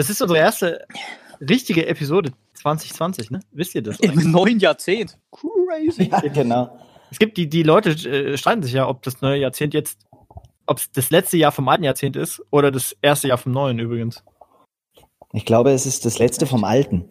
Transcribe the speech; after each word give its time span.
Das 0.00 0.08
ist 0.08 0.22
unsere 0.22 0.38
erste 0.38 0.86
richtige 1.42 1.86
Episode 1.86 2.32
2020, 2.54 3.30
ne? 3.30 3.40
Wisst 3.52 3.74
ihr 3.74 3.82
das? 3.82 4.00
Im 4.00 4.30
neuen 4.30 4.58
Jahrzehnt. 4.58 5.18
Crazy. 5.30 6.04
Ja, 6.10 6.20
genau. 6.20 6.78
Es 7.10 7.18
gibt 7.18 7.36
die, 7.36 7.50
die 7.50 7.62
Leute 7.62 7.90
äh, 7.90 8.38
streiten 8.38 8.62
sich 8.62 8.72
ja, 8.72 8.88
ob 8.88 9.02
das 9.02 9.20
neue 9.20 9.38
Jahrzehnt 9.38 9.74
jetzt, 9.74 9.98
ob 10.66 10.78
es 10.78 10.90
das 10.90 11.10
letzte 11.10 11.36
Jahr 11.36 11.52
vom 11.52 11.68
alten 11.68 11.84
Jahrzehnt 11.84 12.16
ist 12.16 12.42
oder 12.50 12.70
das 12.70 12.96
erste 13.02 13.28
Jahr 13.28 13.36
vom 13.36 13.52
neuen 13.52 13.78
übrigens. 13.78 14.24
Ich 15.34 15.44
glaube, 15.44 15.70
es 15.70 15.84
ist 15.84 16.06
das 16.06 16.18
letzte 16.18 16.46
vom 16.46 16.64
Alten. 16.64 17.10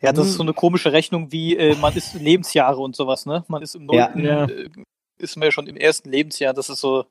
Ja, 0.00 0.14
das 0.14 0.28
ist 0.28 0.36
so 0.36 0.42
eine 0.44 0.54
komische 0.54 0.92
Rechnung 0.92 1.30
wie 1.30 1.58
äh, 1.58 1.74
man 1.76 1.94
ist 1.94 2.14
Lebensjahre 2.14 2.80
und 2.80 2.96
sowas, 2.96 3.26
ne? 3.26 3.44
Man 3.48 3.60
ist 3.60 3.74
im 3.74 3.86
Ja. 3.92 4.08
neunten, 4.08 4.24
Ja. 4.24 4.44
äh, 4.46 4.70
ist 5.18 5.36
man 5.36 5.44
ja 5.44 5.52
schon 5.52 5.66
im 5.66 5.76
ersten 5.76 6.08
Lebensjahr. 6.10 6.54
Das 6.54 6.70
ist 6.70 6.80
so 6.80 7.04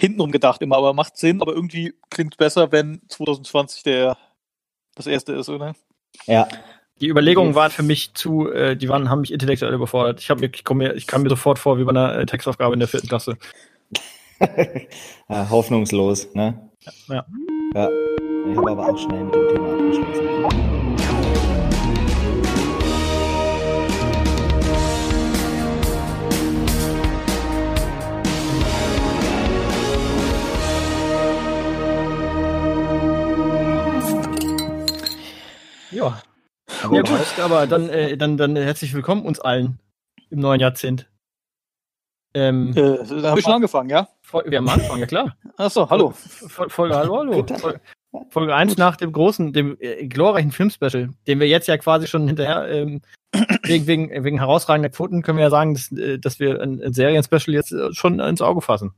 hintenrum 0.00 0.32
gedacht 0.32 0.62
immer, 0.62 0.76
aber 0.76 0.94
macht 0.94 1.16
Sinn. 1.16 1.40
Aber 1.42 1.54
irgendwie 1.54 1.94
klingt 2.10 2.36
besser, 2.36 2.72
wenn 2.72 3.02
2020 3.08 3.82
der 3.82 4.16
das 4.94 5.06
erste 5.06 5.32
ist, 5.32 5.48
oder? 5.48 5.74
Ja. 6.26 6.48
Die 7.00 7.08
Überlegungen 7.08 7.54
waren 7.54 7.70
für 7.70 7.82
mich 7.82 8.12
zu, 8.14 8.50
äh, 8.50 8.76
die 8.76 8.88
waren, 8.88 9.08
haben 9.08 9.22
mich 9.22 9.32
intellektuell 9.32 9.72
überfordert. 9.72 10.20
Ich, 10.20 10.28
hab 10.28 10.40
mir, 10.40 10.50
ich, 10.52 10.64
komm 10.64 10.78
mir, 10.78 10.94
ich 10.94 11.06
kam 11.06 11.22
mir 11.22 11.30
sofort 11.30 11.58
vor 11.58 11.78
wie 11.78 11.84
bei 11.84 11.90
einer 11.90 12.18
äh, 12.18 12.26
Textaufgabe 12.26 12.74
in 12.74 12.80
der 12.80 12.88
vierten 12.88 13.08
Klasse. 13.08 13.38
ja 15.28 15.50
hoffnungslos, 15.50 16.34
ne? 16.34 16.70
Ja. 17.08 17.26
Ja. 17.74 17.88
Ich 18.50 18.56
habe 18.56 18.70
aber 18.70 18.88
auch 18.88 18.98
schnell 18.98 19.24
mit 19.24 19.34
dem 19.34 19.48
Thema 19.48 19.72
abgeschlossen. 19.72 20.79
Ja. 35.90 36.22
Ja 36.82 36.88
gut, 37.02 37.38
aber 37.40 37.66
dann, 37.66 37.88
äh, 37.88 38.16
dann, 38.16 38.36
dann 38.36 38.54
herzlich 38.56 38.94
willkommen 38.94 39.24
uns 39.24 39.40
allen 39.40 39.80
im 40.30 40.38
neuen 40.38 40.60
Jahrzehnt. 40.60 41.10
Ähm, 42.32 42.70
Äh, 42.76 42.98
da 43.22 43.30
habe 43.30 43.40
ich 43.40 43.44
schon 43.44 43.54
angefangen, 43.54 43.90
ja? 43.90 44.08
Wir 44.44 44.58
haben 44.58 44.68
angefangen, 44.68 45.00
ja 45.00 45.06
klar. 45.06 45.36
Achso, 45.56 45.90
hallo. 45.90 46.10
Fol- 46.10 46.68
Folge, 46.70 46.94
hallo, 46.94 47.18
hallo. 47.18 47.44
Folge 48.28 48.54
1 48.54 48.76
nach 48.76 48.96
dem 48.96 49.12
großen, 49.12 49.52
dem 49.52 49.76
äh, 49.80 50.06
glorreichen 50.06 50.52
Filmspecial, 50.52 51.10
den 51.26 51.40
wir 51.40 51.48
jetzt 51.48 51.66
ja 51.66 51.76
quasi 51.76 52.06
schon 52.06 52.26
hinterher, 52.28 52.68
ähm, 52.68 53.02
wegen, 53.64 53.86
wegen, 53.88 54.24
wegen 54.24 54.38
herausragender 54.38 54.90
Quoten 54.90 55.22
können 55.22 55.38
wir 55.38 55.44
ja 55.44 55.50
sagen, 55.50 55.74
dass, 55.74 55.90
äh, 55.92 56.18
dass 56.18 56.38
wir 56.38 56.60
ein, 56.60 56.80
ein 56.80 56.92
Serienspecial 56.92 57.54
jetzt 57.54 57.72
äh, 57.72 57.92
schon 57.92 58.20
ins 58.20 58.42
Auge 58.42 58.60
fassen. 58.60 58.92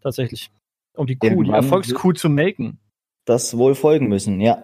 Tatsächlich. 0.00 0.50
Um 0.94 1.06
die 1.08 1.16
Kuh, 1.16 1.42
die 1.42 1.50
Erfolgskuh 1.50 2.12
zu 2.12 2.28
melken. 2.28 2.78
Das 3.24 3.56
wohl 3.58 3.74
folgen 3.74 4.08
müssen, 4.08 4.40
ja. 4.40 4.62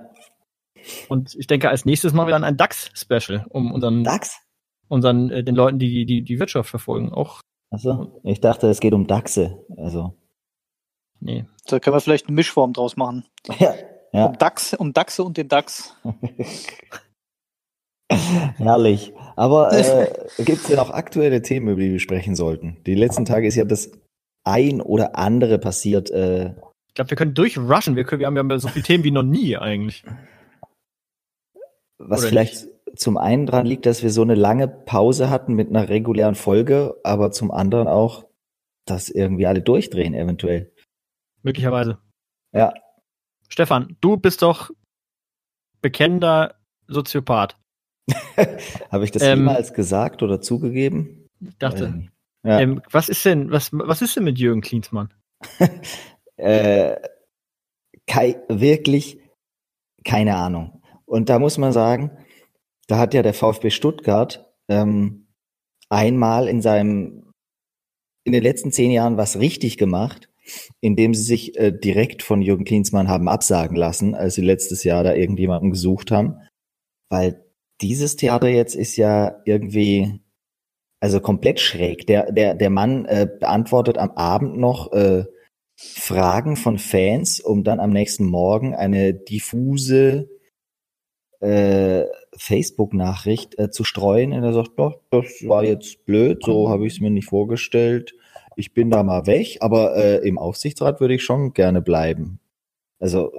Und 1.09 1.35
ich 1.35 1.47
denke, 1.47 1.69
als 1.69 1.85
nächstes 1.85 2.13
machen 2.13 2.29
wir 2.29 2.33
dann 2.33 2.45
ein 2.45 2.57
DAX-Special, 2.57 3.47
um 3.49 3.73
unseren, 3.73 4.05
DAX? 4.05 4.41
unseren 4.89 5.31
äh, 5.31 5.45
den 5.45 5.55
Leuten, 5.55 5.79
die, 5.79 6.07
die 6.07 6.23
die 6.23 6.39
Wirtschaft 6.39 6.71
verfolgen, 6.71 7.13
auch. 7.13 7.41
Achso, 7.71 8.21
ich 8.23 8.41
dachte, 8.41 8.69
es 8.69 8.81
geht 8.81 8.95
um 8.95 9.07
Dachse. 9.07 9.65
Also, 9.77 10.15
Nee. 11.25 11.47
Da 11.67 11.81
können 11.81 11.97
wir 11.97 12.01
vielleicht 12.01 12.29
eine 12.29 12.35
Mischform 12.35 12.73
draus 12.73 12.97
machen. 12.97 13.25
ja. 13.59 13.75
Ja, 14.13 14.27
Um 14.27 14.39
DAX, 14.39 14.75
um 14.75 14.93
Dachse 14.93 15.25
und 15.25 15.37
den 15.37 15.49
DAX. 15.49 15.97
herrlich. 18.13 19.13
Aber 19.35 19.73
äh, 19.77 20.07
gibt 20.45 20.59
es 20.59 20.67
denn 20.69 20.79
auch 20.79 20.91
aktuelle 20.91 21.43
Themen, 21.43 21.69
über 21.69 21.81
die 21.81 21.91
wir 21.91 21.99
sprechen 21.99 22.37
sollten? 22.37 22.77
Die 22.87 22.95
letzten 22.95 23.25
Tage 23.25 23.49
ist 23.49 23.57
ja 23.57 23.65
das 23.65 23.91
ein 24.45 24.81
oder 24.81 25.19
andere 25.19 25.59
passiert. 25.59 26.13
Äh, 26.13 26.55
Ich 26.87 26.95
glaube, 26.95 27.11
wir 27.11 27.17
können 27.17 27.35
durchrushen. 27.35 27.97
Wir, 27.97 28.05
können, 28.05 28.21
wir 28.21 28.29
haben 28.29 28.37
ja 28.37 28.59
so 28.59 28.69
viele 28.69 28.85
Themen 28.85 29.03
wie 29.03 29.11
noch 29.11 29.25
nie 29.25 29.57
eigentlich. 29.57 30.05
Was 31.99 32.21
Oder 32.21 32.29
vielleicht 32.29 32.69
zum 32.97 33.17
einen 33.17 33.47
dran 33.47 33.67
liegt, 33.67 33.87
dass 33.87 34.03
wir 34.03 34.11
so 34.11 34.23
eine 34.23 34.35
lange 34.35 34.69
Pause 34.69 35.31
hatten 35.31 35.55
mit 35.55 35.69
einer 35.69 35.89
regulären 35.89 36.35
Folge, 36.35 36.97
aber 37.03 37.33
zum 37.33 37.51
anderen 37.51 37.89
auch, 37.89 38.27
dass 38.85 39.09
irgendwie 39.09 39.47
alle 39.47 39.63
durchdrehen 39.63 40.15
eventuell. 40.15 40.73
Möglicherweise. 41.43 41.99
Ja, 42.53 42.73
Stefan, 43.55 43.97
du 44.01 44.17
bist 44.17 44.43
doch 44.43 44.71
bekennender 45.81 46.57
Soziopath. 46.89 47.57
habe 48.91 49.05
ich 49.05 49.13
das 49.13 49.23
Ähm, 49.23 49.39
jemals 49.39 49.75
gesagt 49.75 50.23
oder 50.25 50.41
zugegeben? 50.41 51.29
Ich 51.41 51.57
dachte, 51.59 51.91
nicht. 51.91 52.11
Ja. 52.43 52.59
ähm, 52.59 52.83
was 52.91 53.09
ist 53.09 53.25
denn, 53.25 53.51
was, 53.53 53.71
was 53.73 54.03
ist 54.03 54.17
denn 54.17 54.25
mit 54.25 54.39
Jürgen 54.39 54.61
Klinsmann? 54.61 55.15
äh, 56.37 56.97
kei 58.07 58.43
wirklich 58.49 59.21
keine 60.05 60.35
Ahnung. 60.35 60.83
Und 61.07 61.29
da 61.29 61.39
muss 61.39 61.59
man 61.59 61.73
sagen, 61.73 62.11
da 62.87 62.99
hat 62.99 63.15
ja 63.15 63.23
der 63.23 63.35
VfB 63.35 63.71
Stuttgart 63.71 64.53
ähm, 64.69 65.27
einmal 65.89 66.49
in 66.49 66.61
seinem 66.63 67.33
in 68.27 68.33
den 68.33 68.43
letzten 68.43 68.73
zehn 68.73 68.91
Jahren 68.91 69.19
was 69.19 69.39
richtig 69.39 69.77
gemacht, 69.77 70.31
indem 70.81 71.13
sie 71.15 71.23
sich 71.23 71.59
äh, 71.59 71.73
direkt 71.73 72.23
von 72.23 72.41
Jürgen 72.41 72.65
Klinsmann 72.65 73.09
haben 73.09 73.29
absagen 73.29 73.77
lassen, 73.77 74.15
als 74.15 74.35
sie 74.35 74.43
letztes 74.43 74.83
Jahr 74.83 75.05
da 75.05 75.15
irgendjemanden 75.15 75.71
gesucht 75.71 76.11
haben. 76.11 76.41
Weil 77.11 77.45
dieses 77.83 78.17
Theater 78.17 78.49
jetzt 78.49 78.75
ist 78.75 78.97
ja 78.97 79.43
irgendwie 79.45 80.21
also 81.01 81.21
komplett 81.21 81.61
schräg. 81.61 82.07
Der, 82.07 82.33
der, 82.33 82.55
der 82.55 82.71
Mann 82.71 83.05
äh, 83.05 83.29
beantwortet 83.39 83.99
am 83.99 84.13
Abend 84.13 84.57
noch 84.57 84.91
äh, 84.93 85.25
Fragen 85.77 86.57
von 86.57 86.79
Fans, 86.79 87.41
um 87.41 87.63
dann 87.63 87.79
am 87.79 87.91
nächsten 87.91 88.25
Morgen 88.25 88.75
eine 88.75 89.13
diffuse 89.13 90.31
äh, 91.45 92.07
Facebook-Nachricht 92.37 93.59
äh, 93.59 93.71
zu 93.71 93.85
streuen. 93.85 94.33
Und 94.33 94.43
er 94.43 94.53
sagt, 94.53 94.73
doch, 94.77 95.01
das 95.11 95.27
war 95.47 95.65
jetzt 95.65 96.05
blöd, 96.07 96.43
so 96.45 96.69
habe 96.69 96.87
ich 96.87 96.95
es 96.95 97.01
mir 97.01 97.11
nicht 97.11 97.29
vorgestellt. 97.29 98.15
Ich 98.57 98.73
bin 98.73 98.91
da 98.91 99.03
mal 99.03 99.27
weg, 99.27 99.59
aber 99.61 99.97
äh, 99.97 100.27
im 100.27 100.39
Aufsichtsrat 100.39 101.01
würde 101.01 101.15
ich 101.15 101.23
schon 101.23 101.53
gerne 101.53 101.83
bleiben. 101.83 102.41
Also, 102.99 103.33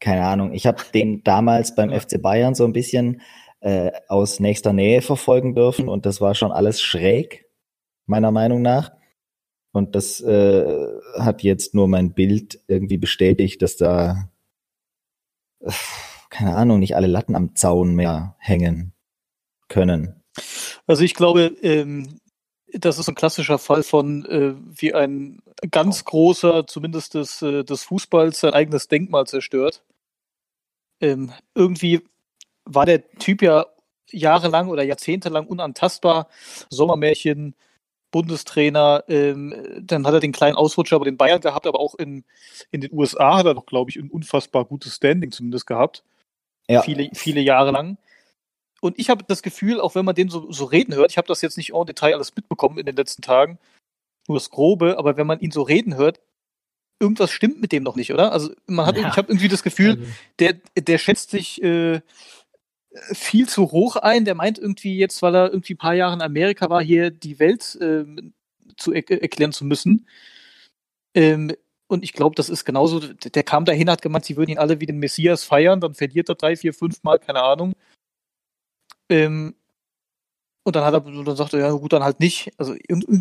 keine 0.00 0.24
Ahnung. 0.24 0.52
Ich 0.52 0.66
habe 0.66 0.82
den 0.94 1.24
damals 1.24 1.74
beim 1.74 1.90
FC 1.90 2.20
Bayern 2.22 2.54
so 2.54 2.64
ein 2.64 2.72
bisschen 2.72 3.20
äh, 3.60 3.90
aus 4.08 4.38
nächster 4.38 4.72
Nähe 4.72 5.02
verfolgen 5.02 5.54
dürfen 5.54 5.88
und 5.88 6.06
das 6.06 6.20
war 6.20 6.34
schon 6.34 6.52
alles 6.52 6.80
schräg, 6.80 7.46
meiner 8.06 8.30
Meinung 8.30 8.62
nach. 8.62 8.92
Und 9.72 9.94
das 9.94 10.20
äh, 10.20 10.88
hat 11.18 11.42
jetzt 11.42 11.74
nur 11.74 11.88
mein 11.88 12.12
Bild 12.12 12.60
irgendwie 12.68 12.98
bestätigt, 12.98 13.60
dass 13.62 13.76
da, 13.76 14.30
äh, 15.60 15.70
keine 16.30 16.56
Ahnung, 16.56 16.78
nicht 16.78 16.96
alle 16.96 17.06
Latten 17.06 17.36
am 17.36 17.54
Zaun 17.54 17.94
mehr 17.94 18.36
hängen 18.38 18.92
können. 19.68 20.22
Also 20.86 21.02
ich 21.04 21.14
glaube, 21.14 21.56
ähm, 21.62 22.20
das 22.72 22.98
ist 22.98 23.08
ein 23.08 23.14
klassischer 23.14 23.58
Fall 23.58 23.82
von, 23.82 24.24
äh, 24.26 24.54
wie 24.80 24.94
ein 24.94 25.40
ganz 25.70 26.04
großer, 26.04 26.66
zumindest 26.66 27.14
des, 27.14 27.42
äh, 27.42 27.64
des 27.64 27.84
Fußballs, 27.84 28.40
sein 28.40 28.52
eigenes 28.52 28.88
Denkmal 28.88 29.26
zerstört. 29.26 29.82
Ähm, 31.00 31.32
irgendwie 31.54 32.02
war 32.64 32.86
der 32.86 33.08
Typ 33.18 33.42
ja 33.42 33.66
jahrelang 34.10 34.68
oder 34.68 34.82
jahrzehntelang 34.82 35.46
unantastbar. 35.46 36.28
Sommermärchen, 36.70 37.54
Bundestrainer, 38.10 39.04
ähm, 39.08 39.54
dann 39.82 40.06
hat 40.06 40.14
er 40.14 40.20
den 40.20 40.32
kleinen 40.32 40.56
Ausrutscher 40.56 40.98
bei 40.98 41.04
den 41.04 41.18
Bayern 41.18 41.40
gehabt, 41.40 41.66
aber 41.66 41.78
auch 41.78 41.94
in, 41.94 42.24
in 42.70 42.80
den 42.80 42.92
USA 42.92 43.38
hat 43.38 43.46
er 43.46 43.54
doch, 43.54 43.66
glaube 43.66 43.90
ich, 43.90 43.96
ein 43.96 44.10
unfassbar 44.10 44.64
gutes 44.64 44.96
Standing 44.96 45.30
zumindest 45.30 45.66
gehabt. 45.66 46.04
Ja, 46.70 46.82
Viele, 46.82 47.10
viele 47.14 47.40
Jahre 47.40 47.70
lang. 47.70 47.98
Und 48.80 48.98
ich 48.98 49.10
habe 49.10 49.24
das 49.26 49.42
Gefühl, 49.42 49.80
auch 49.80 49.94
wenn 49.94 50.04
man 50.04 50.14
den 50.14 50.28
so, 50.28 50.52
so 50.52 50.64
reden 50.64 50.94
hört, 50.94 51.10
ich 51.10 51.18
habe 51.18 51.26
das 51.28 51.42
jetzt 51.42 51.56
nicht 51.56 51.72
en 51.74 51.86
Detail 51.86 52.14
alles 52.14 52.34
mitbekommen 52.36 52.78
in 52.78 52.86
den 52.86 52.96
letzten 52.96 53.22
Tagen, 53.22 53.58
nur 54.28 54.36
das 54.38 54.50
Grobe, 54.50 54.98
aber 54.98 55.16
wenn 55.16 55.26
man 55.26 55.40
ihn 55.40 55.50
so 55.50 55.62
reden 55.62 55.96
hört, 55.96 56.20
irgendwas 57.00 57.30
stimmt 57.30 57.60
mit 57.60 57.72
dem 57.72 57.82
noch 57.82 57.96
nicht, 57.96 58.12
oder? 58.12 58.32
Also 58.32 58.52
man 58.66 58.86
hat, 58.86 58.96
Ja. 58.96 59.08
ich 59.08 59.16
habe 59.16 59.28
irgendwie 59.32 59.48
das 59.48 59.62
Gefühl, 59.62 59.90
Also, 59.90 60.04
der, 60.38 60.54
der 60.76 60.98
schätzt 60.98 61.30
sich 61.30 61.62
äh, 61.62 62.00
viel 63.12 63.48
zu 63.48 63.70
hoch 63.70 63.96
ein. 63.96 64.24
Der 64.24 64.34
meint 64.34 64.58
irgendwie 64.58 64.98
jetzt, 64.98 65.22
weil 65.22 65.34
er 65.34 65.50
irgendwie 65.50 65.74
ein 65.74 65.78
paar 65.78 65.94
Jahre 65.94 66.14
in 66.14 66.22
Amerika 66.22 66.70
war, 66.70 66.82
hier 66.82 67.10
die 67.10 67.38
Welt 67.38 67.78
ähm, 67.80 68.32
zu 68.76 68.92
er 68.92 69.08
erklären 69.10 69.52
zu 69.52 69.64
müssen. 69.64 70.06
Ähm, 71.14 71.52
und 71.88 72.04
ich 72.04 72.12
glaube, 72.12 72.34
das 72.36 72.48
ist 72.50 72.64
genauso. 72.64 73.00
Der 73.00 73.42
kam 73.42 73.64
dahin, 73.64 73.90
hat 73.90 74.02
gemeint, 74.02 74.24
sie 74.24 74.36
würden 74.36 74.50
ihn 74.50 74.58
alle 74.58 74.80
wie 74.80 74.86
den 74.86 74.98
Messias 74.98 75.44
feiern, 75.44 75.80
dann 75.80 75.94
verliert 75.94 76.28
er 76.28 76.34
drei, 76.34 76.54
vier, 76.54 76.74
fünf 76.74 77.02
Mal, 77.02 77.18
keine 77.18 77.42
Ahnung. 77.42 77.74
Ähm, 79.08 79.54
und 80.64 80.76
dann 80.76 80.84
hat 80.84 80.92
er, 80.92 81.00
dann 81.00 81.36
sagt 81.36 81.54
er, 81.54 81.60
ja 81.60 81.70
gut, 81.70 81.94
dann 81.94 82.04
halt 82.04 82.20
nicht. 82.20 82.52
Also, 82.58 82.76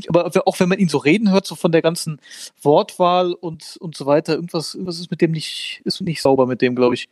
aber 0.10 0.46
auch 0.46 0.60
wenn 0.60 0.68
man 0.68 0.80
ihn 0.80 0.90
so 0.90 0.98
reden 0.98 1.31
hört, 1.31 1.48
so 1.48 1.56
von 1.56 1.72
der 1.72 1.81
ganzen 1.81 2.19
Wortwahl 2.62 3.31
und, 3.31 3.78
und 3.78 3.96
so 3.96 4.06
weiter, 4.06 4.34
irgendwas, 4.34 4.74
irgendwas 4.74 5.00
ist 5.00 5.12
mit 5.12 5.22
dem 5.22 5.31
nicht, 5.31 5.81
ist 5.86 6.02
nicht 6.02 6.22
sauber 6.22 6.46
mit 6.46 6.62
dem, 6.62 6.75
glaube 6.75 6.96
ich. 6.96 7.08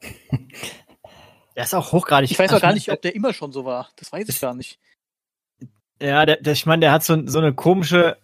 der 1.54 1.62
ist 1.62 1.74
auch 1.74 1.92
hochgradig. 1.92 2.28
Ich 2.28 2.38
weiß 2.38 2.52
auch 2.54 2.60
gar 2.60 2.72
nicht, 2.72 2.90
ob 2.90 3.00
der 3.02 3.14
immer 3.14 3.32
schon 3.32 3.52
so 3.52 3.64
war. 3.64 3.88
Das 3.94 4.10
weiß 4.10 4.28
ich 4.28 4.40
gar 4.40 4.54
nicht. 4.54 4.80
Ja, 6.02 6.26
der, 6.26 6.38
der, 6.38 6.54
ich 6.54 6.66
meine, 6.66 6.80
der 6.80 6.90
hat 6.90 7.04
so, 7.04 7.16
so 7.26 7.38
eine 7.38 7.54
komische, 7.54 8.16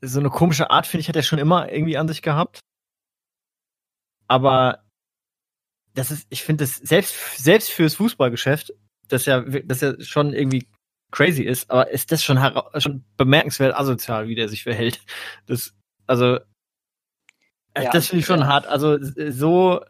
so 0.00 0.20
eine 0.20 0.30
komische 0.30 0.70
Art, 0.70 0.86
finde 0.86 1.02
ich, 1.02 1.08
hat 1.08 1.16
er 1.16 1.22
schon 1.22 1.38
immer 1.38 1.70
irgendwie 1.70 1.96
an 1.96 2.08
sich 2.08 2.22
gehabt. 2.22 2.60
Aber 4.26 4.84
das 5.94 6.10
ist, 6.10 6.26
ich 6.30 6.42
finde 6.42 6.64
das 6.64 6.76
selbst, 6.76 7.14
selbst 7.36 7.70
fürs 7.70 7.94
Fußballgeschäft, 7.94 8.72
das 9.08 9.26
ja, 9.26 9.40
das 9.40 9.80
ja 9.80 10.00
schon 10.00 10.32
irgendwie 10.32 10.66
crazy 11.10 11.42
ist, 11.42 11.70
aber 11.70 11.90
ist 11.90 12.10
das 12.10 12.24
schon, 12.24 12.38
schon 12.78 13.04
bemerkenswert 13.16 13.76
asozial, 13.76 14.26
wie 14.26 14.34
der 14.34 14.48
sich 14.48 14.64
verhält. 14.64 15.00
Das, 15.46 15.74
also, 16.06 16.38
ja, 17.76 17.90
das 17.90 18.08
finde 18.08 18.20
ich 18.20 18.26
schon 18.26 18.40
ja. 18.40 18.46
hart. 18.46 18.66
Also, 18.66 18.98
so, 19.00 19.84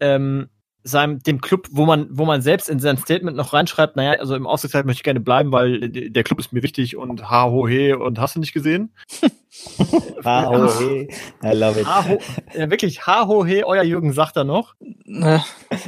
ähm, 0.00 0.50
seinem, 0.84 1.22
dem 1.22 1.40
Club, 1.40 1.68
wo 1.70 1.86
man, 1.86 2.08
wo 2.10 2.24
man 2.24 2.42
selbst 2.42 2.68
in 2.68 2.78
sein 2.78 2.96
Statement 2.96 3.36
noch 3.36 3.52
reinschreibt, 3.52 3.96
naja, 3.96 4.18
also 4.18 4.34
im 4.34 4.46
Ausgleich 4.46 4.84
möchte 4.84 5.00
ich 5.00 5.04
gerne 5.04 5.20
bleiben, 5.20 5.52
weil 5.52 5.88
der 5.88 6.22
Club 6.24 6.40
ist 6.40 6.52
mir 6.52 6.62
wichtig 6.62 6.96
und 6.96 7.30
ha 7.30 7.44
ho 7.44 7.68
he 7.68 7.92
und 7.92 8.18
hast 8.18 8.36
du 8.36 8.40
nicht 8.40 8.52
gesehen? 8.52 8.92
ha 10.24 10.46
ho 10.46 10.68
he, 10.78 11.08
I 11.44 11.54
love 11.54 11.80
it. 11.80 11.86
Ha, 11.86 12.08
ho, 12.08 12.18
ja, 12.54 12.70
wirklich, 12.70 13.06
ha 13.06 13.26
ho 13.26 13.44
he, 13.44 13.64
euer 13.64 13.82
Jürgen 13.82 14.12
sagt 14.12 14.36
er 14.36 14.44
noch. 14.44 14.74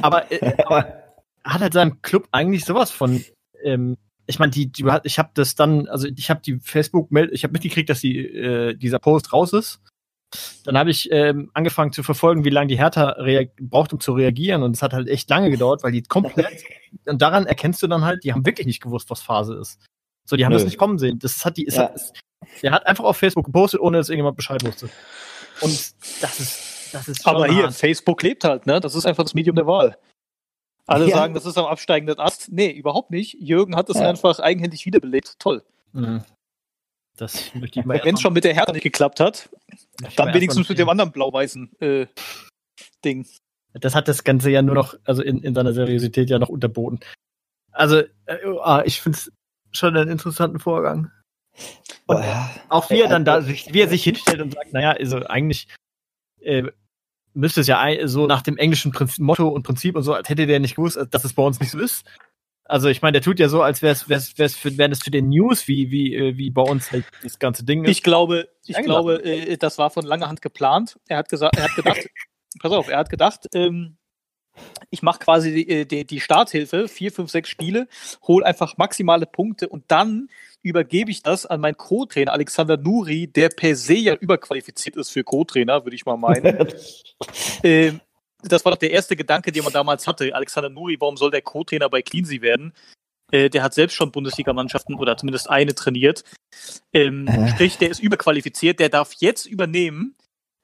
aber, 0.01 0.31
äh, 0.31 0.53
aber 0.65 1.03
hat 1.43 1.61
halt 1.61 1.73
seinem 1.73 2.01
Club 2.01 2.27
eigentlich 2.31 2.65
sowas 2.65 2.91
von, 2.91 3.23
ähm, 3.63 3.97
ich 4.27 4.39
meine, 4.39 4.51
die, 4.51 4.71
die, 4.71 4.85
ich 5.03 5.19
habe 5.19 5.29
das 5.33 5.55
dann, 5.55 5.87
also 5.87 6.07
ich 6.07 6.29
habe 6.29 6.41
die 6.41 6.59
Facebook, 6.59 7.09
ich 7.31 7.43
habe 7.43 7.53
mitgekriegt, 7.53 7.89
dass 7.89 8.01
die, 8.01 8.17
äh, 8.17 8.75
dieser 8.75 8.99
Post 8.99 9.33
raus 9.33 9.53
ist 9.53 9.81
dann 10.63 10.77
habe 10.77 10.89
ich 10.89 11.09
ähm, 11.11 11.49
angefangen 11.53 11.91
zu 11.91 12.03
verfolgen, 12.03 12.45
wie 12.45 12.49
lange 12.49 12.67
die 12.67 12.77
Hertha 12.77 13.15
braucht, 13.59 13.93
um 13.93 13.99
zu 13.99 14.13
reagieren. 14.13 14.63
Und 14.63 14.75
es 14.75 14.81
hat 14.81 14.93
halt 14.93 15.07
echt 15.07 15.29
lange 15.29 15.49
gedauert, 15.49 15.83
weil 15.83 15.91
die 15.91 16.03
komplett, 16.03 16.63
und 17.05 17.21
daran 17.21 17.45
erkennst 17.45 17.81
du 17.83 17.87
dann 17.87 18.03
halt, 18.03 18.23
die 18.23 18.33
haben 18.33 18.45
wirklich 18.45 18.67
nicht 18.67 18.81
gewusst, 18.81 19.09
was 19.09 19.21
Phase 19.21 19.55
ist. 19.55 19.79
So, 20.25 20.35
die 20.35 20.45
haben 20.45 20.51
Nö. 20.51 20.57
das 20.57 20.65
nicht 20.65 20.77
kommen 20.77 20.97
sehen. 20.97 21.19
Das 21.19 21.45
hat 21.45 21.57
die, 21.57 21.67
ja. 21.69 21.83
hat, 21.83 22.13
der 22.61 22.71
hat 22.71 22.87
einfach 22.87 23.03
auf 23.03 23.17
Facebook 23.17 23.45
gepostet, 23.45 23.79
ohne 23.79 23.97
dass 23.97 24.09
irgendjemand 24.09 24.37
Bescheid 24.37 24.63
wusste. 24.65 24.89
Und 25.61 25.93
das 26.21 26.39
ist, 26.39 26.93
das 26.93 27.07
ist 27.07 27.23
schon 27.23 27.35
Aber 27.35 27.47
hier, 27.47 27.63
hart. 27.63 27.75
Facebook 27.75 28.21
lebt 28.23 28.43
halt, 28.43 28.65
ne? 28.65 28.79
Das 28.79 28.95
ist 28.95 29.05
einfach 29.05 29.23
das 29.23 29.33
Medium 29.33 29.55
der 29.55 29.67
Wahl. 29.67 29.97
Alle 30.87 31.07
ja. 31.09 31.15
sagen, 31.15 31.33
das 31.33 31.45
ist 31.45 31.57
am 31.57 31.65
absteigenden 31.65 32.19
Ast. 32.19 32.51
Nee, 32.51 32.71
überhaupt 32.71 33.11
nicht. 33.11 33.35
Jürgen 33.39 33.75
hat 33.75 33.89
das 33.89 33.97
ja. 33.97 34.07
einfach 34.07 34.39
eigenhändig 34.39 34.85
wiederbelebt. 34.85 35.39
Toll. 35.39 35.63
Mhm. 35.93 36.23
Das 37.17 37.53
möchte 37.55 37.79
ich 37.79 37.85
mal 37.85 38.01
Wenn 38.03 38.15
es 38.15 38.21
schon 38.21 38.33
mit 38.33 38.43
der 38.43 38.53
Hertha 38.53 38.71
nicht 38.71 38.83
geklappt 38.83 39.19
hat, 39.19 39.49
dann 40.15 40.33
wenigstens 40.33 40.69
mit 40.69 40.77
dem 40.77 40.89
anderen 40.89 41.11
blau-weißen 41.11 41.71
äh, 41.79 42.07
Ding. 43.03 43.27
Das 43.73 43.95
hat 43.95 44.07
das 44.07 44.23
Ganze 44.23 44.49
ja 44.49 44.61
nur 44.61 44.75
noch, 44.75 44.95
also 45.03 45.21
in, 45.21 45.39
in 45.43 45.53
seiner 45.53 45.73
Seriosität 45.73 46.29
ja 46.29 46.39
noch 46.39 46.49
unterboten. 46.49 46.99
Also, 47.71 47.97
äh, 48.25 48.37
ah, 48.61 48.83
ich 48.85 49.01
finde 49.01 49.17
es 49.17 49.31
schon 49.71 49.95
einen 49.97 50.09
interessanten 50.09 50.59
Vorgang. 50.59 51.11
Und 52.07 52.17
oh, 52.17 52.23
auch 52.69 52.89
wie 52.89 53.01
er 53.01 53.09
dann 53.09 53.25
da 53.25 53.41
sich, 53.41 53.73
wie 53.73 53.81
er 53.81 53.89
sich 53.89 54.03
hinstellt 54.03 54.41
und 54.41 54.53
sagt, 54.53 54.73
naja, 54.73 54.91
also 54.91 55.25
eigentlich 55.25 55.67
äh, 56.41 56.63
müsste 57.33 57.61
es 57.61 57.67
ja 57.67 58.07
so 58.07 58.27
nach 58.27 58.41
dem 58.41 58.57
englischen 58.57 58.91
Prinzip, 58.91 59.19
Motto 59.19 59.47
und 59.49 59.63
Prinzip 59.63 59.95
und 59.95 60.03
so, 60.03 60.13
als 60.13 60.29
hätte 60.29 60.47
der 60.47 60.59
nicht 60.59 60.75
gewusst, 60.75 60.99
dass 61.11 61.25
es 61.25 61.33
bei 61.33 61.43
uns 61.43 61.59
nicht 61.59 61.71
so 61.71 61.79
ist. 61.79 62.05
Also 62.67 62.89
ich 62.89 63.01
meine, 63.01 63.13
der 63.13 63.21
tut 63.21 63.39
ja 63.39 63.47
so, 63.47 63.61
als 63.61 63.81
wäre 63.83 63.93
es 63.93 64.09
wär's, 64.09 64.37
wär's 64.39 64.55
für, 64.55 64.75
wären 64.77 64.91
es 64.91 65.03
für 65.03 65.11
den 65.11 65.29
News, 65.29 65.67
wie, 65.67 65.91
wie, 65.91 66.15
äh, 66.15 66.37
wie 66.37 66.49
bei 66.49 66.63
uns 66.63 66.91
halt 66.91 67.05
das 67.21 67.37
ganze 67.37 67.63
Ding 67.63 67.83
ist. 67.83 67.91
Ich 67.91 68.03
glaube, 68.03 68.49
ich 68.65 68.75
glaube, 68.77 69.23
äh, 69.23 69.57
das 69.57 69.77
war 69.77 69.91
von 69.91 70.03
langer 70.03 70.27
Hand 70.27 70.41
geplant. 70.41 70.99
Er 71.07 71.17
hat 71.17 71.29
gesagt, 71.29 71.57
er 71.57 71.65
hat 71.65 71.75
gedacht, 71.75 71.99
pass 72.59 72.71
auf, 72.71 72.89
er 72.89 72.97
hat 72.97 73.09
gedacht, 73.09 73.47
ähm, 73.53 73.97
ich 74.89 75.03
mache 75.03 75.19
quasi 75.19 75.53
die, 75.53 75.69
äh, 75.69 75.85
die, 75.85 76.05
die 76.05 76.19
Starthilfe, 76.19 76.87
vier, 76.87 77.11
fünf, 77.11 77.29
sechs 77.29 77.49
Spiele, 77.49 77.87
hol 78.23 78.43
einfach 78.43 78.77
maximale 78.77 79.27
Punkte 79.27 79.69
und 79.69 79.83
dann 79.89 80.29
übergebe 80.63 81.11
ich 81.11 81.21
das 81.21 81.45
an 81.45 81.61
meinen 81.61 81.77
Co-Trainer 81.77 82.33
Alexander 82.33 82.77
Nuri, 82.77 83.27
der 83.27 83.49
per 83.49 83.75
se 83.75 83.93
ja 83.93 84.15
überqualifiziert 84.15 84.95
ist 84.95 85.11
für 85.11 85.23
Co-Trainer, 85.23 85.85
würde 85.85 85.95
ich 85.95 86.05
mal 86.05 86.17
meinen. 86.17 86.73
ähm, 87.63 88.01
das 88.47 88.65
war 88.65 88.71
doch 88.71 88.79
der 88.79 88.91
erste 88.91 89.15
Gedanke, 89.15 89.51
den 89.51 89.63
man 89.63 89.73
damals 89.73 90.07
hatte. 90.07 90.33
Alexander 90.33 90.69
Nuri, 90.69 90.97
warum 90.99 91.17
soll 91.17 91.31
der 91.31 91.41
Co-Trainer 91.41 91.89
bei 91.89 92.01
Cleansea 92.01 92.41
werden? 92.41 92.73
Äh, 93.31 93.49
der 93.49 93.63
hat 93.63 93.73
selbst 93.73 93.95
schon 93.95 94.11
Bundesligamannschaften 94.11 94.95
oder 94.95 95.17
zumindest 95.17 95.49
eine 95.49 95.73
trainiert. 95.73 96.23
Ähm, 96.93 97.27
äh. 97.27 97.49
Sprich, 97.49 97.77
der 97.77 97.89
ist 97.89 98.01
überqualifiziert, 98.01 98.79
der 98.79 98.89
darf 98.89 99.13
jetzt 99.19 99.45
übernehmen. 99.45 100.15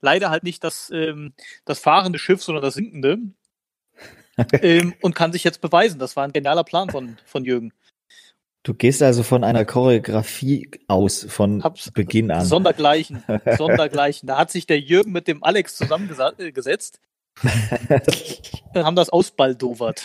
Leider 0.02 0.30
halt 0.30 0.44
nicht 0.44 0.64
das, 0.64 0.90
ähm, 0.94 1.34
das 1.66 1.80
fahrende 1.80 2.20
Schiff, 2.20 2.42
sondern 2.42 2.64
das 2.64 2.76
sinkende. 2.76 3.18
ähm, 4.62 4.94
und 5.02 5.16
kann 5.16 5.32
sich 5.32 5.44
jetzt 5.44 5.62
beweisen. 5.62 6.00
Das 6.00 6.16
war 6.16 6.24
ein 6.24 6.34
genialer 6.34 6.64
Plan 6.64 6.90
von, 6.90 7.18
von 7.26 7.46
Jürgen. 7.46 7.74
Du 8.64 8.76
gehst 8.76 9.02
also 9.02 9.24
von 9.24 9.44
einer 9.44 9.66
Choreografie 9.66 10.70
aus, 10.88 11.26
von 11.28 11.64
Hab's, 11.64 11.90
Beginn 11.92 12.30
an. 12.30 12.46
Sondergleichen, 12.46 13.24
Sondergleichen. 13.58 14.28
Da 14.28 14.38
hat 14.38 14.52
sich 14.52 14.68
der 14.68 14.80
Jürgen 14.80 15.12
mit 15.12 15.28
dem 15.28 15.44
Alex 15.44 15.78
zusammengesetzt 15.78 17.00
haben 18.76 18.96
das 18.96 19.10
ausbaldowert. 19.10 20.04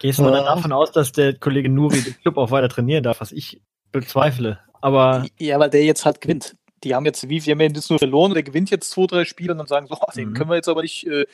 Gehst 0.00 0.18
du 0.18 0.24
dann 0.24 0.44
davon 0.44 0.72
aus, 0.72 0.92
dass 0.92 1.12
der 1.12 1.34
Kollege 1.34 1.68
Nuri 1.68 2.00
den 2.00 2.16
Club 2.22 2.38
auch 2.38 2.50
weiter 2.50 2.68
trainieren 2.68 3.02
darf, 3.02 3.20
was 3.20 3.32
ich 3.32 3.60
bezweifle. 3.92 4.58
Aber. 4.80 5.26
Ja, 5.38 5.58
weil 5.58 5.70
der 5.70 5.84
jetzt 5.84 6.06
halt 6.06 6.20
gewinnt. 6.20 6.56
Die 6.82 6.94
haben 6.94 7.04
jetzt, 7.04 7.28
wie 7.28 7.44
wir 7.44 7.52
haben 7.52 7.60
jetzt 7.60 7.90
nur 7.90 7.98
verloren, 7.98 8.32
der 8.32 8.42
gewinnt 8.42 8.70
jetzt 8.70 8.90
zwei, 8.90 9.06
drei 9.06 9.24
Spiele 9.26 9.52
und 9.52 9.58
dann 9.58 9.66
sagen 9.66 9.86
so, 9.86 9.98
oh, 10.00 10.12
den 10.16 10.30
mhm. 10.30 10.34
können 10.34 10.48
wir 10.48 10.56
jetzt 10.56 10.68
aber 10.68 10.80
nicht, 10.80 11.06
äh, 11.06 11.26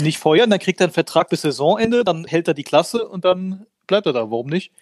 nicht 0.00 0.18
feuern. 0.18 0.50
Dann 0.50 0.60
kriegt 0.60 0.80
er 0.80 0.84
einen 0.84 0.92
Vertrag 0.92 1.28
bis 1.28 1.42
Saisonende, 1.42 2.04
dann 2.04 2.24
hält 2.24 2.46
er 2.46 2.54
die 2.54 2.62
Klasse 2.62 3.08
und 3.08 3.24
dann 3.24 3.66
bleibt 3.88 4.06
er 4.06 4.12
da. 4.12 4.30
Warum 4.30 4.46
nicht? 4.46 4.72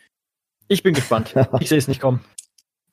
Ich 0.69 0.83
bin 0.83 0.93
gespannt. 0.93 1.35
Ich 1.61 1.71
sehe 1.71 1.79
es 1.79 1.89
nicht 1.89 2.03
kommen. 2.03 2.23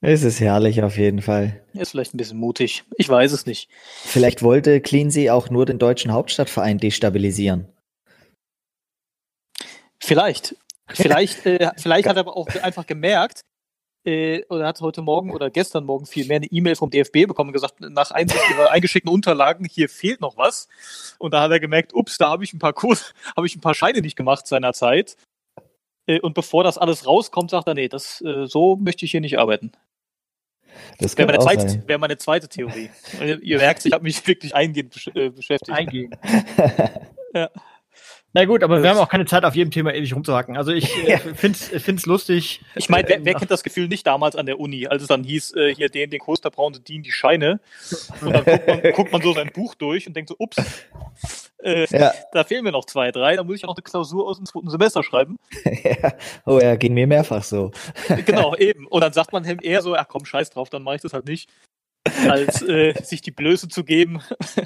Es 0.03 0.23
ist 0.23 0.39
herrlich 0.39 0.81
auf 0.81 0.97
jeden 0.97 1.21
Fall. 1.21 1.63
Ist 1.73 1.91
vielleicht 1.91 2.15
ein 2.15 2.17
bisschen 2.17 2.39
mutig. 2.39 2.83
Ich 2.97 3.07
weiß 3.07 3.31
es 3.31 3.45
nicht. 3.45 3.69
Vielleicht 4.03 4.41
wollte 4.41 4.81
Cleansea 4.81 5.31
auch 5.31 5.51
nur 5.51 5.67
den 5.67 5.77
deutschen 5.77 6.11
Hauptstadtverein 6.11 6.79
destabilisieren. 6.79 7.67
Vielleicht. 9.99 10.55
Vielleicht, 10.89 11.45
äh, 11.45 11.69
vielleicht 11.77 12.09
hat 12.09 12.17
er 12.17 12.21
aber 12.21 12.35
auch 12.35 12.47
einfach 12.63 12.87
gemerkt, 12.87 13.41
äh, 14.03 14.43
oder 14.49 14.65
hat 14.65 14.81
heute 14.81 15.03
Morgen 15.03 15.31
oder 15.31 15.51
gestern 15.51 15.85
Morgen 15.85 16.07
viel 16.07 16.25
mehr 16.25 16.37
eine 16.37 16.47
E-Mail 16.47 16.75
vom 16.75 16.89
DFB 16.89 17.27
bekommen 17.27 17.49
und 17.49 17.53
gesagt, 17.53 17.79
nach 17.79 18.09
Einsicht 18.09 18.41
ihrer 18.49 18.71
eingeschickten 18.71 19.11
Unterlagen, 19.11 19.65
hier 19.65 19.87
fehlt 19.87 20.19
noch 20.19 20.35
was. 20.35 20.67
Und 21.19 21.35
da 21.35 21.41
hat 21.41 21.51
er 21.51 21.59
gemerkt, 21.59 21.93
ups, 21.93 22.17
da 22.17 22.29
habe 22.29 22.43
ich 22.43 22.53
ein 22.53 22.59
paar 22.59 22.73
Kurs, 22.73 23.13
habe 23.37 23.45
ich 23.45 23.55
ein 23.55 23.61
paar 23.61 23.75
Scheine 23.75 24.01
nicht 24.01 24.15
gemacht 24.15 24.47
seinerzeit. 24.47 25.15
Äh, 26.07 26.19
und 26.21 26.33
bevor 26.33 26.63
das 26.63 26.79
alles 26.79 27.05
rauskommt, 27.05 27.51
sagt 27.51 27.67
er, 27.67 27.75
nee, 27.75 27.87
das, 27.87 28.21
äh, 28.21 28.47
so 28.47 28.75
möchte 28.77 29.05
ich 29.05 29.11
hier 29.11 29.21
nicht 29.21 29.37
arbeiten. 29.37 29.71
Das 30.99 31.17
wäre 31.17 31.27
meine, 31.27 31.39
zweite, 31.39 31.83
wär 31.87 31.97
meine 31.97 32.17
zweite 32.17 32.47
Theorie. 32.47 32.89
Ihr 33.41 33.57
merkt, 33.57 33.85
ich 33.85 33.91
habe 33.93 34.03
mich 34.03 34.25
wirklich 34.27 34.55
eingehend 34.55 34.95
äh, 35.15 35.29
beschäftigt. 35.29 35.71
Eingehend. 35.71 36.17
ja. 37.33 37.49
Na 38.33 38.45
gut, 38.45 38.63
aber 38.63 38.81
wir 38.81 38.89
haben 38.89 38.97
auch 38.97 39.09
keine 39.09 39.25
Zeit, 39.25 39.43
auf 39.43 39.55
jedem 39.55 39.71
Thema 39.71 39.93
ewig 39.93 40.15
rumzuhacken. 40.15 40.55
Also 40.55 40.71
ich 40.71 40.89
äh, 41.05 41.17
finde 41.17 41.57
es 41.57 42.05
lustig. 42.05 42.61
Ich 42.75 42.87
meine, 42.87 43.09
wer, 43.09 43.25
wer, 43.25 43.33
kennt 43.33 43.51
das 43.51 43.63
Gefühl 43.63 43.89
nicht 43.89 44.07
damals 44.07 44.37
an 44.37 44.45
der 44.45 44.57
Uni, 44.59 44.87
als 44.87 45.01
es 45.01 45.09
dann 45.09 45.23
hieß, 45.23 45.53
äh, 45.55 45.75
hier 45.75 45.89
den, 45.89 46.09
den 46.09 46.19
brauchen 46.19 46.73
sie 46.73 46.81
die, 46.81 47.01
die 47.01 47.11
Scheine. 47.11 47.59
Und 48.21 48.33
dann 48.33 48.45
guckt 48.45 48.67
man, 48.67 48.81
guckt 48.93 49.11
man 49.11 49.21
so 49.21 49.33
sein 49.33 49.51
Buch 49.53 49.75
durch 49.75 50.07
und 50.07 50.15
denkt 50.15 50.29
so, 50.29 50.35
ups, 50.39 50.55
äh, 51.61 51.85
ja. 51.89 52.13
da 52.31 52.45
fehlen 52.45 52.63
mir 52.63 52.71
noch 52.71 52.85
zwei, 52.85 53.11
drei, 53.11 53.35
da 53.35 53.43
muss 53.43 53.57
ich 53.57 53.65
auch 53.65 53.69
noch 53.69 53.75
eine 53.75 53.83
Klausur 53.83 54.27
aus 54.27 54.37
dem 54.37 54.45
zweiten 54.45 54.69
Semester 54.69 55.03
schreiben. 55.03 55.37
ja. 55.65 56.13
Oh 56.45 56.59
ja, 56.59 56.75
ging 56.75 56.93
mir 56.93 57.07
mehrfach 57.07 57.43
so. 57.43 57.71
genau, 58.25 58.55
eben. 58.55 58.87
Und 58.87 59.01
dann 59.01 59.11
sagt 59.11 59.33
man 59.33 59.43
eher 59.43 59.81
so, 59.81 59.95
ach 59.95 60.07
komm, 60.07 60.23
scheiß 60.23 60.51
drauf, 60.51 60.69
dann 60.69 60.83
mache 60.83 60.95
ich 60.95 61.01
das 61.01 61.13
halt 61.13 61.25
nicht 61.25 61.49
als 62.27 62.61
äh, 62.63 62.93
sich 63.03 63.21
die 63.21 63.31
Blöße 63.31 63.67
zu 63.67 63.83
geben 63.83 64.21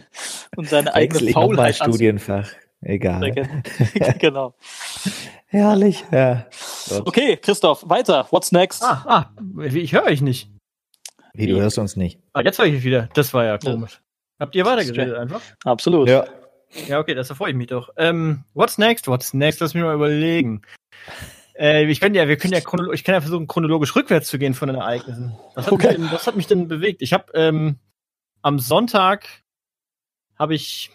und 0.55 0.69
seine 0.69 0.93
eigene 0.93 1.31
Faulheit 1.31 1.75
Studienfach. 1.75 2.50
Egal. 2.86 3.32
genau. 4.20 4.54
Herrlich, 5.48 6.06
ja. 6.12 6.46
Gott. 6.88 7.08
Okay, 7.08 7.38
Christoph, 7.38 7.89
weiter. 7.89 8.27
What's 8.30 8.51
next? 8.51 8.84
Ah, 8.84 9.04
ah 9.08 9.32
ich 9.63 9.94
höre 9.94 10.04
euch 10.04 10.22
nicht. 10.22 10.50
Wie, 11.34 11.48
du 11.48 11.60
hörst 11.60 11.80
uns 11.80 11.96
nicht. 11.96 12.20
Ah, 12.34 12.42
jetzt 12.42 12.60
höre 12.60 12.68
ich 12.68 12.84
wieder. 12.84 13.10
Das 13.15 13.34
war 13.34 13.44
ja 13.44 13.58
komisch. 13.58 13.94
Ja. 13.94 14.46
Habt 14.46 14.56
ihr 14.56 14.65
weitergeredet 14.65 15.15
einfach? 15.15 15.42
Absolut. 15.63 16.08
Ja. 16.08 16.25
Ja, 16.88 17.00
okay, 17.00 17.15
das 17.15 17.32
freue 17.32 17.51
ich 17.51 17.56
mich 17.56 17.68
doch. 17.68 17.89
Ähm, 17.98 18.44
what's 18.54 18.77
next? 18.77 19.08
What's 19.08 19.34
next? 19.34 19.62
Lass 19.62 19.74
mich 19.74 19.84
mal 19.84 19.96
überlegen. 19.96 20.62
Äh, 21.58 21.86
ich 21.86 22.00
kann 22.00 22.13
ja, 22.13 22.27
wir 22.27 22.38
können 22.38 22.54
ja, 22.54 22.60
ich 22.94 23.04
kann 23.04 23.15
ja 23.15 23.22
versuchen, 23.22 23.48
chronologisch 23.48 23.96
rückwärts 23.96 24.27
zu 24.27 24.38
gehen 24.38 24.54
von 24.54 24.68
den 24.68 24.77
Ereignissen. 24.77 25.36
Was 25.56 25.65
hat, 25.65 25.74
okay. 25.74 25.88
mich, 25.88 25.96
denn, 25.96 26.12
was 26.12 26.27
hat 26.27 26.36
mich 26.36 26.48
denn 26.48 26.68
bewegt? 26.68 27.01
Ich 27.01 27.13
habe 27.13 27.32
ähm, 27.34 27.77
am 28.42 28.60
Sonntag 28.60 29.27
habe 30.38 30.54
ich 30.54 30.92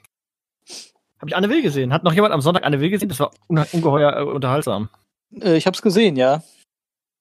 habe 1.21 1.29
ich 1.29 1.37
Anne 1.37 1.50
Will 1.50 1.62
gesehen. 1.62 1.93
Hat 1.93 2.03
noch 2.03 2.15
jemand 2.15 2.33
am 2.33 2.41
Sonntag 2.41 2.65
Anne 2.65 2.81
Will 2.81 2.91
gesehen? 2.91 3.11
Das 3.11 3.21
war 3.21 3.31
ungeheuer 3.49 4.17
äh, 4.17 4.23
unterhaltsam. 4.23 4.89
Äh, 5.35 5.57
ich 5.57 5.67
habe 5.67 5.75
es 5.75 5.83
gesehen, 5.83 6.17
ja. 6.17 6.43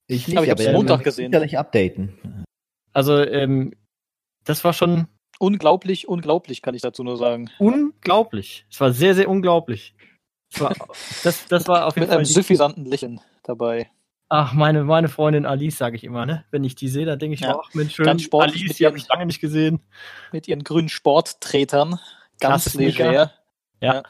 Ich 0.07 0.27
nicht, 0.27 0.37
aber 0.37 0.45
ich 0.45 0.51
habe 0.51 0.63
es 0.63 0.71
Montag 0.71 1.03
gesehen. 1.03 1.31
Sicherlich 1.31 1.57
updaten. 1.57 2.45
Also, 2.93 3.21
ähm, 3.23 3.73
das 4.45 4.63
war 4.63 4.73
schon. 4.73 5.07
Unglaublich, 5.41 6.07
unglaublich, 6.07 6.61
kann 6.61 6.75
ich 6.75 6.81
dazu 6.81 7.01
nur 7.03 7.15
sagen. 7.15 7.49
Unglaublich. 7.59 8.65
Es 8.69 8.81
war 8.81 8.91
sehr, 8.91 9.15
sehr 9.15 9.29
unglaublich. 9.29 9.95
Das 10.51 10.61
war, 10.61 10.75
das, 11.23 11.47
das 11.47 11.67
war 11.67 11.85
auf 11.85 11.95
jeden 11.95 12.01
Mit 12.01 12.09
Fall. 12.09 12.17
Mit 12.19 12.27
einem 12.27 12.33
suffisanten 12.33 12.85
Lächeln 12.85 13.21
dabei. 13.43 13.89
Ach, 14.27 14.53
meine, 14.53 14.83
meine 14.83 15.07
Freundin 15.07 15.45
Alice, 15.45 15.77
sage 15.77 15.95
ich 15.95 16.03
immer, 16.03 16.25
ne? 16.25 16.45
Wenn 16.51 16.63
ich 16.63 16.75
die 16.75 16.87
sehe, 16.87 17.05
dann 17.05 17.19
denke 17.19 17.35
ich, 17.35 17.41
ja. 17.41 17.57
ach, 17.57 17.73
Mensch, 17.73 17.95
schön. 17.95 18.07
Alice, 18.07 18.75
die 18.75 18.85
habe 18.85 18.97
ich 18.97 19.07
lange 19.07 19.25
nicht 19.25 19.39
gesehen. 19.39 19.79
Mit 20.31 20.47
ihren 20.47 20.63
grünen 20.63 20.89
Sporttretern. 20.89 21.99
Ganz 22.39 22.73
leger. 22.73 23.31
Ja. 23.81 23.93
Ja. 23.95 24.03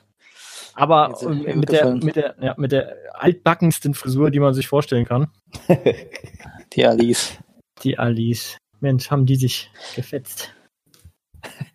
Aber 0.75 1.09
mit 1.31 1.69
der, 1.71 1.93
mit, 1.95 2.15
der, 2.15 2.35
ja, 2.39 2.53
mit 2.57 2.71
der 2.71 2.95
altbackensten 3.13 3.93
Frisur, 3.93 4.31
die 4.31 4.39
man 4.39 4.53
sich 4.53 4.67
vorstellen 4.67 5.05
kann. 5.05 5.27
Die 6.73 6.85
Alice. 6.85 7.37
Die 7.83 7.97
Alice. 7.97 8.57
Mensch, 8.79 9.11
haben 9.11 9.25
die 9.25 9.35
sich 9.35 9.69
gefetzt. 9.95 10.53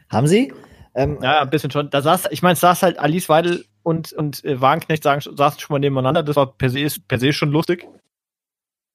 Haben 0.09 0.27
Sie? 0.27 0.53
Ähm, 0.95 1.19
Ja, 1.21 1.43
ein 1.43 1.51
bisschen 1.51 1.71
schon. 1.71 1.91
Da 1.91 2.01
saß, 2.01 2.29
ich 2.31 2.43
meine, 2.43 2.55
es 2.55 2.61
saß 2.61 2.83
halt 2.83 2.99
Alice 2.99 3.29
Weidel 3.29 3.67
und, 3.83 4.13
und 4.15 4.43
äh, 4.45 4.61
Wagenknecht 4.61 5.03
sagen, 5.03 5.21
saßen 5.21 5.61
schon 5.61 5.75
mal 5.75 5.81
nebeneinander. 5.81 6.23
Das 6.23 6.37
war 6.37 6.55
per 6.57 6.71
se, 6.71 6.87
per 7.07 7.19
se 7.19 7.33
schon 7.33 7.51
lustig. 7.51 7.87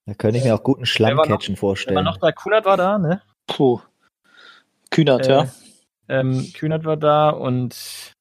Da 0.07 0.13
könnte 0.15 0.39
ich 0.39 0.43
mir 0.45 0.55
auch 0.55 0.63
guten 0.63 0.85
Schlammcatchen 0.87 1.53
Wenn 1.55 1.59
vorstellen. 1.59 1.95
man 1.95 2.05
noch 2.05 2.17
da, 2.17 2.31
Kunert 2.31 2.65
war 2.65 2.77
da, 2.77 2.97
ne? 2.97 3.21
Puh. 3.45 3.79
Kühnert, 4.89 5.27
Äh, 5.27 5.31
ja. 5.31 5.47
Ähm, 6.07 6.51
Kühnert 6.55 6.85
war 6.85 6.97
da 6.97 7.29
und 7.29 8.13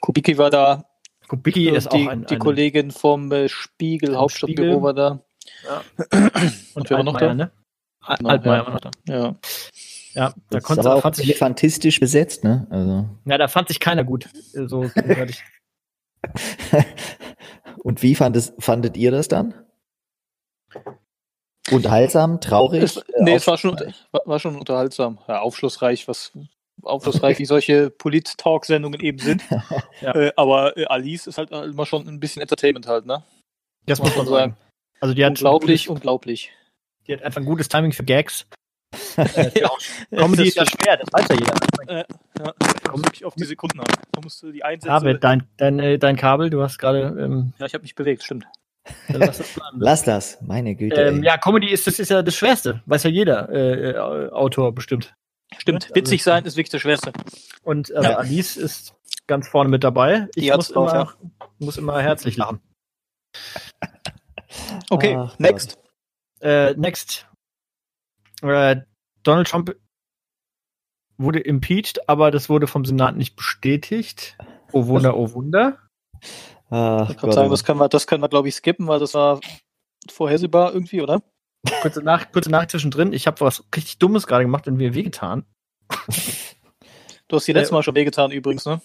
Kubicki 0.00 0.38
war 0.38 0.50
da. 0.50 0.84
Kubicki 1.28 1.68
Und 1.68 1.76
ist 1.76 1.92
die, 1.92 2.06
auch 2.06 2.10
ein, 2.10 2.24
die 2.26 2.38
Kollegin 2.38 2.90
vom 2.90 3.30
äh, 3.32 3.48
Spiegel, 3.48 4.10
Vom 4.10 4.18
Hauptstadtbüro 4.18 4.66
Spiegel. 4.66 4.82
war 4.82 4.94
da. 4.94 5.20
und 6.74 6.90
wer 6.90 6.96
war 6.98 7.04
noch 7.04 7.18
da? 7.18 7.34
ne? 7.34 7.50
Genau, 8.16 8.30
Altmaier 8.30 8.56
ja. 8.56 8.66
war 8.66 8.72
noch 8.72 8.80
da. 8.80 8.90
Ja. 9.06 9.36
Ja, 10.14 10.30
da 10.30 10.34
das 10.50 10.64
konnte 10.64 10.80
aber 10.80 10.94
auch 10.96 11.02
fand 11.02 11.16
sich, 11.16 11.26
elefantistisch 11.26 12.00
besetzt, 12.00 12.42
ne? 12.42 12.66
Also. 12.70 13.08
ja, 13.26 13.38
da 13.38 13.46
fand 13.46 13.68
sich 13.68 13.78
keiner 13.78 14.04
gut. 14.04 14.28
So. 14.52 14.90
Und 17.82 18.02
wie 18.02 18.14
fand 18.14 18.36
es, 18.36 18.54
fandet 18.58 18.96
ihr 18.96 19.10
das 19.10 19.28
dann? 19.28 19.54
Unterhaltsam, 21.70 22.40
traurig? 22.40 22.82
Es, 22.82 23.00
nee, 23.20 23.34
es 23.34 23.46
war 23.46 23.58
schon, 23.58 23.76
war 24.24 24.38
schon 24.38 24.56
unterhaltsam. 24.56 25.18
Ja, 25.28 25.40
aufschlussreich, 25.40 26.08
was 26.08 26.32
aufschlussreich 26.82 27.38
wie 27.38 27.44
solche 27.44 27.90
Polit-Talk-Sendungen 27.90 29.00
eben 29.00 29.18
sind. 29.18 29.42
Ja. 30.00 30.14
äh, 30.14 30.32
aber 30.36 30.76
äh, 30.76 30.84
Alice 30.84 31.26
ist 31.26 31.38
halt 31.38 31.50
immer 31.50 31.84
schon 31.84 32.06
ein 32.06 32.20
bisschen 32.20 32.40
Entertainment 32.40 32.86
halt, 32.86 33.04
ne? 33.04 33.24
Das 33.86 34.00
muss 34.00 34.16
man 34.16 34.26
sagen. 34.26 34.56
Also 35.00 35.12
die 35.12 35.24
hat 35.24 35.32
unglaublich, 35.32 35.86
Gutes, 35.86 35.96
unglaublich. 35.96 36.52
die 37.06 37.14
hat 37.14 37.22
einfach 37.22 37.40
ein 37.40 37.46
gutes 37.46 37.68
Timing 37.68 37.92
für 37.92 38.04
Gags. 38.04 38.46
Comedy 40.10 40.48
ist 40.48 40.56
ja 40.56 40.64
schwer, 40.64 40.96
das 40.96 41.08
weiß 41.12 41.26
ja 41.30 41.36
jeder. 41.36 42.04
ja, 42.38 42.54
kommt 42.88 43.06
wirklich 43.06 43.24
auf 43.24 43.34
die 43.34 43.44
Sekunden 43.44 43.80
an. 43.80 43.86
Da 44.12 44.20
musst 44.22 44.42
du 44.42 44.52
die 44.52 44.62
Einsätze. 44.62 44.88
David, 44.88 45.24
dein, 45.24 45.48
dein, 45.56 45.78
äh, 45.80 45.98
dein 45.98 46.16
Kabel, 46.16 46.48
du 46.48 46.62
hast 46.62 46.78
gerade 46.78 47.16
ähm, 47.18 47.52
ja, 47.58 47.66
ich 47.66 47.74
habe 47.74 47.82
mich 47.82 47.94
bewegt, 47.94 48.22
stimmt. 48.22 48.46
dann 49.08 49.20
lass 49.20 49.38
das. 49.38 49.60
Lass 49.76 50.02
das, 50.04 50.38
meine 50.42 50.74
Güte. 50.74 51.00
ähm, 51.00 51.22
ja, 51.22 51.36
Comedy 51.36 51.70
ist 51.70 51.86
das 51.86 51.98
ist 51.98 52.10
ja 52.10 52.22
das 52.22 52.36
Schwerste, 52.36 52.82
weiß 52.86 53.02
ja 53.02 53.10
jeder 53.10 53.48
äh, 53.50 53.90
äh, 53.90 54.30
Autor 54.30 54.72
bestimmt. 54.74 55.14
Stimmt, 55.56 55.84
Also- 55.84 55.94
witzig 55.94 56.22
sein 56.22 56.44
ist 56.44 56.56
wirklich 56.56 56.70
das 56.70 56.82
Schwerste. 56.82 57.12
Und 57.62 57.92
also 57.94 58.10
Ja. 58.10 58.16
Alice 58.18 58.56
ist 58.56 58.94
ganz 59.26 59.48
vorne 59.48 59.70
mit 59.70 59.82
dabei. 59.84 60.28
Ich 60.34 60.52
muss 60.54 60.68
drauf, 60.68 60.92
immer, 60.92 61.14
muss 61.58 61.76
immer 61.78 62.00
herzlich 62.02 62.36
lachen. 62.36 62.60
Okay, 64.90 65.14
Ach 65.16 65.38
next. 65.38 65.78
Äh, 66.40 66.72
next. 66.74 67.28
Äh, 68.40 68.76
Donald 69.22 69.46
Trump 69.48 69.76
wurde 71.18 71.40
impeached, 71.40 72.08
aber 72.08 72.30
das 72.30 72.48
wurde 72.48 72.66
vom 72.66 72.84
Senat 72.86 73.16
nicht 73.16 73.36
bestätigt. 73.36 74.38
Oh 74.72 74.86
Wunder, 74.86 75.16
oh 75.16 75.34
Wunder. 75.34 75.78
Ach 76.70 77.10
Ich 77.10 77.16
kann 77.18 77.32
sagen, 77.32 77.50
das 77.50 77.64
können 77.64 77.78
wir, 77.80 77.88
das 77.88 78.06
können 78.06 78.22
wir, 78.22 78.28
glaube 78.28 78.48
ich, 78.48 78.54
skippen, 78.54 78.86
weil 78.88 79.00
das 79.00 79.14
war 79.14 79.40
vorhersehbar 80.10 80.72
irgendwie, 80.72 81.02
oder? 81.02 81.22
Kurze, 81.82 82.02
Nach 82.02 82.30
kurze 82.32 82.50
Nachricht 82.50 82.70
zwischendrin. 82.70 83.12
Ich 83.12 83.26
habe 83.26 83.40
was 83.40 83.64
richtig 83.74 83.98
Dummes 83.98 84.26
gerade 84.26 84.44
gemacht 84.44 84.66
und 84.68 84.76
mir 84.76 84.94
wehgetan. 84.94 85.44
Du 87.28 87.36
hast 87.36 87.46
die 87.46 87.52
letzte 87.52 87.72
Äh, 87.72 87.74
Mal 87.74 87.82
schon 87.82 87.94
wehgetan 87.94 88.30
übrigens, 88.30 88.64
ne? 88.64 88.80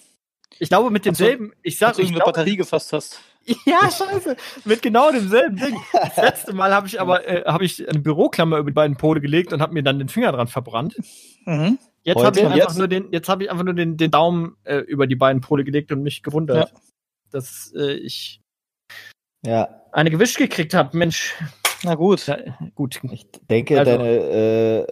Ich 0.59 0.69
glaube, 0.69 0.91
mit 0.91 1.05
demselben, 1.05 1.51
ich 1.63 1.77
sag, 1.77 1.89
Dass 1.89 1.97
du 1.97 2.03
ich 2.03 2.09
irgendeine 2.09 2.25
glaube, 2.25 2.37
Batterie 2.37 2.57
gefasst 2.57 2.93
hast. 2.93 3.19
ja, 3.65 3.91
scheiße, 3.91 4.37
mit 4.63 4.81
genau 4.81 5.11
demselben 5.11 5.57
Ding. 5.57 5.75
Das 5.91 6.15
letzte 6.15 6.53
Mal 6.53 6.73
habe 6.73 6.87
ich 6.87 7.01
aber, 7.01 7.27
äh, 7.27 7.43
habe 7.45 7.65
ich 7.65 7.87
eine 7.87 7.99
Büroklammer 7.99 8.57
über 8.57 8.69
die 8.69 8.75
beiden 8.75 8.95
Pole 8.95 9.19
gelegt 9.19 9.51
und 9.51 9.61
habe 9.61 9.73
mir 9.73 9.83
dann 9.83 9.99
den 9.99 10.07
Finger 10.09 10.31
dran 10.31 10.47
verbrannt. 10.47 10.95
Mhm. 11.45 11.77
Jetzt 12.03 12.23
habe 12.23 12.39
ich 12.39 12.45
einfach 12.45 12.75
nur 12.75 12.87
den, 12.87 13.11
jetzt 13.11 13.27
habe 13.29 13.43
ich 13.43 13.51
einfach 13.51 13.63
nur 13.65 13.73
den, 13.73 13.97
den 13.97 14.11
Daumen 14.11 14.55
äh, 14.63 14.77
über 14.77 15.07
die 15.07 15.15
beiden 15.15 15.41
Pole 15.41 15.63
gelegt 15.63 15.91
und 15.91 16.03
mich 16.03 16.23
gewundert, 16.23 16.73
dass 17.31 17.73
äh, 17.75 17.93
ich 17.93 18.41
Ja, 19.45 19.81
eine 19.91 20.09
gewischt 20.09 20.37
gekriegt 20.37 20.73
habe. 20.73 20.97
Mensch, 20.97 21.35
Na 21.83 21.95
gut. 21.95 22.25
ja, 22.27 22.37
gut. 22.75 22.99
ich 23.11 23.27
denke, 23.49 23.79
Also- 23.79 23.91
deine 23.91 24.09
äh, 24.09 24.87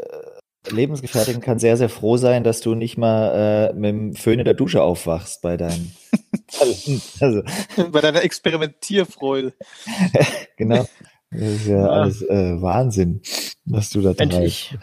Lebensgefährtin 0.69 1.41
kann 1.41 1.57
sehr, 1.57 1.75
sehr 1.77 1.89
froh 1.89 2.17
sein, 2.17 2.43
dass 2.43 2.61
du 2.61 2.75
nicht 2.75 2.97
mal 2.97 3.71
äh, 3.71 3.73
mit 3.73 3.89
dem 3.89 4.13
Föhn 4.13 4.37
in 4.39 4.45
der 4.45 4.53
Dusche 4.53 4.83
aufwachst 4.83 5.41
bei 5.41 5.57
deinem. 5.57 5.91
also, 7.19 7.41
Bei 7.91 8.01
deiner 8.01 8.21
Experimentierfreude. 8.23 9.53
genau. 10.57 10.85
Das 11.31 11.41
ist 11.41 11.67
ja, 11.67 11.77
Ja. 11.77 11.87
alles 11.87 12.21
äh, 12.21 12.61
Wahnsinn, 12.61 13.21
was 13.65 13.89
du 13.89 14.01
da 14.01 14.13
treibst. 14.13 14.33
Endlich. 14.35 14.77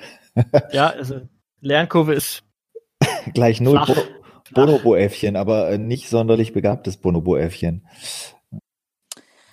ja, 0.72 0.88
also 0.88 1.20
Lernkurve 1.60 2.14
ist 2.14 2.42
Gleich 3.34 3.60
null. 3.60 3.80
Bo 3.86 3.94
Bonobo-Äffchen, 4.54 5.36
aber 5.36 5.70
äh, 5.70 5.78
nicht 5.78 6.08
sonderlich 6.08 6.52
begabtes 6.54 6.96
Bonobo-Äffchen. 6.96 7.86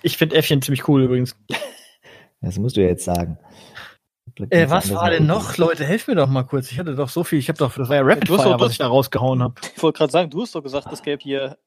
Ich 0.06 0.18
finde 0.18 0.36
Äffchen 0.36 0.62
ziemlich 0.62 0.88
cool 0.88 1.04
übrigens. 1.04 1.36
Das 2.42 2.60
musst 2.60 2.78
du 2.78 2.82
ja 2.82 2.88
jetzt 2.90 3.06
sagen. 3.06 3.40
Äh, 4.52 4.70
was 4.70 4.94
war 4.94 5.10
denn 5.10 5.26
noch? 5.26 5.58
Leute, 5.58 5.84
helft 5.84 6.08
mir 6.08 6.16
doch 6.16 6.28
mal 6.28 6.44
kurz. 6.44 6.72
Ich 6.72 6.78
hatte 6.78 6.94
doch 6.96 7.10
so 7.10 7.24
viel. 7.24 7.40
Ich 7.40 7.48
habe 7.50 7.58
doch, 7.58 7.74
das 7.76 7.90
war 7.90 7.96
ja 7.96 8.02
Rapid 8.04 8.30
hast 8.30 8.42
Fire, 8.44 8.52
doch- 8.54 8.60
was 8.60 8.72
ich 8.74 8.78
da 8.78 8.88
rausgehauen 8.88 9.42
habe. 9.42 9.56
Ich 9.76 9.82
wollte 9.82 9.98
gerade 9.98 10.12
sagen, 10.12 10.30
du 10.30 10.42
hast 10.44 10.54
doch 10.54 10.62
gesagt, 10.62 10.92
es 10.92 11.02
gäbe 11.02 11.24
hier. 11.24 11.58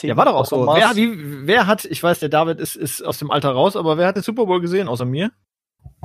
Ja, 0.00 0.16
war 0.16 0.24
doch 0.24 0.36
auch 0.36 0.46
so. 0.46 0.64
Wer, 0.66 0.94
wie, 0.96 1.46
wer 1.46 1.66
hat, 1.66 1.84
ich 1.84 2.02
weiß, 2.02 2.20
der 2.20 2.28
David 2.30 2.60
ist, 2.60 2.76
ist 2.76 3.02
aus 3.02 3.18
dem 3.18 3.30
Alter 3.30 3.50
raus, 3.50 3.76
aber 3.76 3.98
wer 3.98 4.06
hat 4.06 4.16
den 4.16 4.22
Super 4.22 4.46
Bowl 4.46 4.60
gesehen, 4.60 4.88
außer 4.88 5.04
mir? 5.04 5.30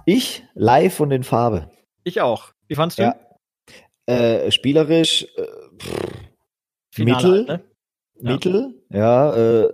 Ich 0.05 0.43
live 0.55 0.99
und 0.99 1.11
in 1.11 1.23
Farbe. 1.23 1.69
Ich 2.03 2.19
auch. 2.19 2.51
Wie 2.67 2.75
fandst 2.75 2.97
du? 2.99 3.03
Ja. 3.03 3.15
Äh, 4.07 4.51
spielerisch 4.51 5.25
äh, 5.37 5.43
pff, 5.77 6.11
Finale 6.91 7.15
Mittel. 7.27 7.47
halt, 7.47 7.47
ne? 7.47 7.63
Ja. 8.19 8.31
Mittel, 8.31 8.83
ja, 8.89 9.35
äh, 9.35 9.73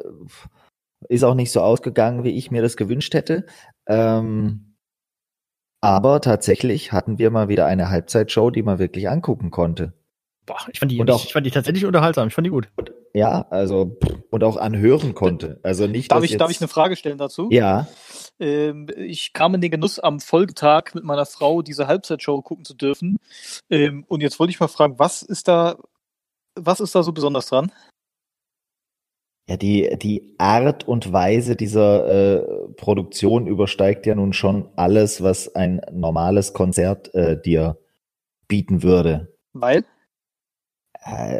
ist 1.07 1.23
auch 1.23 1.35
nicht 1.35 1.51
so 1.51 1.61
ausgegangen, 1.61 2.23
wie 2.23 2.31
ich 2.37 2.51
mir 2.51 2.61
das 2.61 2.75
gewünscht 2.77 3.13
hätte. 3.13 3.45
Ähm, 3.87 4.75
aber 5.81 6.19
tatsächlich 6.21 6.91
hatten 6.91 7.19
wir 7.19 7.31
mal 7.31 7.47
wieder 7.47 7.65
eine 7.65 7.89
Halbzeitshow, 7.89 8.51
die 8.51 8.63
man 8.63 8.79
wirklich 8.79 9.09
angucken 9.09 9.49
konnte. 9.49 9.93
Boah, 10.45 10.57
ich 10.71 10.79
fand 10.79 10.91
die, 10.91 10.99
Und 10.99 11.09
auch- 11.11 11.23
ich 11.23 11.31
fand 11.31 11.45
die 11.45 11.51
tatsächlich 11.51 11.85
unterhaltsam. 11.85 12.27
Ich 12.27 12.33
fand 12.33 12.45
die 12.45 12.51
gut. 12.51 12.67
Ja, 13.13 13.47
also 13.49 13.97
und 14.29 14.43
auch 14.43 14.57
anhören 14.57 15.15
konnte. 15.15 15.59
Also 15.63 15.87
nicht, 15.87 16.11
Darf 16.11 16.23
ich, 16.23 16.31
jetzt, 16.31 16.39
darf 16.41 16.51
ich 16.51 16.59
eine 16.59 16.67
Frage 16.67 16.95
stellen 16.95 17.17
dazu? 17.17 17.47
Ja, 17.51 17.87
Ähm, 18.41 18.87
ich 18.95 19.33
kam 19.33 19.55
in 19.55 19.61
den 19.61 19.71
Genuss, 19.71 19.99
am 19.99 20.19
Folgetag 20.19 20.93
mit 20.93 21.03
meiner 21.03 21.25
Frau 21.25 21.61
diese 21.61 21.87
Halbzeitshow 21.87 22.41
gucken 22.41 22.65
zu 22.65 22.73
dürfen. 22.73 23.17
Ähm, 23.69 24.05
und 24.07 24.21
jetzt 24.21 24.39
wollte 24.39 24.51
ich 24.51 24.59
mal 24.59 24.67
fragen, 24.69 24.97
was 24.97 25.21
ist 25.23 25.47
da, 25.47 25.77
was 26.55 26.79
ist 26.79 26.95
da 26.95 27.03
so 27.03 27.11
besonders 27.13 27.47
dran? 27.47 27.71
Ja, 29.49 29.57
die 29.57 29.97
die 29.97 30.35
Art 30.37 30.87
und 30.87 31.11
Weise 31.11 31.55
dieser 31.55 32.37
äh, 32.37 32.69
Produktion 32.75 33.47
übersteigt 33.47 34.05
ja 34.05 34.13
nun 34.13 34.31
schon 34.31 34.69
alles, 34.75 35.23
was 35.23 35.55
ein 35.55 35.81
normales 35.91 36.53
Konzert 36.53 37.13
äh, 37.15 37.41
dir 37.41 37.77
bieten 38.47 38.83
würde. 38.83 39.33
Weil? 39.53 39.85
Äh, 41.01 41.39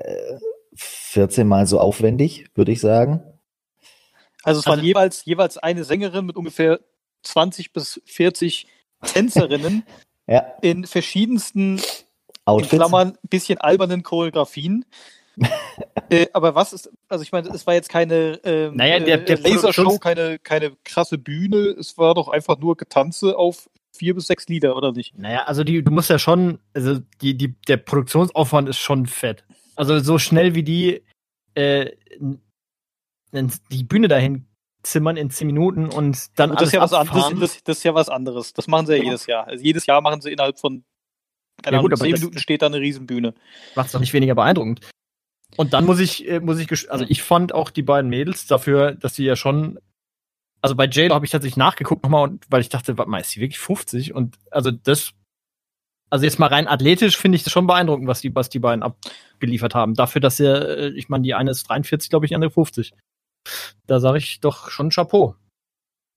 14 0.73 1.47
mal 1.47 1.67
so 1.67 1.79
aufwendig, 1.79 2.47
würde 2.55 2.71
ich 2.71 2.81
sagen. 2.81 3.21
Also 4.43 4.59
es 4.61 4.65
waren 4.65 4.79
Also- 4.79 4.85
jeweils, 4.87 5.25
jeweils 5.25 5.57
eine 5.59 5.83
Sängerin 5.83 6.25
mit 6.25 6.35
ungefähr 6.35 6.79
20 7.23 7.73
bis 7.73 8.01
40 8.05 8.65
Tänzerinnen 9.03 9.83
Ja, 10.27 10.45
in 10.61 10.85
verschiedensten, 10.85 11.77
in 11.77 11.83
Outfits. 12.45 12.71
Klammern, 12.71 13.17
bisschen 13.29 13.57
albernen 13.59 14.03
Choreografien. 14.03 14.85
äh, 16.09 16.27
aber 16.33 16.55
was 16.55 16.73
ist, 16.73 16.89
also 17.07 17.21
ich 17.23 17.31
meine, 17.31 17.49
es 17.49 17.65
war 17.67 17.73
jetzt 17.73 17.89
keine 17.89 18.39
ähm, 18.43 18.75
Naja, 18.75 18.99
der- 18.99 19.17
der 19.19 19.37
äh, 19.39 19.49
Lasershow, 19.49 19.83
Produktions- 19.83 19.99
keine, 20.01 20.39
keine 20.39 20.75
krasse 20.83 21.17
Bühne, 21.17 21.57
es 21.79 21.97
war 21.97 22.13
doch 22.15 22.27
einfach 22.27 22.57
nur 22.59 22.75
Getanze 22.77 23.37
auf 23.37 23.69
vier 23.95 24.15
bis 24.15 24.27
sechs 24.27 24.47
Lieder, 24.47 24.75
oder 24.75 24.91
nicht? 24.91 25.17
Naja, 25.17 25.43
also 25.43 25.63
die, 25.63 25.83
du 25.83 25.91
musst 25.91 26.09
ja 26.09 26.19
schon, 26.19 26.59
also 26.73 26.99
die, 27.21 27.37
die, 27.37 27.55
der 27.67 27.77
Produktionsaufwand 27.77 28.69
ist 28.69 28.77
schon 28.79 29.05
fett. 29.07 29.43
Also 29.75 29.99
so 29.99 30.17
schnell 30.19 30.55
wie 30.55 30.63
die 30.63 31.03
äh, 31.55 31.91
die 33.71 33.83
Bühne 33.83 34.07
dahin 34.07 34.45
zimmern 34.83 35.17
in 35.17 35.29
zehn 35.29 35.47
Minuten 35.47 35.89
und 35.89 36.39
dann 36.39 36.51
Und 36.51 36.61
das, 36.61 36.69
ist 36.69 36.73
ja 36.73 36.81
was 36.81 36.93
abfahren. 36.93 37.39
das, 37.39 37.61
das 37.63 37.77
ist 37.77 37.83
ja 37.83 37.93
was 37.93 38.09
anderes. 38.09 38.53
Das 38.53 38.67
machen 38.67 38.85
sie 38.87 38.93
ja 38.93 38.97
Ja. 38.99 39.03
jedes 39.03 39.25
Jahr. 39.25 39.47
Also 39.47 39.63
jedes 39.63 39.85
Jahr 39.85 40.01
machen 40.01 40.21
sie 40.21 40.31
innerhalb 40.31 40.57
von 40.59 40.83
keine 41.61 41.77
Ja, 41.77 41.81
gut, 41.81 41.91
Ahnung, 41.91 42.03
zehn 42.05 42.13
Minuten 42.13 42.39
steht 42.39 42.61
da 42.61 42.67
eine 42.67 42.79
Riesenbühne. 42.79 43.33
macht's 43.75 43.91
doch 43.91 43.99
nicht 43.99 44.13
weniger 44.13 44.33
beeindruckend. 44.35 44.79
Und 45.57 45.73
dann 45.73 45.85
muss 45.85 45.99
ich, 45.99 46.27
äh, 46.27 46.39
muss 46.39 46.59
ich, 46.59 46.91
also 46.91 47.05
ich 47.07 47.21
fand 47.23 47.53
auch 47.53 47.69
die 47.69 47.81
beiden 47.83 48.09
Mädels 48.09 48.47
dafür, 48.47 48.93
dass 48.93 49.15
sie 49.15 49.25
ja 49.25 49.35
schon, 49.35 49.79
also 50.61 50.75
bei 50.75 50.87
Jade 50.89 51.13
habe 51.13 51.25
ich 51.25 51.31
tatsächlich 51.31 51.57
nachgeguckt 51.57 52.03
nochmal, 52.03 52.23
und- 52.29 52.45
weil 52.49 52.61
ich 52.61 52.69
dachte, 52.69 52.97
warte 52.97 53.09
mal, 53.11 53.19
ist 53.19 53.31
sie 53.31 53.41
wirklich 53.41 53.59
50? 53.59 54.13
Und 54.13 54.37
also 54.51 54.71
das 54.71 55.11
Also 56.11 56.25
jetzt 56.25 56.39
mal 56.39 56.47
rein 56.47 56.67
athletisch 56.67 57.17
finde 57.17 57.35
ich 57.35 57.43
das 57.43 57.53
schon 57.53 57.67
beeindruckend, 57.67 58.07
was 58.07 58.19
die, 58.21 58.33
was 58.33 58.49
die 58.49 58.57
beiden 58.59 58.81
abgeliefert 58.83 59.75
haben. 59.75 59.93
Dafür, 59.93 60.21
dass 60.21 60.37
sie, 60.37 60.45
äh, 60.47 60.89
ich 60.95 61.07
meine, 61.07 61.21
die 61.23 61.35
eine 61.35 61.51
ist 61.51 61.63
43, 61.69 62.09
glaube 62.09 62.25
ich, 62.25 62.29
die 62.29 62.35
andere 62.35 62.49
50. 62.51 62.93
Da 63.85 63.99
sage 63.99 64.17
ich 64.17 64.39
doch 64.39 64.71
schon 64.71 64.89
Chapeau. 64.89 65.35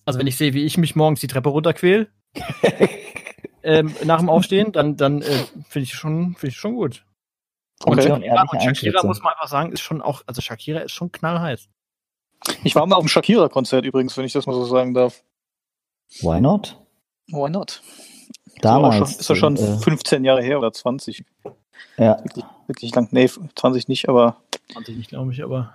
Also 0.07 0.19
wenn 0.19 0.27
ich 0.27 0.37
sehe, 0.39 0.55
wie 0.55 0.65
ich 0.65 0.79
mich 0.79 0.97
morgens 0.97 1.21
die 1.21 1.27
Treppe 1.27 1.51
runterquäl, 1.51 2.09
ähm, 3.63 3.95
nach 4.05 4.19
dem 4.19 4.29
Aufstehen, 4.31 4.73
dann, 4.73 4.97
dann 4.97 5.23
äh, 5.23 5.45
finde 5.69 5.85
ich 5.85 5.95
schon, 5.95 6.35
finde 6.37 6.49
ich 6.49 6.57
schon 6.57 6.75
gut. 6.75 7.05
Und, 7.85 7.99
Okay. 7.99 8.09
Shakira, 8.09 8.43
und 8.43 8.63
Shakira 8.63 9.07
muss 9.07 9.23
man 9.23 9.33
einfach 9.33 9.49
sagen, 9.49 9.73
ist 9.73 9.81
schon 9.81 10.01
auch, 10.01 10.23
also 10.27 10.41
Shakira 10.41 10.81
ist 10.81 10.93
schon 10.93 11.11
knallheiß. 11.11 11.69
Ich 12.65 12.75
war 12.75 12.87
mal 12.87 12.97
auf 12.97 13.05
dem 13.05 13.09
Shakira-Konzert 13.09 13.85
übrigens, 13.85 14.17
wenn 14.17 14.25
ich 14.25 14.33
das 14.33 14.47
mal 14.47 14.55
so 14.55 14.65
sagen 14.65 14.95
darf. 14.95 15.23
Why 16.21 16.41
not? 16.41 16.79
Why 17.29 17.49
not? 17.51 17.83
Damals. 18.61 19.17
Ist, 19.17 19.31
auch 19.31 19.37
schon, 19.37 19.57
ist 19.57 19.65
doch 19.65 19.71
schon 19.71 19.79
äh, 19.81 19.83
15 19.83 20.25
Jahre 20.25 20.43
her 20.43 20.59
oder 20.59 20.73
20. 20.73 21.25
ja. 21.97 22.19
Wirklich, 22.23 22.45
wirklich 22.67 22.95
lang. 22.95 23.09
Nee, 23.11 23.29
20 23.55 23.89
nicht, 23.89 24.09
aber 24.09 24.37
20 24.73 24.97
nicht, 24.97 25.09
glaube 25.11 25.33
ich, 25.33 25.43
aber 25.43 25.73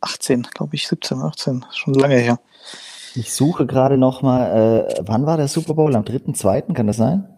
18, 0.00 0.42
glaube 0.42 0.76
ich, 0.76 0.86
17, 0.88 1.20
18. 1.20 1.64
Schon 1.72 1.94
lange 1.94 2.16
her. 2.16 2.38
Ich 3.14 3.32
suche 3.32 3.66
gerade 3.66 3.96
noch 3.96 4.22
mal, 4.22 4.86
äh, 4.88 4.94
wann 5.00 5.26
war 5.26 5.36
der 5.36 5.48
Super 5.48 5.74
Bowl? 5.74 5.94
Am 5.96 6.04
3.2., 6.04 6.74
kann 6.74 6.86
das 6.86 6.96
sein? 6.98 7.36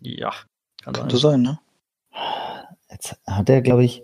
ja, 0.00 0.30
kann 0.82 0.94
sein. 0.94 1.02
Könnte 1.02 1.16
sein, 1.16 1.42
ne? 1.42 1.58
Jetzt 2.90 3.16
hat 3.26 3.48
er, 3.50 3.62
glaube 3.62 3.84
ich, 3.84 4.02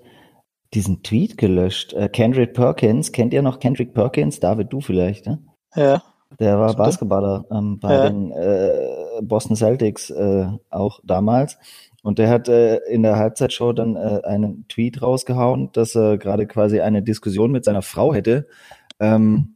diesen 0.74 1.02
Tweet 1.02 1.38
gelöscht. 1.38 1.92
Äh, 1.92 2.08
Kendrick 2.08 2.54
Perkins, 2.54 3.12
kennt 3.12 3.32
ihr 3.32 3.42
noch 3.42 3.60
Kendrick 3.60 3.94
Perkins? 3.94 4.40
David, 4.40 4.72
du 4.72 4.80
vielleicht, 4.80 5.26
ne? 5.26 5.38
Ja. 5.74 6.02
Der 6.40 6.58
war. 6.58 6.74
Basketballer 6.74 7.44
ähm, 7.50 7.78
bei 7.78 7.94
Ja. 7.94 8.08
den 8.08 8.32
äh, 8.32 9.22
Boston 9.22 9.56
Celtics 9.56 10.10
äh, 10.10 10.46
auch 10.70 11.00
damals. 11.04 11.58
Und 12.02 12.18
der 12.18 12.28
hat 12.28 12.48
äh, 12.48 12.76
in 12.90 13.02
der 13.02 13.16
Halbzeitshow 13.16 13.72
dann 13.72 13.96
äh, 13.96 14.20
einen 14.24 14.66
Tweet 14.68 15.00
rausgehauen, 15.00 15.70
dass 15.72 15.94
er 15.94 16.18
gerade 16.18 16.46
quasi 16.46 16.80
eine 16.80 17.02
Diskussion 17.02 17.50
mit 17.52 17.64
seiner 17.64 17.82
Frau 17.82 18.12
hätte, 18.12 18.46
ähm, 19.00 19.54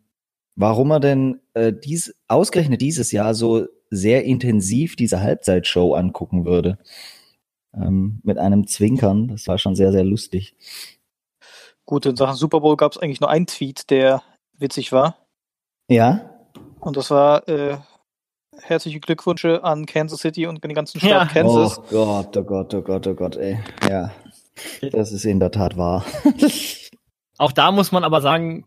warum 0.57 0.91
er 0.93 1.01
denn 1.01 1.41
äh, 1.55 1.73
dies, 1.73 2.15
ausgerechnet 2.29 2.81
dieses 2.81 3.13
Jahr 3.13 3.35
so 3.35 3.67
sehr 3.91 4.25
intensiv 4.25 4.97
diese 4.97 5.21
Halbzeitshow 5.21 5.95
angucken 5.95 6.45
würde. 6.47 6.79
Ähm, 7.81 8.21
mit 8.23 8.39
einem 8.39 8.67
Zwinkern. 8.67 9.29
Das 9.29 9.47
war 9.47 9.59
schon 9.59 9.75
sehr, 9.75 9.93
sehr 9.93 10.05
lustig. 10.05 10.55
Gut, 11.87 12.07
in 12.07 12.17
Sachen 12.17 12.37
Super 12.37 12.61
Bowl 12.61 12.77
gab 12.77 12.93
es 12.93 12.99
eigentlich 12.99 13.21
nur 13.21 13.31
einen 13.31 13.47
Tweet, 13.47 13.91
der 13.91 14.23
witzig 14.59 14.93
war. 14.93 15.17
Ja? 15.89 16.31
Und 16.81 16.97
das 16.97 17.11
war 17.11 17.49
äh, 17.49 17.79
herzliche 18.61 19.01
Glückwünsche 19.01 19.65
an 19.65 19.87
Kansas 19.87 20.21
City 20.21 20.47
und 20.47 20.63
den 20.63 20.75
ganzen 20.75 20.99
Staat 21.01 21.11
Ja. 21.11 21.25
Kansas. 21.27 21.79
Oh 21.79 21.85
Gott, 21.91 22.37
oh 22.37 22.43
Gott, 22.43 22.75
oh 22.75 22.83
Gott, 22.83 23.07
oh 23.07 23.15
Gott, 23.15 23.37
ey. 23.37 23.59
Ja. 23.89 24.11
Das 24.93 25.13
ist 25.13 25.25
in 25.25 25.41
der 25.41 25.51
Tat 25.51 25.77
wahr. 25.77 26.05
Auch 27.39 27.53
da 27.53 27.71
muss 27.71 27.93
man 27.93 28.05
aber 28.05 28.21
sagen, 28.21 28.67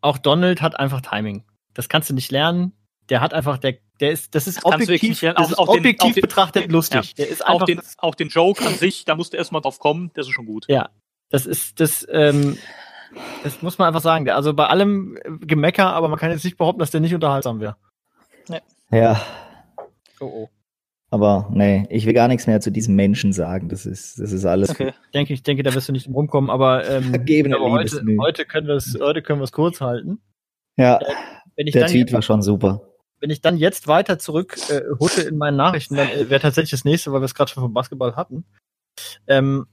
auch 0.00 0.16
Donald 0.16 0.62
hat 0.62 0.78
einfach 0.78 1.00
Timing. 1.00 1.44
Das 1.74 1.88
kannst 1.88 2.08
du 2.08 2.14
nicht 2.14 2.30
lernen. 2.30 2.72
Der 3.08 3.20
hat 3.20 3.34
einfach, 3.34 3.58
der, 3.58 3.78
der 4.00 4.10
ist, 4.12 4.34
das 4.34 4.46
ist 4.46 4.56
Das 4.56 4.64
kannst 4.64 4.78
wirklich 4.88 5.00
objektiv, 5.00 5.08
nicht 5.10 5.22
lernen. 5.22 5.36
das 5.38 5.46
Auch- 5.46 5.50
ist 5.52 5.58
auch 5.58 5.72
den- 5.74 5.78
objektiv 5.80 6.08
auch 6.10 6.14
den- 6.14 6.20
betrachtet 6.22 6.72
lustig. 6.72 7.14
Der 7.14 7.28
ist 7.28 7.46
Auch 7.46 7.64
den, 7.64 7.80
auch 7.98 8.14
den 8.14 8.28
Joke 8.28 8.66
an 8.66 8.74
sich, 8.74 9.04
da 9.04 9.14
musst 9.14 9.32
du 9.32 9.36
erstmal 9.36 9.60
drauf 9.60 9.78
kommen, 9.78 10.10
das 10.14 10.26
ist 10.26 10.32
schon 10.32 10.46
gut. 10.46 10.64
ja, 10.68 10.88
das 11.30 11.46
ist, 11.46 11.78
das, 11.80 12.06
ähm, 12.10 12.56
das 13.44 13.60
muss 13.62 13.78
man 13.78 13.88
einfach 13.88 14.00
sagen. 14.00 14.28
Also 14.30 14.54
bei 14.54 14.66
allem 14.66 15.16
äh, 15.16 15.46
Gemecker, 15.46 15.92
aber 15.92 16.08
man 16.08 16.18
kann 16.18 16.30
jetzt 16.30 16.44
nicht 16.44 16.56
behaupten, 16.56 16.80
dass 16.80 16.90
der 16.90 17.00
nicht 17.00 17.14
unterhaltsam 17.14 17.60
wäre. 17.60 17.76
Ja, 18.90 19.20
Oh, 20.20 20.26
oh. 20.26 20.48
aber 21.10 21.48
nee, 21.52 21.86
ich 21.90 22.06
will 22.06 22.12
gar 22.12 22.28
nichts 22.28 22.46
mehr 22.46 22.60
zu 22.60 22.70
diesem 22.72 22.94
Menschen 22.96 23.32
sagen. 23.32 23.68
Das 23.68 23.86
ist, 23.86 24.18
das 24.18 24.32
ist 24.32 24.44
alles. 24.44 24.70
Okay. 24.70 24.92
Ich 25.04 25.10
denke, 25.12 25.32
ich 25.32 25.42
denke, 25.42 25.62
da 25.62 25.72
wirst 25.74 25.88
du 25.88 25.92
nicht 25.92 26.06
drum 26.06 26.14
rumkommen, 26.14 26.50
aber, 26.50 26.88
ähm, 26.88 27.14
aber 27.14 27.70
heute, 27.70 28.02
heute 28.18 28.44
können 28.44 28.66
wir 28.66 28.74
es, 28.74 28.98
heute 29.00 29.22
können 29.22 29.40
wir 29.40 29.44
es 29.44 29.52
kurz 29.52 29.80
halten. 29.80 30.20
Ja, 30.76 30.98
Wenn 31.56 31.66
ich 31.66 31.72
der 31.72 31.82
dann 31.82 31.90
Tweet 31.92 32.12
war 32.12 32.22
schon 32.22 32.42
super. 32.42 32.82
Wenn 33.20 33.30
ich 33.30 33.40
dann 33.40 33.56
jetzt 33.56 33.86
weiter 33.86 34.18
zurück 34.18 34.56
äh, 34.70 34.82
hutte 34.98 35.22
in 35.22 35.36
meinen 35.36 35.56
Nachrichten, 35.56 35.96
dann 35.96 36.08
äh, 36.08 36.30
wäre 36.30 36.40
tatsächlich 36.40 36.70
das 36.70 36.84
nächste, 36.84 37.12
weil 37.12 37.20
wir 37.20 37.26
es 37.26 37.34
gerade 37.34 37.50
schon 37.50 37.62
vom 37.62 37.74
Basketball 37.74 38.16
hatten, 38.16 38.44
ähm, 39.26 39.66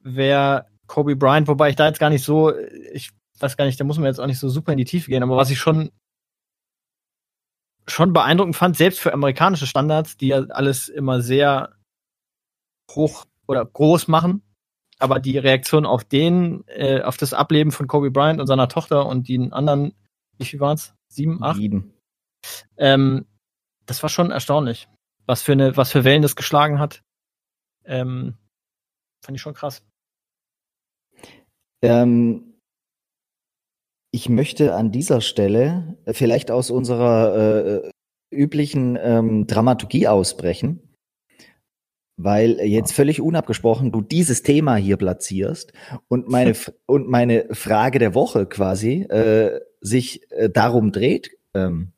wäre 0.00 0.66
Kobe 0.86 1.16
Bryant, 1.16 1.48
wobei 1.48 1.70
ich 1.70 1.76
da 1.76 1.86
jetzt 1.86 2.00
gar 2.00 2.10
nicht 2.10 2.24
so, 2.24 2.50
äh, 2.50 2.66
ich 2.92 3.10
weiß 3.38 3.56
gar 3.56 3.64
nicht, 3.64 3.78
da 3.78 3.84
muss 3.84 3.98
man 3.98 4.06
jetzt 4.06 4.20
auch 4.20 4.26
nicht 4.26 4.38
so 4.38 4.48
super 4.48 4.72
in 4.72 4.78
die 4.78 4.84
Tiefe 4.84 5.10
gehen, 5.10 5.22
aber 5.22 5.36
was 5.36 5.50
ich 5.50 5.58
schon 5.58 5.90
schon 7.88 8.12
beeindruckend 8.12 8.56
fand, 8.56 8.76
selbst 8.76 8.98
für 8.98 9.12
amerikanische 9.12 9.66
Standards, 9.66 10.16
die 10.16 10.28
ja 10.28 10.44
alles 10.48 10.88
immer 10.88 11.20
sehr 11.20 11.76
hoch 12.90 13.26
oder 13.46 13.64
groß 13.64 14.08
machen, 14.08 14.42
aber 14.98 15.20
die 15.20 15.38
Reaktion 15.38 15.86
auf 15.86 16.02
den, 16.02 16.64
äh, 16.66 17.02
auf 17.02 17.16
das 17.16 17.32
Ableben 17.32 17.70
von 17.70 17.86
Kobe 17.86 18.10
Bryant 18.10 18.40
und 18.40 18.46
seiner 18.48 18.68
Tochter 18.68 19.06
und 19.06 19.28
den 19.28 19.52
anderen, 19.52 19.94
wie 20.38 20.44
viel 20.44 20.58
waren's? 20.58 20.94
Sieben, 21.08 21.42
acht? 21.44 21.58
Sieben. 21.58 21.95
Ähm, 22.76 23.26
das 23.86 24.02
war 24.02 24.10
schon 24.10 24.30
erstaunlich, 24.30 24.88
was 25.26 25.42
für 25.42 25.52
eine, 25.52 25.76
was 25.76 25.92
für 25.92 26.04
Wellen 26.04 26.22
das 26.22 26.36
geschlagen 26.36 26.78
hat. 26.78 27.02
Ähm, 27.84 28.36
fand 29.24 29.36
ich 29.36 29.42
schon 29.42 29.54
krass. 29.54 29.82
Ähm, 31.82 32.54
ich 34.12 34.28
möchte 34.28 34.74
an 34.74 34.92
dieser 34.92 35.20
Stelle 35.20 35.98
äh, 36.04 36.12
vielleicht 36.12 36.50
aus 36.50 36.70
unserer 36.70 37.84
äh, 37.84 37.90
üblichen 38.30 38.98
ähm, 39.00 39.46
Dramaturgie 39.46 40.08
ausbrechen, 40.08 40.94
weil 42.16 42.60
jetzt 42.60 42.92
völlig 42.92 43.20
unabgesprochen 43.20 43.92
du 43.92 44.00
dieses 44.00 44.42
Thema 44.42 44.76
hier 44.76 44.96
platzierst 44.96 45.72
und 46.08 46.28
meine 46.28 46.54
und 46.86 47.08
meine 47.08 47.46
Frage 47.54 47.98
der 47.98 48.14
Woche 48.14 48.46
quasi 48.46 49.02
äh, 49.02 49.60
sich 49.80 50.30
äh, 50.32 50.48
darum 50.48 50.92
dreht 50.92 51.36
ähm, 51.54 51.92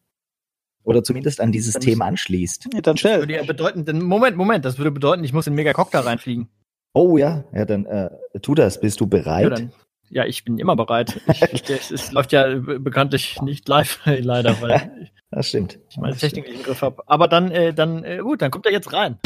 oder 0.88 1.04
zumindest 1.04 1.40
an 1.42 1.52
dieses 1.52 1.74
Dann- 1.74 1.82
Thema 1.82 2.06
anschließt. 2.06 2.68
Ja, 2.72 2.80
dann 2.80 2.96
schnell. 2.96 3.20
Würde 3.20 3.34
ja 3.34 3.42
bedeuten, 3.44 3.84
denn, 3.84 4.00
Moment, 4.00 4.36
Moment, 4.38 4.64
das 4.64 4.78
würde 4.78 4.90
bedeuten, 4.90 5.22
ich 5.22 5.34
muss 5.34 5.46
in 5.46 5.54
Megacock 5.54 5.90
da 5.90 6.00
reinfliegen. 6.00 6.48
Oh 6.94 7.18
ja, 7.18 7.44
ja 7.52 7.66
dann 7.66 7.84
äh, 7.84 8.08
tu 8.40 8.54
das. 8.54 8.80
Bist 8.80 8.98
du 9.00 9.04
Ja, 9.04 9.08
bereit? 9.10 9.52
dann, 9.52 9.72
ja, 10.08 10.24
ich 10.24 10.44
bin 10.46 10.58
immer 10.58 10.76
bereit. 10.76 11.20
Ich, 11.52 11.62
das, 11.64 11.90
es 11.90 12.10
läuft 12.12 12.32
ja 12.32 12.46
be- 12.58 12.80
bekanntlich 12.80 13.40
nicht 13.42 13.68
live, 13.68 14.00
leider, 14.06 14.60
weil 14.62 14.90
das 15.30 15.48
stimmt. 15.48 15.78
ich 15.90 15.98
meine 15.98 16.12
Das. 16.14 16.20
Technik 16.20 16.46
nicht 16.48 16.56
im 16.56 16.62
Griff 16.62 16.80
habe. 16.80 17.02
Aber 17.06 17.28
dann, 17.28 17.50
äh, 17.50 17.74
dann, 17.74 18.02
äh, 18.04 18.18
gut, 18.22 18.40
dann 18.40 18.50
kommt 18.50 18.64
er 18.64 18.72
jetzt 18.72 18.90
rein. 18.94 19.18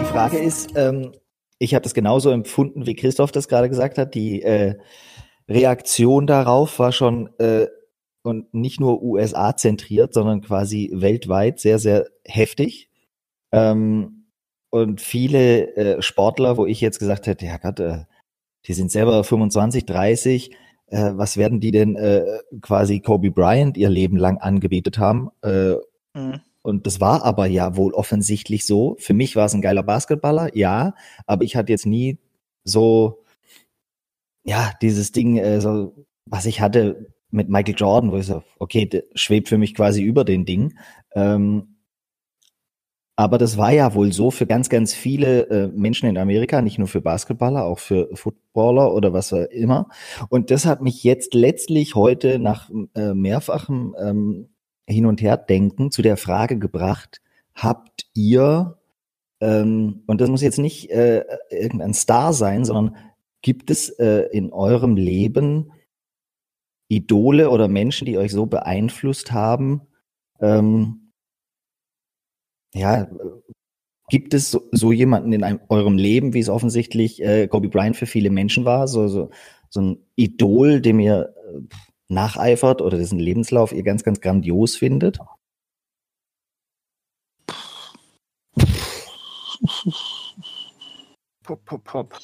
Die 0.00 0.04
Frage 0.12 0.38
ist, 0.38 0.72
ähm, 0.76 1.12
ich 1.58 1.74
habe 1.74 1.82
das 1.82 1.94
genauso 1.94 2.30
empfunden, 2.30 2.86
wie 2.86 2.94
Christoph 2.94 3.32
das 3.32 3.48
gerade 3.48 3.68
gesagt 3.68 3.96
hat. 3.98 4.14
Die 4.14 4.42
äh, 4.42 4.74
Reaktion 5.48 6.26
darauf 6.26 6.78
war 6.78 6.92
schon 6.92 7.30
äh, 7.38 7.66
und 8.22 8.54
nicht 8.54 8.80
nur 8.80 9.02
USA 9.02 9.56
zentriert, 9.56 10.14
sondern 10.14 10.42
quasi 10.42 10.90
weltweit 10.94 11.58
sehr, 11.58 11.78
sehr 11.78 12.06
heftig. 12.24 12.88
Ähm, 13.52 14.26
und 14.70 15.00
viele 15.00 15.74
äh, 15.76 16.02
Sportler, 16.02 16.56
wo 16.56 16.66
ich 16.66 16.80
jetzt 16.80 16.98
gesagt 16.98 17.26
hätte, 17.26 17.46
ja 17.46 17.58
Gott, 17.58 17.80
äh, 17.80 18.04
die 18.66 18.74
sind 18.74 18.90
selber 18.92 19.24
25, 19.24 19.86
30, 19.86 20.50
äh, 20.86 21.10
was 21.14 21.36
werden 21.36 21.60
die 21.60 21.72
denn 21.72 21.96
äh, 21.96 22.24
quasi 22.60 23.00
Kobe 23.00 23.30
Bryant 23.30 23.76
ihr 23.76 23.90
Leben 23.90 24.16
lang 24.16 24.38
angebetet 24.38 24.98
haben? 24.98 25.30
Äh, 25.42 25.74
Mhm. 26.14 26.40
und 26.60 26.86
das 26.86 27.00
war 27.00 27.24
aber 27.24 27.46
ja 27.46 27.76
wohl 27.76 27.94
offensichtlich 27.94 28.66
so. 28.66 28.96
Für 28.98 29.14
mich 29.14 29.34
war 29.34 29.46
es 29.46 29.54
ein 29.54 29.62
geiler 29.62 29.82
Basketballer, 29.82 30.54
ja, 30.56 30.94
aber 31.26 31.44
ich 31.44 31.56
hatte 31.56 31.72
jetzt 31.72 31.86
nie 31.86 32.18
so, 32.64 33.21
ja, 34.44 34.72
dieses 34.82 35.12
Ding, 35.12 35.36
äh, 35.38 35.60
so, 35.60 35.94
was 36.26 36.46
ich 36.46 36.60
hatte 36.60 37.12
mit 37.30 37.48
Michael 37.48 37.74
Jordan, 37.76 38.12
wo 38.12 38.16
ich 38.16 38.26
so, 38.26 38.42
okay, 38.58 38.88
schwebt 39.14 39.48
für 39.48 39.58
mich 39.58 39.74
quasi 39.74 40.02
über 40.02 40.24
den 40.24 40.44
Ding. 40.44 40.78
Ähm, 41.14 41.72
aber 43.16 43.38
das 43.38 43.58
war 43.58 43.72
ja 43.72 43.94
wohl 43.94 44.12
so 44.12 44.30
für 44.30 44.46
ganz, 44.46 44.68
ganz 44.68 44.94
viele 44.94 45.48
äh, 45.48 45.68
Menschen 45.68 46.08
in 46.08 46.16
Amerika, 46.16 46.62
nicht 46.62 46.78
nur 46.78 46.88
für 46.88 47.02
Basketballer, 47.02 47.64
auch 47.64 47.78
für 47.78 48.08
Footballer 48.14 48.94
oder 48.94 49.12
was 49.12 49.32
auch 49.32 49.44
immer. 49.50 49.88
Und 50.28 50.50
das 50.50 50.64
hat 50.64 50.80
mich 50.80 51.04
jetzt 51.04 51.34
letztlich 51.34 51.94
heute 51.94 52.38
nach 52.38 52.70
äh, 52.94 53.12
mehrfachem 53.14 53.94
ähm, 53.98 54.48
Hin- 54.88 55.06
und 55.06 55.20
Herdenken 55.20 55.90
zu 55.90 56.02
der 56.02 56.16
Frage 56.16 56.58
gebracht, 56.58 57.20
habt 57.54 58.06
ihr, 58.14 58.78
ähm, 59.40 60.02
und 60.06 60.20
das 60.20 60.30
muss 60.30 60.42
jetzt 60.42 60.58
nicht 60.58 60.90
äh, 60.90 61.24
irgendein 61.50 61.94
Star 61.94 62.32
sein, 62.32 62.64
sondern 62.64 62.96
gibt 63.42 63.70
es 63.70 63.90
äh, 63.90 64.28
in 64.32 64.52
eurem 64.52 64.96
Leben 64.96 65.72
Idole 66.88 67.50
oder 67.50 67.68
Menschen, 67.68 68.06
die 68.06 68.18
euch 68.18 68.32
so 68.32 68.46
beeinflusst 68.46 69.32
haben, 69.32 69.82
ähm, 70.40 71.12
ja, 72.74 73.02
äh, 73.02 73.08
gibt 74.08 74.34
es 74.34 74.50
so, 74.50 74.68
so 74.72 74.92
jemanden 74.92 75.32
in 75.32 75.42
einem, 75.42 75.60
eurem 75.68 75.96
Leben, 75.96 76.34
wie 76.34 76.40
es 76.40 76.48
offensichtlich 76.48 77.22
äh, 77.22 77.48
Kobe 77.48 77.68
Bryant 77.68 77.96
für 77.96 78.06
viele 78.06 78.30
Menschen 78.30 78.64
war, 78.64 78.88
so, 78.88 79.08
so, 79.08 79.30
so 79.70 79.80
ein 79.80 80.06
Idol, 80.16 80.80
dem 80.80 81.00
ihr 81.00 81.34
äh, 81.36 81.60
nacheifert 82.08 82.82
oder 82.82 82.98
dessen 82.98 83.18
Lebenslauf 83.18 83.72
ihr 83.72 83.82
ganz, 83.82 84.04
ganz 84.04 84.20
grandios 84.20 84.76
findet? 84.76 85.18
Pop, 91.42 91.64
pop, 91.64 91.84
pop. 91.84 92.18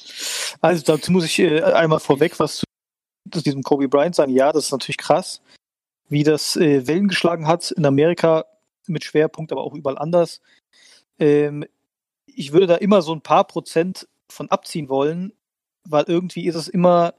Also 0.61 0.83
dazu 0.83 1.11
muss 1.11 1.25
ich 1.25 1.39
äh, 1.39 1.61
einmal 1.61 1.99
vorweg 1.99 2.39
was 2.39 2.57
zu, 2.57 2.65
zu 3.31 3.41
diesem 3.41 3.63
Kobe 3.63 3.87
Bryant 3.87 4.15
sagen. 4.15 4.31
Ja, 4.31 4.51
das 4.51 4.65
ist 4.65 4.71
natürlich 4.71 4.97
krass, 4.97 5.41
wie 6.09 6.23
das 6.23 6.55
äh, 6.55 6.85
Wellen 6.87 7.07
geschlagen 7.07 7.47
hat 7.47 7.71
in 7.71 7.85
Amerika 7.85 8.45
mit 8.87 9.03
Schwerpunkt, 9.03 9.51
aber 9.51 9.63
auch 9.63 9.73
überall 9.73 9.97
anders. 9.97 10.41
Ähm, 11.19 11.65
ich 12.25 12.51
würde 12.51 12.67
da 12.67 12.75
immer 12.75 13.01
so 13.01 13.13
ein 13.13 13.21
paar 13.21 13.45
Prozent 13.45 14.07
von 14.29 14.49
abziehen 14.49 14.89
wollen, 14.89 15.33
weil 15.83 16.05
irgendwie 16.07 16.47
ist 16.47 16.55
es 16.55 16.67
immer, 16.67 17.13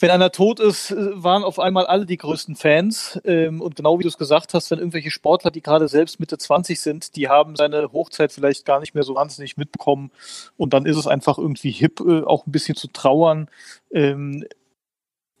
wenn 0.00 0.10
einer 0.10 0.32
tot 0.32 0.60
ist, 0.60 0.90
äh, 0.90 1.22
waren 1.22 1.44
auf 1.44 1.58
einmal 1.58 1.86
alle 1.86 2.06
die 2.06 2.16
größten 2.16 2.56
Fans. 2.56 3.20
Ähm, 3.24 3.60
und 3.60 3.76
genau 3.76 3.98
wie 3.98 4.02
du 4.02 4.08
es 4.08 4.18
gesagt 4.18 4.54
hast, 4.54 4.70
wenn 4.70 4.78
irgendwelche 4.78 5.10
Sportler, 5.10 5.50
die 5.50 5.60
gerade 5.60 5.88
selbst 5.88 6.18
Mitte 6.20 6.38
20 6.38 6.80
sind, 6.80 7.16
die 7.16 7.28
haben 7.28 7.54
seine 7.54 7.92
Hochzeit 7.92 8.32
vielleicht 8.32 8.64
gar 8.64 8.80
nicht 8.80 8.94
mehr 8.94 9.04
so 9.04 9.14
wahnsinnig 9.14 9.56
mitbekommen. 9.56 10.10
Und 10.56 10.72
dann 10.72 10.86
ist 10.86 10.96
es 10.96 11.06
einfach 11.06 11.38
irgendwie 11.38 11.70
hip, 11.70 12.00
äh, 12.00 12.22
auch 12.22 12.46
ein 12.46 12.52
bisschen 12.52 12.76
zu 12.76 12.88
trauern. 12.88 13.48
Ähm, 13.92 14.44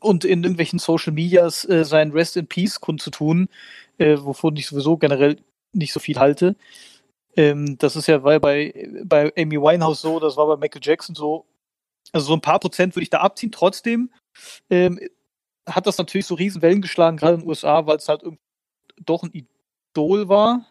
und 0.00 0.24
in 0.24 0.42
irgendwelchen 0.44 0.78
Social 0.78 1.12
Medias 1.12 1.66
äh, 1.68 1.84
sein 1.84 2.12
Rest 2.12 2.36
in 2.36 2.46
Peace 2.46 2.80
kundzutun, 2.80 3.48
wovon 3.98 4.56
ich 4.56 4.66
sowieso 4.66 4.96
generell 4.96 5.36
nicht 5.74 5.92
so 5.92 6.00
viel 6.00 6.18
halte. 6.18 6.56
Ähm, 7.36 7.76
das 7.78 7.96
ist 7.96 8.06
ja 8.06 8.18
bei, 8.18 8.38
bei 9.04 9.32
Amy 9.36 9.60
Winehouse 9.60 10.00
so, 10.00 10.18
das 10.20 10.38
war 10.38 10.46
bei 10.46 10.56
Michael 10.56 10.80
Jackson 10.82 11.14
so. 11.14 11.44
Also 12.12 12.28
so 12.28 12.32
ein 12.34 12.40
paar 12.40 12.58
Prozent 12.58 12.96
würde 12.96 13.02
ich 13.02 13.10
da 13.10 13.20
abziehen. 13.20 13.52
Trotzdem 13.52 14.10
ähm, 14.68 15.00
hat 15.66 15.86
das 15.86 15.98
natürlich 15.98 16.26
so 16.26 16.34
riesen 16.34 16.62
Wellen 16.62 16.82
geschlagen, 16.82 17.16
gerade 17.16 17.34
in 17.34 17.40
den 17.40 17.48
USA, 17.48 17.86
weil 17.86 17.96
es 17.96 18.08
halt 18.08 18.22
doch 19.04 19.22
ein 19.22 19.32
Idol 19.32 20.28
war. 20.28 20.66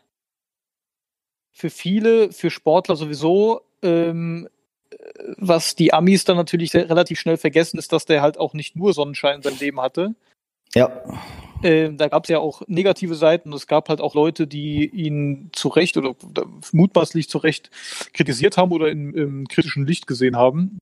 Für 1.51 1.69
viele, 1.69 2.31
für 2.31 2.49
Sportler 2.49 2.95
sowieso. 2.95 3.61
Ähm, 3.81 4.47
was 5.37 5.75
die 5.75 5.93
Amis 5.93 6.23
dann 6.23 6.37
natürlich 6.37 6.73
relativ 6.73 7.19
schnell 7.19 7.37
vergessen, 7.37 7.77
ist, 7.77 7.91
dass 7.93 8.05
der 8.05 8.21
halt 8.21 8.37
auch 8.37 8.53
nicht 8.53 8.75
nur 8.75 8.93
Sonnenschein 8.93 9.37
in 9.37 9.41
seinem 9.41 9.59
Leben 9.59 9.81
hatte. 9.81 10.15
Ja. 10.73 11.01
Ähm, 11.63 11.97
da 11.97 12.07
gab 12.07 12.23
es 12.23 12.29
ja 12.29 12.39
auch 12.39 12.61
negative 12.67 13.15
Seiten. 13.15 13.51
Es 13.53 13.67
gab 13.67 13.89
halt 13.89 14.01
auch 14.01 14.15
Leute, 14.15 14.47
die 14.47 14.87
ihn 14.87 15.49
zu 15.51 15.67
Recht 15.67 15.97
oder 15.97 16.15
mutmaßlich 16.71 17.29
zu 17.29 17.37
Recht 17.39 17.69
kritisiert 18.13 18.57
haben 18.57 18.71
oder 18.71 18.89
in, 18.89 19.13
im 19.13 19.47
kritischen 19.47 19.85
Licht 19.85 20.07
gesehen 20.07 20.37
haben. 20.37 20.79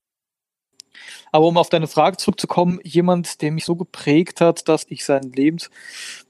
Aber 1.32 1.46
um 1.46 1.56
auf 1.56 1.68
deine 1.68 1.86
Frage 1.86 2.16
zurückzukommen, 2.16 2.80
jemand, 2.82 3.42
der 3.42 3.52
mich 3.52 3.64
so 3.64 3.76
geprägt 3.76 4.40
hat, 4.40 4.68
dass 4.68 4.86
ich 4.88 5.04
sein 5.04 5.32
Lebens, 5.32 5.70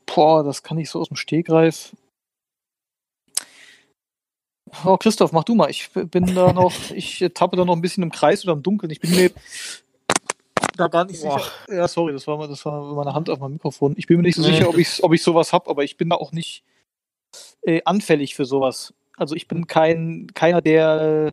boah, 0.07 0.43
das 0.43 0.63
kann 0.63 0.79
ich 0.79 0.91
so 0.91 1.01
aus 1.01 1.09
dem 1.09 1.17
Stegreif. 1.17 1.95
Oh, 4.85 4.97
Christoph, 4.97 5.33
mach 5.33 5.45
du 5.45 5.55
mal. 5.55 5.71
Ich 5.71 5.91
bin 5.93 6.35
da 6.35 6.53
noch, 6.53 6.73
ich 6.95 7.25
tappe 7.35 7.57
da 7.57 7.65
noch 7.65 7.75
ein 7.75 7.81
bisschen 7.81 8.03
im 8.03 8.13
Kreis 8.13 8.45
oder 8.45 8.53
im 8.53 8.63
Dunkeln. 8.63 8.91
Ich 8.91 9.01
bin 9.01 9.11
mir 9.11 9.31
da 10.77 10.89
gar 10.89 11.05
nicht 11.05 11.23
Boah. 11.23 11.39
sicher. 11.39 11.53
Ja, 11.69 11.89
sorry, 11.89 12.13
das 12.13 12.27
war, 12.27 12.47
das 12.47 12.65
war 12.65 12.95
meine 12.95 13.15
Hand 13.15 13.31
auf 13.31 13.41
meinem 13.41 13.55
Mikrofon. 13.55 13.95
Ich 13.97 14.07
bin 14.07 14.19
mir 14.19 14.23
nicht 14.23 14.37
so 14.37 14.43
nee. 14.43 14.49
sicher, 14.49 14.69
ob 14.69 14.79
ich, 14.79 15.03
ob 15.03 15.13
ich 15.13 15.23
sowas 15.23 15.53
habe, 15.53 15.69
aber 15.71 15.85
ich 15.85 15.97
bin 15.97 16.11
da 16.11 16.17
auch 16.17 16.33
nicht 16.33 16.63
äh, 17.63 17.83
anfällig 17.85 18.35
für 18.35 18.45
sowas. 18.45 18.95
Also 19.17 19.35
ich 19.35 19.49
bin 19.49 19.67
kein, 19.67 20.29
keiner, 20.35 20.61
der 20.61 21.33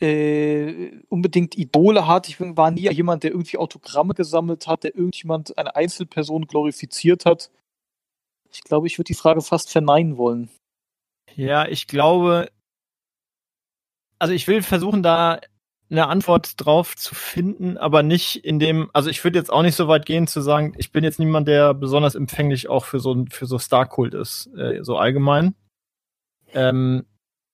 unbedingt 0.00 1.58
Idole 1.58 2.06
hat. 2.06 2.28
Ich 2.28 2.40
war 2.40 2.70
nie 2.70 2.90
jemand, 2.90 3.22
der 3.22 3.32
irgendwie 3.32 3.58
Autogramme 3.58 4.14
gesammelt 4.14 4.66
hat, 4.66 4.84
der 4.84 4.94
irgendjemand, 4.94 5.56
eine 5.58 5.76
Einzelperson 5.76 6.46
glorifiziert 6.46 7.26
hat. 7.26 7.50
Ich 8.50 8.62
glaube, 8.62 8.86
ich 8.86 8.98
würde 8.98 9.08
die 9.08 9.14
Frage 9.14 9.42
fast 9.42 9.70
verneinen 9.70 10.16
wollen. 10.16 10.48
Ja, 11.36 11.68
ich 11.68 11.86
glaube, 11.86 12.48
also 14.18 14.32
ich 14.32 14.48
will 14.48 14.62
versuchen, 14.62 15.02
da 15.02 15.40
eine 15.90 16.06
Antwort 16.06 16.54
drauf 16.56 16.96
zu 16.96 17.14
finden, 17.14 17.76
aber 17.76 18.02
nicht 18.02 18.36
in 18.36 18.58
dem, 18.58 18.90
also 18.92 19.10
ich 19.10 19.22
würde 19.24 19.38
jetzt 19.38 19.52
auch 19.52 19.62
nicht 19.62 19.74
so 19.74 19.88
weit 19.88 20.06
gehen 20.06 20.26
zu 20.26 20.40
sagen, 20.40 20.72
ich 20.78 20.92
bin 20.92 21.02
jetzt 21.02 21.18
niemand, 21.18 21.48
der 21.48 21.74
besonders 21.74 22.14
empfänglich 22.14 22.68
auch 22.68 22.84
für 22.84 23.00
so 23.00 23.24
für 23.30 23.46
so 23.46 23.58
Star-Kult 23.58 24.14
ist, 24.14 24.48
äh, 24.56 24.82
so 24.82 24.96
allgemein. 24.96 25.54
Ähm, 26.54 27.06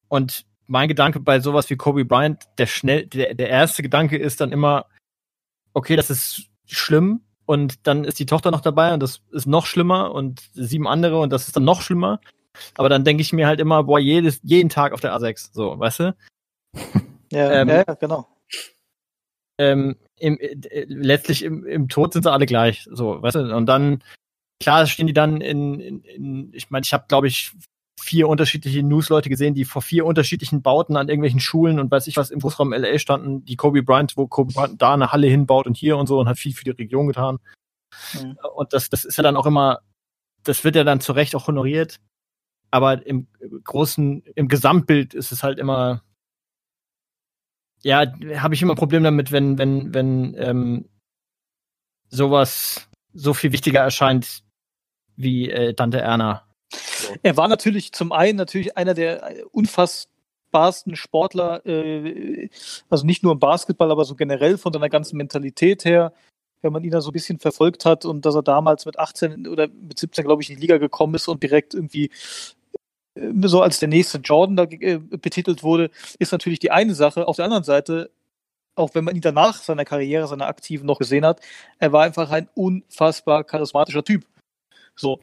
und 0.09 0.45
mein 0.67 0.89
Gedanke 0.89 1.21
bei 1.21 1.41
sowas 1.41 1.71
wie 1.71 1.77
Kobe 1.77 2.05
Bryant, 2.05 2.45
der 2.59 2.67
schnell, 2.67 3.07
der, 3.07 3.35
der 3.35 3.49
erste 3.49 3.83
Gedanke 3.83 4.17
ist 4.17 4.41
dann 4.41 4.53
immer, 4.53 4.87
okay, 5.75 5.97
das 5.97 6.11
ist 6.11 6.49
schlimm 6.67 7.21
und 7.47 7.87
dann 7.87 8.05
ist 8.05 8.19
die 8.19 8.27
Tochter 8.27 8.51
noch 8.51 8.61
dabei 8.61 8.93
und 8.93 9.01
das 9.01 9.23
ist 9.31 9.47
noch 9.47 9.67
schlimmer 9.67 10.13
und 10.13 10.43
sieben 10.53 10.89
andere 10.89 11.21
und 11.21 11.33
das 11.33 11.47
ist 11.47 11.57
dann 11.57 11.65
noch 11.65 11.83
schlimmer. 11.83 12.21
Aber 12.75 12.89
dann 12.89 13.05
denke 13.05 13.21
ich 13.21 13.33
mir 13.33 13.47
halt 13.47 13.61
immer, 13.61 13.85
boah, 13.85 13.99
jedes, 13.99 14.41
jeden 14.43 14.71
Tag 14.71 14.93
auf 14.93 15.01
der 15.01 15.15
A6, 15.15 15.51
so, 15.53 15.79
weißt 15.79 16.01
du? 16.01 16.17
Ja, 17.33 17.51
ähm, 17.51 17.69
ja 17.69 17.83
genau. 17.83 18.29
Ähm, 19.59 19.97
im, 20.21 20.39
äh, 20.39 20.85
letztlich 20.87 21.43
im, 21.43 21.67
im 21.67 21.89
Tod 21.89 22.13
sind 22.13 22.23
sie 22.23 22.31
alle 22.31 22.47
gleich, 22.47 22.87
so, 22.89 23.21
weißt 23.21 23.35
du? 23.35 23.57
Und 23.57 23.67
dann, 23.67 24.05
klar, 24.63 24.87
stehen 24.87 25.09
die 25.09 25.13
dann 25.13 25.41
in, 25.41 25.81
in, 25.81 26.01
in 26.03 26.51
ich 26.55 26.71
meine, 26.71 26.85
ich 26.85 26.93
habe, 26.93 27.07
glaube 27.09 27.27
ich, 27.27 27.53
vier 27.99 28.29
unterschiedliche 28.29 28.83
Newsleute 28.83 29.29
gesehen, 29.29 29.55
die 29.55 29.65
vor 29.65 29.83
vier 29.83 30.05
unterschiedlichen 30.05 30.63
Bauten 30.63 30.97
an 30.97 31.09
irgendwelchen 31.09 31.41
Schulen 31.41 31.81
und 31.81 31.91
weiß 31.91 32.07
ich 32.07 32.17
was 32.17 32.31
im 32.31 32.41
Großraum 32.41 32.73
LA 32.73 32.99
standen, 32.99 33.45
die 33.45 33.57
Kobe 33.57 33.83
Bryant, 33.83 34.17
wo 34.17 34.27
Kobe 34.27 34.53
Bryant 34.53 34.81
da 34.81 34.95
eine 34.95 35.13
Halle 35.13 35.27
hinbaut 35.27 35.67
und 35.67 35.77
hier 35.77 35.97
und 35.97 36.07
so 36.07 36.19
und 36.21 36.29
hat 36.29 36.39
viel 36.39 36.53
für 36.53 36.65
die 36.65 36.71
Region 36.71 37.07
getan. 37.07 37.39
Mhm. 38.15 38.39
Und 38.55 38.73
das, 38.73 38.91
das 38.91 39.05
ist 39.05 39.17
ja 39.17 39.23
dann 39.23 39.37
auch 39.37 39.47
immer, 39.47 39.81
das 40.45 40.63
wird 40.65 40.77
ja 40.77 40.85
dann 40.85 41.01
zu 41.01 41.13
Recht 41.13 41.35
auch 41.35 41.47
honoriert. 41.47 42.01
Aber 42.71 43.07
im 43.07 43.29
großen, 43.65 44.23
im 44.35 44.49
Gesamtbild 44.49 45.15
ist 45.15 45.33
es 45.33 45.43
halt 45.43 45.59
immer, 45.59 46.03
ja, 47.83 48.05
habe 48.37 48.55
ich 48.55 48.63
immer 48.63 48.75
ein 48.75 48.79
Problem 48.79 49.03
damit, 49.03 49.33
wenn, 49.33 49.59
wenn, 49.59 49.95
wenn 49.95 50.35
ähm, 50.35 50.89
sowas 52.09 52.89
so 53.13 53.35
viel 53.35 53.53
wichtiger 53.53 53.81
erscheint 53.81 54.43
wie 55.17 55.51
äh, 55.51 55.75
Tante 55.75 56.01
Erna. 56.01 56.46
Er 57.23 57.37
war 57.37 57.49
natürlich 57.49 57.93
zum 57.93 58.13
einen 58.13 58.37
natürlich 58.37 58.77
einer 58.77 58.95
der 58.95 59.35
unfassbarsten 59.53 60.97
Sportler, 60.97 61.65
äh, 61.67 62.49
also 62.89 63.07
nicht 63.07 63.23
nur 63.23 63.33
im 63.33 63.39
Basketball, 63.39 63.91
aber 63.91 64.05
so 64.05 64.15
generell 64.15 64.59
von 64.59 64.73
seiner 64.73 64.89
ganzen 64.89 65.17
Mentalität 65.17 65.85
her, 65.85 66.13
wenn 66.63 66.73
man 66.73 66.85
ihn 66.85 66.91
da 66.91 67.01
so 67.01 67.11
ein 67.11 67.13
bisschen 67.13 67.39
verfolgt 67.39 67.85
hat 67.85 68.05
und 68.05 68.25
dass 68.25 68.35
er 68.35 68.43
damals 68.43 68.87
mit 68.87 68.99
18 68.99 69.47
oder 69.47 69.69
mit 69.69 69.99
17, 69.99 70.25
glaube 70.25 70.43
ich, 70.43 70.51
in 70.51 70.57
die 70.57 70.63
Liga 70.63 70.79
gekommen 70.79 71.15
ist 71.15 71.29
und 71.29 71.43
direkt 71.43 71.75
irgendwie 71.75 72.11
äh, 73.15 73.31
so 73.45 73.63
als 73.63 73.79
der 73.79 73.89
nächste 73.89 74.19
Jordan 74.19 74.57
da 74.57 74.65
äh, 74.65 74.99
betitelt 74.99 75.63
wurde, 75.63 75.91
ist 76.19 76.33
natürlich 76.33 76.59
die 76.59 76.71
eine 76.71 76.95
Sache. 76.95 77.27
Auf 77.29 77.37
der 77.37 77.45
anderen 77.45 77.65
Seite, 77.65 78.11
auch 78.75 78.95
wenn 78.95 79.05
man 79.05 79.17
ihn 79.17 79.23
danach 79.23 79.63
seiner 79.63 79.85
Karriere, 79.85 80.27
seiner 80.27 80.47
aktiven 80.47 80.87
noch 80.87 80.99
gesehen 80.99 81.25
hat, 81.25 81.41
er 81.79 81.93
war 81.93 82.05
einfach 82.05 82.31
ein 82.31 82.49
unfassbar 82.55 83.45
charismatischer 83.45 84.05
Typ. 84.05 84.25
So. 84.97 85.21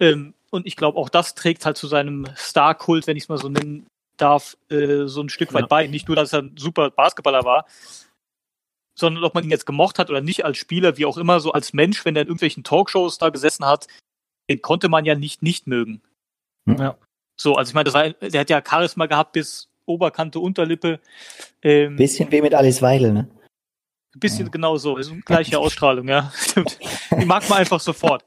Ähm, 0.00 0.34
und 0.54 0.66
ich 0.66 0.76
glaube, 0.76 0.98
auch 0.98 1.08
das 1.08 1.34
trägt 1.34 1.66
halt 1.66 1.76
zu 1.76 1.86
seinem 1.86 2.26
Star-Kult, 2.36 3.06
wenn 3.06 3.16
ich 3.16 3.24
es 3.24 3.28
mal 3.28 3.38
so 3.38 3.48
nennen 3.48 3.86
darf, 4.16 4.56
äh, 4.70 5.06
so 5.06 5.20
ein 5.20 5.28
Stück 5.28 5.52
weit 5.52 5.62
ja. 5.62 5.66
bei. 5.66 5.86
Nicht 5.86 6.08
nur, 6.08 6.16
dass 6.16 6.32
er 6.32 6.42
ein 6.42 6.56
super 6.56 6.90
Basketballer 6.90 7.44
war, 7.44 7.66
sondern 8.94 9.24
ob 9.24 9.34
man 9.34 9.44
ihn 9.44 9.50
jetzt 9.50 9.66
gemocht 9.66 9.98
hat 9.98 10.10
oder 10.10 10.20
nicht 10.20 10.44
als 10.44 10.56
Spieler, 10.56 10.96
wie 10.96 11.06
auch 11.06 11.18
immer, 11.18 11.40
so 11.40 11.52
als 11.52 11.72
Mensch, 11.72 12.04
wenn 12.04 12.16
er 12.16 12.22
in 12.22 12.28
irgendwelchen 12.28 12.64
Talkshows 12.64 13.18
da 13.18 13.30
gesessen 13.30 13.66
hat, 13.66 13.88
den 14.48 14.62
konnte 14.62 14.88
man 14.88 15.04
ja 15.04 15.14
nicht 15.14 15.42
nicht 15.42 15.66
mögen. 15.66 16.00
Ja. 16.66 16.96
So, 17.36 17.56
also 17.56 17.70
ich 17.70 17.74
meine, 17.74 17.84
das 17.84 17.94
war, 17.94 18.10
der 18.10 18.40
hat 18.40 18.50
ja 18.50 18.62
Charisma 18.64 19.06
gehabt 19.06 19.32
bis 19.32 19.68
Oberkante, 19.86 20.38
Unterlippe. 20.38 21.00
Ähm, 21.62 21.96
bisschen 21.96 22.30
wie 22.30 22.40
mit 22.40 22.54
Alice 22.54 22.80
Weidel, 22.80 23.12
ne? 23.12 23.28
Ein 24.14 24.20
bisschen 24.20 24.46
ja. 24.46 24.50
genau 24.50 24.76
so, 24.76 24.96
ist 24.96 25.10
eine 25.10 25.20
gleiche 25.22 25.58
Ausstrahlung, 25.58 26.08
ja. 26.08 26.32
Die 27.20 27.24
mag 27.24 27.48
man 27.48 27.58
einfach 27.58 27.80
sofort. 27.80 28.24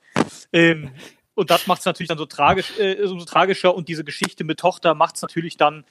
Ähm, 0.52 0.92
und 1.38 1.52
das 1.52 1.68
macht 1.68 1.80
es 1.80 1.86
natürlich 1.86 2.10
dann 2.10 2.18
so 2.18 2.26
tragisch, 2.26 2.78
äh, 2.80 3.06
so 3.06 3.24
tragischer 3.24 3.76
und 3.76 3.88
diese 3.88 4.04
Geschichte 4.04 4.44
mit 4.44 4.60
Tochter 4.60 4.96
macht 4.96 5.18
es 5.18 5.22
natürlich 5.22 5.56
dann 5.56 5.86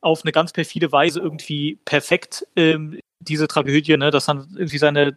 auf 0.00 0.24
eine 0.24 0.32
ganz 0.32 0.52
perfide 0.52 0.90
Weise 0.90 1.20
irgendwie 1.20 1.78
perfekt, 1.84 2.46
ähm, 2.56 2.98
diese 3.20 3.46
Tragödie, 3.46 3.96
ne, 3.96 4.10
dass 4.10 4.26
dann 4.26 4.48
irgendwie 4.56 4.78
seine, 4.78 5.14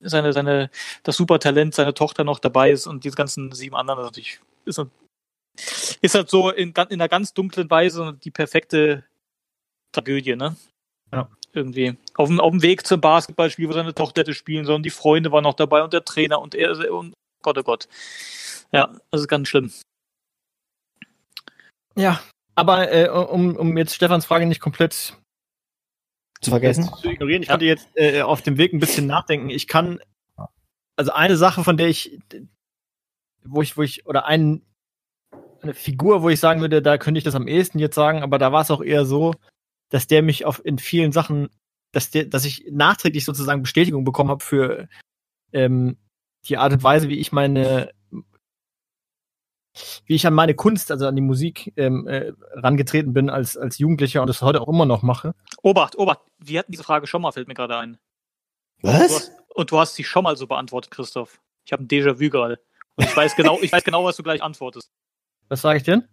seine, 0.00 0.32
seine, 0.32 0.70
das 1.02 1.16
Supertalent, 1.16 1.74
seine 1.74 1.94
Tochter 1.94 2.24
noch 2.24 2.38
dabei 2.38 2.70
ist 2.70 2.86
und 2.86 3.04
diese 3.04 3.16
ganzen 3.16 3.52
sieben 3.52 3.74
anderen, 3.74 4.00
das 4.00 4.08
natürlich 4.08 4.40
ist, 4.66 4.80
ist 6.02 6.14
halt 6.14 6.28
so 6.28 6.50
in, 6.50 6.68
in 6.70 6.74
einer 6.74 7.08
ganz 7.08 7.32
dunklen 7.32 7.70
Weise 7.70 8.18
die 8.22 8.30
perfekte 8.30 9.04
Tragödie, 9.92 10.36
ne? 10.36 10.56
Ja. 11.12 11.28
Irgendwie. 11.52 11.96
Auf 12.16 12.28
dem, 12.28 12.38
auf 12.38 12.50
dem 12.50 12.60
Weg 12.60 12.86
zum 12.86 13.00
Basketballspiel, 13.00 13.66
wo 13.66 13.72
seine 13.72 13.94
Tochter 13.94 14.20
hätte 14.20 14.34
spielen 14.34 14.66
sollen, 14.66 14.82
die 14.82 14.90
Freunde 14.90 15.32
waren 15.32 15.44
noch 15.44 15.54
dabei 15.54 15.82
und 15.82 15.94
der 15.94 16.04
Trainer 16.04 16.42
und 16.42 16.54
er 16.54 16.92
und 16.92 17.14
Gott, 17.46 17.58
oh 17.58 17.62
Gott. 17.62 17.88
Ja, 18.72 18.92
das 19.12 19.20
ist 19.20 19.28
ganz 19.28 19.48
schlimm. 19.48 19.70
Ja, 21.94 22.20
aber 22.56 22.92
äh, 22.92 23.08
um, 23.08 23.54
um 23.54 23.78
jetzt 23.78 23.94
Stefans 23.94 24.26
Frage 24.26 24.46
nicht 24.46 24.60
komplett 24.60 25.16
zu 26.40 26.50
vergessen, 26.50 26.90
zu 27.00 27.08
ignorieren, 27.08 27.42
ich 27.42 27.48
ja. 27.48 27.54
konnte 27.54 27.66
jetzt 27.66 27.88
äh, 27.94 28.22
auf 28.22 28.42
dem 28.42 28.58
Weg 28.58 28.72
ein 28.72 28.80
bisschen 28.80 29.06
nachdenken. 29.06 29.48
Ich 29.48 29.68
kann 29.68 30.00
also 30.96 31.12
eine 31.12 31.36
Sache, 31.36 31.62
von 31.62 31.76
der 31.76 31.86
ich, 31.86 32.18
wo 33.44 33.62
ich, 33.62 33.76
wo 33.76 33.82
ich, 33.82 34.06
oder 34.06 34.26
ein, 34.26 34.62
eine 35.62 35.74
Figur, 35.74 36.22
wo 36.22 36.28
ich 36.28 36.40
sagen 36.40 36.60
würde, 36.60 36.82
da 36.82 36.98
könnte 36.98 37.18
ich 37.18 37.24
das 37.24 37.36
am 37.36 37.46
ehesten 37.46 37.78
jetzt 37.78 37.94
sagen, 37.94 38.24
aber 38.24 38.38
da 38.38 38.50
war 38.50 38.62
es 38.62 38.72
auch 38.72 38.82
eher 38.82 39.06
so, 39.06 39.34
dass 39.90 40.08
der 40.08 40.22
mich 40.22 40.44
auf 40.44 40.64
in 40.64 40.78
vielen 40.78 41.12
Sachen, 41.12 41.48
dass 41.92 42.10
der, 42.10 42.24
dass 42.24 42.44
ich 42.44 42.66
nachträglich 42.72 43.24
sozusagen 43.24 43.62
Bestätigung 43.62 44.02
bekommen 44.02 44.30
habe 44.30 44.42
für 44.42 44.88
ähm, 45.52 45.96
die 46.48 46.56
Art 46.58 46.72
und 46.72 46.82
Weise, 46.82 47.08
wie 47.08 47.18
ich 47.18 47.32
meine, 47.32 47.92
wie 50.06 50.14
ich 50.14 50.26
an 50.26 50.34
meine 50.34 50.54
Kunst, 50.54 50.90
also 50.90 51.06
an 51.06 51.16
die 51.16 51.22
Musik 51.22 51.72
ähm, 51.76 52.06
äh, 52.08 52.32
rangetreten 52.52 53.12
bin 53.12 53.28
als, 53.28 53.56
als 53.56 53.78
Jugendlicher 53.78 54.22
und 54.22 54.28
das 54.28 54.42
heute 54.42 54.60
auch 54.62 54.68
immer 54.68 54.86
noch 54.86 55.02
mache. 55.02 55.34
Obacht, 55.62 55.96
Obacht, 55.98 56.20
wir 56.38 56.58
hatten 56.60 56.72
diese 56.72 56.84
Frage 56.84 57.06
schon 57.06 57.20
mal, 57.22 57.32
fällt 57.32 57.48
mir 57.48 57.54
gerade 57.54 57.76
ein. 57.76 57.98
Du 58.82 58.88
Was? 58.88 59.00
hast, 59.00 59.32
und 59.54 59.70
du 59.70 59.78
hast 59.78 59.94
sie 59.94 60.04
schon 60.04 60.24
mal 60.24 60.36
so 60.36 60.46
beantwortet, 60.46 60.90
Christoph. 60.90 61.40
Ich 61.64 61.72
habe 61.72 61.82
ein 61.82 61.88
Déjà-vu 61.88 62.30
gerade. 62.30 62.60
Und 62.96 63.04
ich 63.06 63.16
weiß 63.16 63.36
genau, 63.36 63.58
ich 63.60 63.72
weiß 63.72 63.84
genau, 63.84 64.04
was 64.04 64.16
du 64.16 64.22
gleich 64.22 64.42
antwortest. 64.42 64.90
Was 65.48 65.60
sage 65.60 65.78
ich 65.78 65.82
denn? 65.84 66.08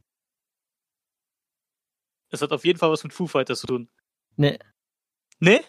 Es 2.30 2.42
hat 2.42 2.52
auf 2.52 2.66
jeden 2.66 2.80
Fall 2.80 2.90
was 2.92 3.04
mit 3.04 3.14
Foo 3.14 3.28
Fighters 3.28 3.60
zu 3.62 3.68
tun. 3.68 3.90
Nee, 4.36 4.58
Nee? 5.40 5.62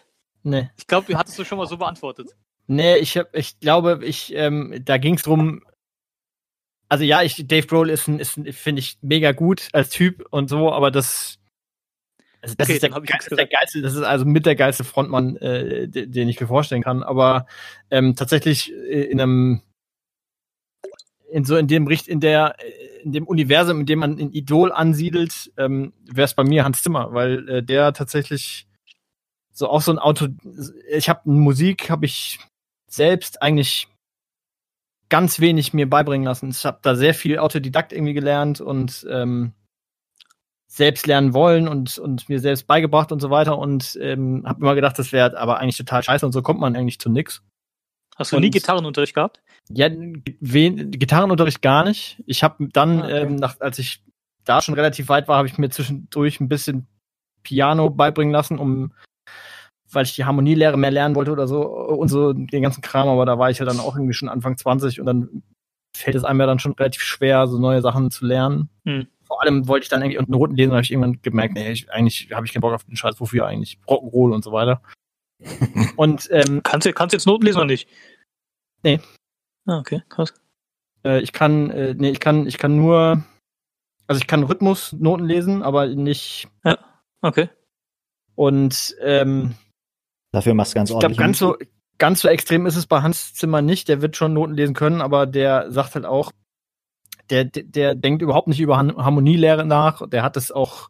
nee. 0.43 0.69
Ich 0.77 0.87
glaube, 0.87 1.05
du 1.07 1.17
hattest 1.17 1.37
du 1.37 1.43
schon 1.45 1.57
mal 1.57 1.67
so 1.67 1.77
beantwortet. 1.77 2.35
Nee, 2.67 2.97
ich 2.97 3.17
hab, 3.17 3.35
ich 3.35 3.59
glaube, 3.59 3.99
ich, 4.03 4.33
ähm, 4.35 4.81
da 4.83 4.97
ging 4.97 5.15
es 5.15 5.23
drum. 5.23 5.63
Also 6.89 7.03
ja, 7.03 7.21
ich, 7.23 7.47
Dave 7.47 7.65
Grohl 7.67 7.89
ist 7.89 8.07
ein, 8.07 8.19
ist 8.19 8.33
finde 8.51 8.79
ich 8.79 8.97
mega 9.01 9.31
gut 9.31 9.69
als 9.73 9.89
Typ 9.89 10.25
und 10.31 10.49
so, 10.49 10.71
aber 10.71 10.91
das, 10.91 11.39
also 12.41 12.55
das 12.55 12.67
Okay, 12.67 12.73
ist 12.75 12.83
der, 12.83 12.89
dann 12.89 12.95
hab 12.95 13.03
ich 13.03 13.09
geil- 13.09 13.17
nichts 13.19 13.35
der 13.35 13.47
geilste, 13.47 13.81
das 13.81 13.93
ist 13.95 14.03
also 14.03 14.25
mit 14.25 14.45
der 14.45 14.55
geilste 14.55 14.83
Frontmann, 14.83 15.35
äh, 15.37 15.87
de- 15.87 16.05
den 16.07 16.29
ich 16.29 16.39
mir 16.39 16.47
vorstellen 16.47 16.83
kann. 16.83 17.01
Aber 17.03 17.47
ähm, 17.89 18.15
tatsächlich 18.15 18.71
äh, 18.71 19.01
in 19.03 19.19
einem, 19.19 19.61
in 21.31 21.43
so 21.43 21.57
in 21.57 21.67
dem 21.67 21.87
Richt, 21.87 22.07
in 22.07 22.19
der, 22.19 22.55
äh, 22.59 23.01
in 23.03 23.11
dem 23.11 23.27
Universum, 23.27 23.79
in 23.81 23.85
dem 23.87 23.99
man 23.99 24.17
ein 24.19 24.31
Idol 24.31 24.71
ansiedelt, 24.71 25.51
ähm, 25.57 25.93
wäre 26.05 26.25
es 26.25 26.33
bei 26.35 26.43
mir 26.43 26.63
Hans 26.63 26.81
Zimmer, 26.83 27.13
weil 27.13 27.49
äh, 27.49 27.63
der 27.63 27.93
tatsächlich 27.93 28.67
so 29.51 29.69
auch 29.69 29.81
so 29.81 29.91
ein 29.91 29.99
Auto, 29.99 30.27
ich 30.89 31.09
habe 31.09 31.21
Musik, 31.29 31.89
habe 31.89 32.05
ich 32.05 32.39
selbst 32.95 33.41
eigentlich 33.41 33.87
ganz 35.09 35.39
wenig 35.39 35.73
mir 35.73 35.89
beibringen 35.89 36.25
lassen. 36.25 36.49
Ich 36.49 36.65
habe 36.65 36.79
da 36.81 36.95
sehr 36.95 37.13
viel 37.13 37.37
Autodidakt 37.37 37.93
irgendwie 37.93 38.13
gelernt 38.13 38.59
und 38.61 39.05
ähm, 39.09 39.53
selbst 40.67 41.07
lernen 41.07 41.33
wollen 41.33 41.67
und, 41.67 41.97
und 41.99 42.27
mir 42.27 42.39
selbst 42.39 42.67
beigebracht 42.67 43.11
und 43.11 43.19
so 43.21 43.29
weiter 43.29 43.57
und 43.57 43.97
ähm, 44.01 44.43
habe 44.45 44.61
immer 44.61 44.75
gedacht, 44.75 44.97
das 44.99 45.11
wäre 45.11 45.37
aber 45.37 45.59
eigentlich 45.59 45.77
total 45.77 46.03
scheiße 46.03 46.25
und 46.25 46.31
so 46.31 46.41
kommt 46.41 46.59
man 46.59 46.75
eigentlich 46.75 46.99
zu 46.99 47.09
nix. 47.09 47.43
Hast 48.15 48.31
du 48.31 48.39
nie 48.39 48.47
Und- 48.47 48.51
Gitarrenunterricht 48.53 49.13
gehabt? 49.13 49.41
Ja, 49.69 49.89
wen, 50.39 50.91
Gitarrenunterricht 50.91 51.61
gar 51.61 51.83
nicht. 51.85 52.21
Ich 52.27 52.43
habe 52.43 52.67
dann, 52.71 53.01
Ah, 53.01 53.05
okay. 53.05 53.21
ähm, 53.21 53.35
nach, 53.35 53.59
als 53.61 53.79
ich 53.79 54.03
da 54.43 54.61
schon 54.61 54.75
relativ 54.75 55.09
weit 55.09 55.27
war, 55.27 55.37
habe 55.37 55.47
ich 55.47 55.57
mir 55.57 55.69
zwischendurch 55.69 56.39
ein 56.39 56.49
bisschen 56.49 56.87
Piano 57.41 57.89
beibringen 57.89 58.31
lassen, 58.33 58.59
um 58.59 58.93
weil 59.91 60.05
ich 60.05 60.15
die 60.15 60.25
Harmonielehre 60.25 60.77
mehr 60.77 60.91
lernen 60.91 61.15
wollte 61.15 61.31
oder 61.31 61.47
so 61.47 61.61
und 61.63 62.07
so 62.07 62.33
den 62.33 62.61
ganzen 62.61 62.81
Kram, 62.81 63.07
aber 63.07 63.25
da 63.25 63.37
war 63.37 63.49
ich 63.49 63.59
ja 63.59 63.65
dann 63.65 63.79
auch 63.79 63.95
irgendwie 63.95 64.13
schon 64.13 64.29
Anfang 64.29 64.57
20 64.57 64.99
und 64.99 65.05
dann 65.05 65.43
fällt 65.95 66.15
es 66.15 66.23
einem 66.23 66.39
ja 66.39 66.45
dann 66.45 66.59
schon 66.59 66.73
relativ 66.73 67.01
schwer, 67.01 67.47
so 67.47 67.57
neue 67.59 67.81
Sachen 67.81 68.11
zu 68.11 68.25
lernen. 68.25 68.69
Hm. 68.85 69.07
Vor 69.23 69.41
allem 69.41 69.67
wollte 69.67 69.83
ich 69.83 69.89
dann 69.89 70.01
irgendwie 70.01 70.19
und 70.19 70.29
Noten 70.29 70.55
lesen, 70.55 70.71
habe 70.71 70.81
ich 70.81 70.91
irgendwann 70.91 71.21
gemerkt, 71.21 71.55
nee, 71.55 71.71
ich, 71.71 71.91
eigentlich 71.91 72.29
habe 72.33 72.45
ich 72.45 72.53
keinen 72.53 72.61
Bock 72.61 72.73
auf 72.73 72.83
den 72.83 72.95
Scheiß, 72.95 73.19
wofür 73.19 73.47
eigentlich? 73.47 73.79
Rock'n'Roll 73.87 74.33
und 74.33 74.43
so 74.43 74.51
weiter. 74.51 74.81
und 75.95 76.27
ähm, 76.31 76.61
Kannst 76.63 76.85
du 76.85 76.93
kannst 76.93 77.13
du 77.13 77.17
jetzt 77.17 77.25
Noten 77.25 77.45
lesen 77.45 77.57
oder 77.57 77.67
nicht? 77.67 77.89
Nee. 78.83 78.99
Ah, 79.65 79.79
okay, 79.79 80.03
krass. 80.09 80.33
Äh, 81.03 81.21
ich 81.21 81.33
kann, 81.33 81.69
äh, 81.71 81.95
nee, 81.97 82.11
ich 82.11 82.19
kann, 82.19 82.45
ich 82.47 82.57
kann 82.57 82.75
nur, 82.75 83.23
also 84.07 84.19
ich 84.19 84.27
kann 84.27 84.43
Rhythmusnoten 84.43 85.25
lesen, 85.25 85.63
aber 85.63 85.87
nicht. 85.87 86.47
Okay. 87.21 87.49
Und 88.35 88.95
ähm, 89.01 89.55
Dafür 90.35 90.53
machst 90.53 90.73
du 90.73 90.75
ganz 90.75 90.89
ich 90.89 90.93
glaube, 90.93 91.05
ordentlich. 91.05 91.17
ganz 91.17 91.39
so, 91.39 91.55
ganz 91.97 92.19
so 92.19 92.27
extrem 92.27 92.65
ist 92.65 92.75
es 92.75 92.87
bei 92.87 93.01
Hans 93.01 93.33
Zimmer 93.33 93.61
nicht. 93.61 93.87
Der 93.87 94.01
wird 94.01 94.17
schon 94.17 94.33
Noten 94.33 94.53
lesen 94.53 94.75
können, 94.75 94.99
aber 94.99 95.25
der 95.25 95.71
sagt 95.71 95.95
halt 95.95 96.05
auch, 96.05 96.33
der, 97.29 97.45
der, 97.45 97.63
der 97.63 97.95
denkt 97.95 98.21
überhaupt 98.21 98.49
nicht 98.49 98.59
über 98.59 98.77
Harmonielehre 98.77 99.65
nach. 99.65 100.07
Der 100.09 100.23
hat 100.23 100.35
das 100.35 100.51
auch, 100.51 100.89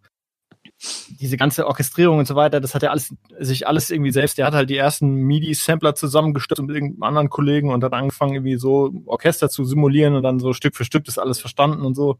diese 1.20 1.38
ganze 1.38 1.68
Orchestrierung 1.68 2.18
und 2.18 2.28
so 2.28 2.36
weiter, 2.36 2.60
das 2.60 2.74
hat 2.74 2.82
er 2.82 2.90
alles, 2.90 3.14
sich 3.40 3.68
alles 3.68 3.92
irgendwie 3.92 4.12
selbst, 4.12 4.40
der 4.40 4.48
hat 4.48 4.56
halt 4.56 4.70
die 4.70 4.78
ersten 4.78 5.14
MIDI-Sampler 5.14 5.94
zusammengestürzt 5.94 6.62
mit 6.64 6.76
irgendeinem 6.76 7.04
anderen 7.04 7.30
Kollegen 7.30 7.72
und 7.72 7.84
hat 7.84 7.94
angefangen, 7.94 8.34
irgendwie 8.34 8.58
so 8.58 8.92
Orchester 9.06 9.48
zu 9.48 9.64
simulieren 9.64 10.16
und 10.16 10.24
dann 10.24 10.40
so 10.40 10.54
Stück 10.54 10.76
für 10.76 10.86
Stück 10.86 11.06
das 11.06 11.20
alles 11.20 11.40
verstanden 11.40 11.86
und 11.86 11.94
so. 11.94 12.18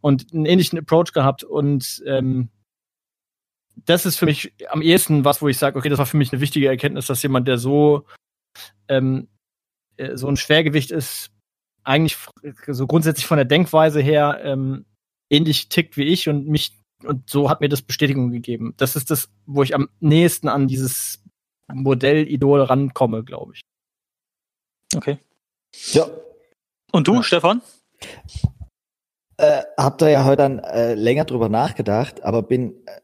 Und 0.00 0.32
einen 0.32 0.46
ähnlichen 0.46 0.78
Approach 0.78 1.12
gehabt 1.12 1.42
und 1.42 2.02
ähm, 2.06 2.48
das 3.76 4.06
ist 4.06 4.16
für 4.16 4.26
mich 4.26 4.52
am 4.68 4.82
ehesten 4.82 5.24
was, 5.24 5.42
wo 5.42 5.48
ich 5.48 5.58
sage, 5.58 5.78
okay, 5.78 5.88
das 5.88 5.98
war 5.98 6.06
für 6.06 6.16
mich 6.16 6.32
eine 6.32 6.40
wichtige 6.40 6.68
Erkenntnis, 6.68 7.06
dass 7.06 7.22
jemand, 7.22 7.48
der 7.48 7.58
so 7.58 8.04
ähm, 8.88 9.28
äh, 9.96 10.16
so 10.16 10.28
ein 10.28 10.36
Schwergewicht 10.36 10.90
ist, 10.90 11.30
eigentlich 11.84 12.14
f- 12.14 12.30
so 12.68 12.86
grundsätzlich 12.86 13.26
von 13.26 13.38
der 13.38 13.44
Denkweise 13.44 14.00
her 14.00 14.40
ähm, 14.44 14.84
ähnlich 15.30 15.68
tickt 15.68 15.96
wie 15.96 16.04
ich 16.04 16.28
und 16.28 16.46
mich 16.46 16.78
und 17.04 17.28
so 17.28 17.50
hat 17.50 17.60
mir 17.60 17.68
das 17.68 17.82
Bestätigung 17.82 18.30
gegeben. 18.30 18.74
Das 18.76 18.94
ist 18.94 19.10
das, 19.10 19.28
wo 19.46 19.62
ich 19.64 19.74
am 19.74 19.88
nächsten 19.98 20.46
an 20.48 20.68
dieses 20.68 21.20
Modell-Idol 21.72 22.62
rankomme, 22.62 23.24
glaube 23.24 23.54
ich. 23.54 23.62
Okay. 24.94 25.18
Ja. 25.92 26.06
Und 26.92 27.08
du, 27.08 27.14
Ja. 27.16 27.22
Stefan? 27.24 27.62
Äh, 29.38 29.62
hab 29.76 29.98
da 29.98 30.08
ja 30.08 30.24
heute 30.24 30.36
dann 30.36 30.58
äh, 30.60 30.94
länger 30.94 31.24
drüber 31.24 31.48
nachgedacht, 31.48 32.22
aber 32.22 32.42
bin 32.42 32.74
äh, 32.86 33.00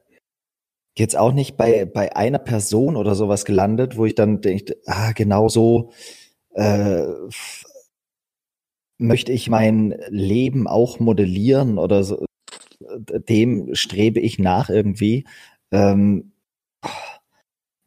jetzt 0.98 1.16
auch 1.16 1.32
nicht 1.32 1.56
bei, 1.56 1.84
bei 1.84 2.14
einer 2.16 2.38
Person 2.38 2.96
oder 2.96 3.14
sowas 3.14 3.44
gelandet, 3.44 3.96
wo 3.96 4.06
ich 4.06 4.14
dann 4.14 4.40
denke, 4.40 4.76
ah, 4.86 5.12
genau 5.12 5.48
so 5.48 5.92
äh, 6.54 7.04
möchte 8.98 9.32
ich 9.32 9.48
mein 9.48 9.94
Leben 10.08 10.66
auch 10.66 10.98
modellieren 11.00 11.78
oder 11.78 12.02
so. 12.04 12.24
Dem 13.28 13.74
strebe 13.74 14.20
ich 14.20 14.38
nach 14.38 14.68
irgendwie. 14.70 15.24
Ähm, 15.72 16.32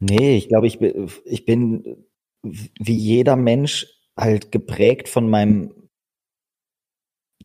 nee, 0.00 0.36
ich 0.36 0.48
glaube, 0.48 0.66
ich, 0.66 0.78
bin- 0.78 1.10
ich 1.24 1.44
bin 1.44 2.06
wie 2.42 2.94
jeder 2.96 3.36
Mensch 3.36 3.86
halt 4.16 4.50
geprägt 4.52 5.08
von 5.08 5.30
meinem 5.30 5.72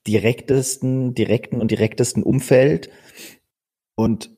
direktesten, 0.08 1.14
direkten 1.14 1.62
und 1.62 1.70
direktesten 1.72 2.24
Umfeld 2.24 2.90
und 3.96 4.37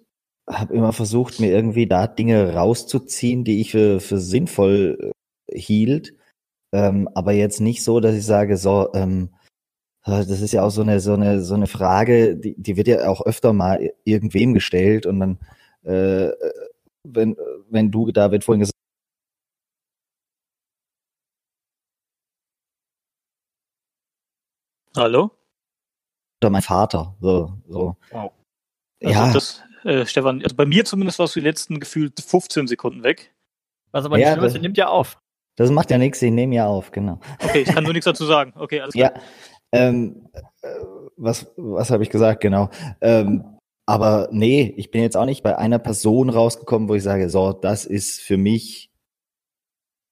habe 0.49 0.73
immer 0.73 0.93
versucht, 0.93 1.39
mir 1.39 1.51
irgendwie 1.51 1.87
da 1.87 2.07
Dinge 2.07 2.53
rauszuziehen, 2.53 3.43
die 3.43 3.61
ich 3.61 3.71
für, 3.71 3.99
für 3.99 4.17
sinnvoll 4.19 5.13
äh, 5.47 5.59
hielt. 5.59 6.15
Ähm, 6.73 7.09
aber 7.15 7.33
jetzt 7.33 7.61
nicht 7.61 7.83
so, 7.83 7.99
dass 7.99 8.15
ich 8.15 8.25
sage, 8.25 8.57
so, 8.57 8.91
ähm, 8.93 9.29
äh, 10.05 10.25
das 10.25 10.41
ist 10.41 10.53
ja 10.53 10.63
auch 10.63 10.71
so 10.71 10.81
eine, 10.81 10.99
so 10.99 11.13
eine, 11.13 11.41
so 11.41 11.55
eine 11.55 11.67
Frage, 11.67 12.37
die, 12.37 12.55
die 12.57 12.77
wird 12.77 12.87
ja 12.87 13.09
auch 13.09 13.25
öfter 13.25 13.53
mal 13.53 13.91
irgendwem 14.05 14.53
gestellt 14.53 15.05
und 15.05 15.19
dann, 15.19 15.39
äh, 15.83 16.31
wenn, 17.03 17.37
wenn 17.69 17.91
du, 17.91 18.11
David, 18.11 18.43
vorhin 18.43 18.61
gesagt 18.61 18.73
Hallo? 24.95 25.31
oder 26.41 26.49
mein 26.49 26.61
Vater, 26.61 27.15
so, 27.19 27.53
so. 27.67 27.95
Wow. 28.11 28.31
Also 29.01 29.13
ja, 29.13 29.33
das, 29.33 29.63
äh, 29.83 30.05
Stefan, 30.05 30.41
also 30.43 30.55
bei 30.55 30.65
mir 30.65 30.85
zumindest 30.85 31.19
warst 31.19 31.35
du 31.35 31.39
die 31.39 31.45
letzten 31.45 31.79
gefühlt 31.79 32.19
15 32.19 32.67
Sekunden 32.67 33.03
weg. 33.03 33.33
Was 33.91 34.05
aber 34.05 34.17
Ja, 34.17 34.27
nicht 34.27 34.33
schlimm 34.33 34.45
ist, 34.47 34.53
das- 34.55 34.61
nimmt 34.61 34.77
ja 34.77 34.87
auf. 34.89 35.19
das 35.55 35.71
macht 35.71 35.91
ja 35.91 35.97
nichts, 35.97 36.21
ich 36.21 36.31
nehme 36.31 36.55
ja 36.55 36.67
auf, 36.67 36.91
genau. 36.91 37.19
Okay, 37.43 37.61
ich 37.61 37.69
kann 37.69 37.83
nur 37.83 37.93
nichts 37.93 38.05
dazu 38.05 38.25
sagen. 38.25 38.53
Okay, 38.55 38.81
alles 38.81 38.93
klar. 38.93 39.13
Ja, 39.15 39.21
ähm, 39.71 40.27
äh, 40.33 40.67
was, 41.17 41.51
was 41.57 41.91
habe 41.91 42.03
ich 42.03 42.09
gesagt, 42.09 42.41
genau. 42.41 42.69
Ähm, 43.01 43.43
aber 43.85 44.29
nee, 44.31 44.73
ich 44.77 44.91
bin 44.91 45.01
jetzt 45.01 45.17
auch 45.17 45.25
nicht 45.25 45.41
bei 45.43 45.57
einer 45.57 45.79
Person 45.79 46.29
rausgekommen, 46.29 46.87
wo 46.89 46.95
ich 46.95 47.03
sage, 47.03 47.29
so, 47.29 47.51
das 47.53 47.85
ist 47.85 48.21
für 48.21 48.37
mich 48.37 48.91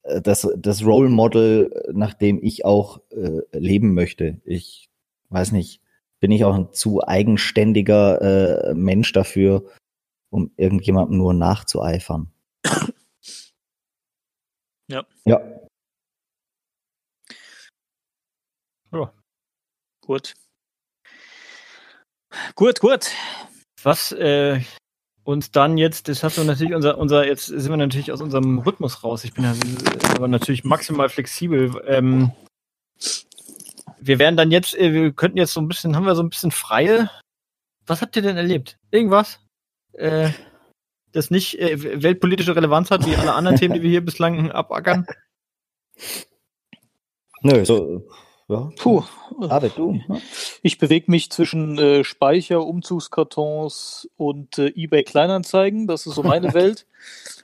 äh, 0.04 0.22
das, 0.22 0.48
das 0.58 0.84
Role 0.84 1.10
Model, 1.10 1.72
nach 1.94 2.14
dem 2.14 2.40
ich 2.42 2.66
auch 2.66 3.00
äh, 3.12 3.42
leben 3.52 3.94
möchte. 3.94 4.42
Ich 4.46 4.90
weiß 5.30 5.52
nicht, 5.52 5.82
bin 6.20 6.32
ich 6.32 6.44
auch 6.46 6.56
ein 6.56 6.74
zu 6.74 7.06
eigenständiger 7.08 8.70
äh, 8.70 8.74
Mensch 8.74 9.12
dafür, 9.14 9.64
um 10.30 10.52
irgendjemandem 10.58 11.18
nur 11.18 11.34
nachzueifern. 11.34 12.32
Ja. 14.90 15.06
Ja. 15.26 15.42
Gut. 20.08 20.36
Gut, 22.56 22.80
gut. 22.80 23.12
Was, 23.84 24.14
äh, 24.14 24.62
uns 25.26 25.52
dann 25.52 25.78
jetzt, 25.78 26.08
das 26.08 26.24
hast 26.24 26.38
du 26.38 26.46
natürlich 26.46 26.74
unser, 26.74 26.98
unser, 26.98 27.28
jetzt 27.28 27.48
sind 27.48 27.70
wir 27.70 27.76
natürlich 27.76 28.14
aus 28.14 28.22
unserem 28.22 28.60
Rhythmus 28.60 29.04
raus. 29.04 29.26
Ich 29.26 29.34
bin 29.34 29.44
ja 29.44 29.54
aber 30.16 30.30
natürlich 30.30 30.64
maximal 30.64 31.10
flexibel. 31.10 31.84
Ähm, 31.86 32.32
wir 34.00 34.20
werden 34.20 34.38
dann 34.38 34.52
jetzt, 34.52 34.78
äh, 34.78 34.94
wir 34.94 35.12
könnten 35.12 35.38
jetzt 35.38 35.54
so 35.54 35.62
ein 35.62 35.68
bisschen, 35.68 35.96
haben 35.96 36.06
wir 36.06 36.16
so 36.16 36.24
ein 36.24 36.30
bisschen 36.30 36.52
freie. 36.52 37.10
Was 37.86 38.02
habt 38.02 38.16
ihr 38.16 38.22
denn 38.22 38.38
erlebt? 38.38 38.78
Irgendwas? 38.92 39.40
Äh, 39.94 40.30
das 41.12 41.32
nicht 41.32 41.60
äh, 41.60 42.02
weltpolitische 42.04 42.56
Relevanz 42.56 42.92
hat, 42.92 43.06
wie 43.06 43.16
alle 43.16 43.34
anderen 43.34 43.58
Themen, 43.58 43.74
die 43.74 43.82
wir 43.82 43.90
hier 43.90 44.06
bislang 44.06 44.52
abackern? 44.52 45.08
Nö, 47.42 47.64
so, 47.66 48.08
ja. 48.48 48.70
Puh. 48.78 49.04
Aber 49.42 49.70
du. 49.70 50.00
Ich 50.64 50.78
bewege 50.78 51.12
mich 51.12 51.30
zwischen 51.30 51.78
äh, 51.78 52.04
Speicher, 52.04 52.66
Umzugskartons 52.66 54.10
und 54.16 54.58
äh, 54.58 54.72
eBay 54.76 55.04
Kleinanzeigen. 55.04 55.88
Das 55.88 56.08
ist 56.08 56.16
so 56.16 56.24
meine 56.24 56.54
Welt. 56.54 56.88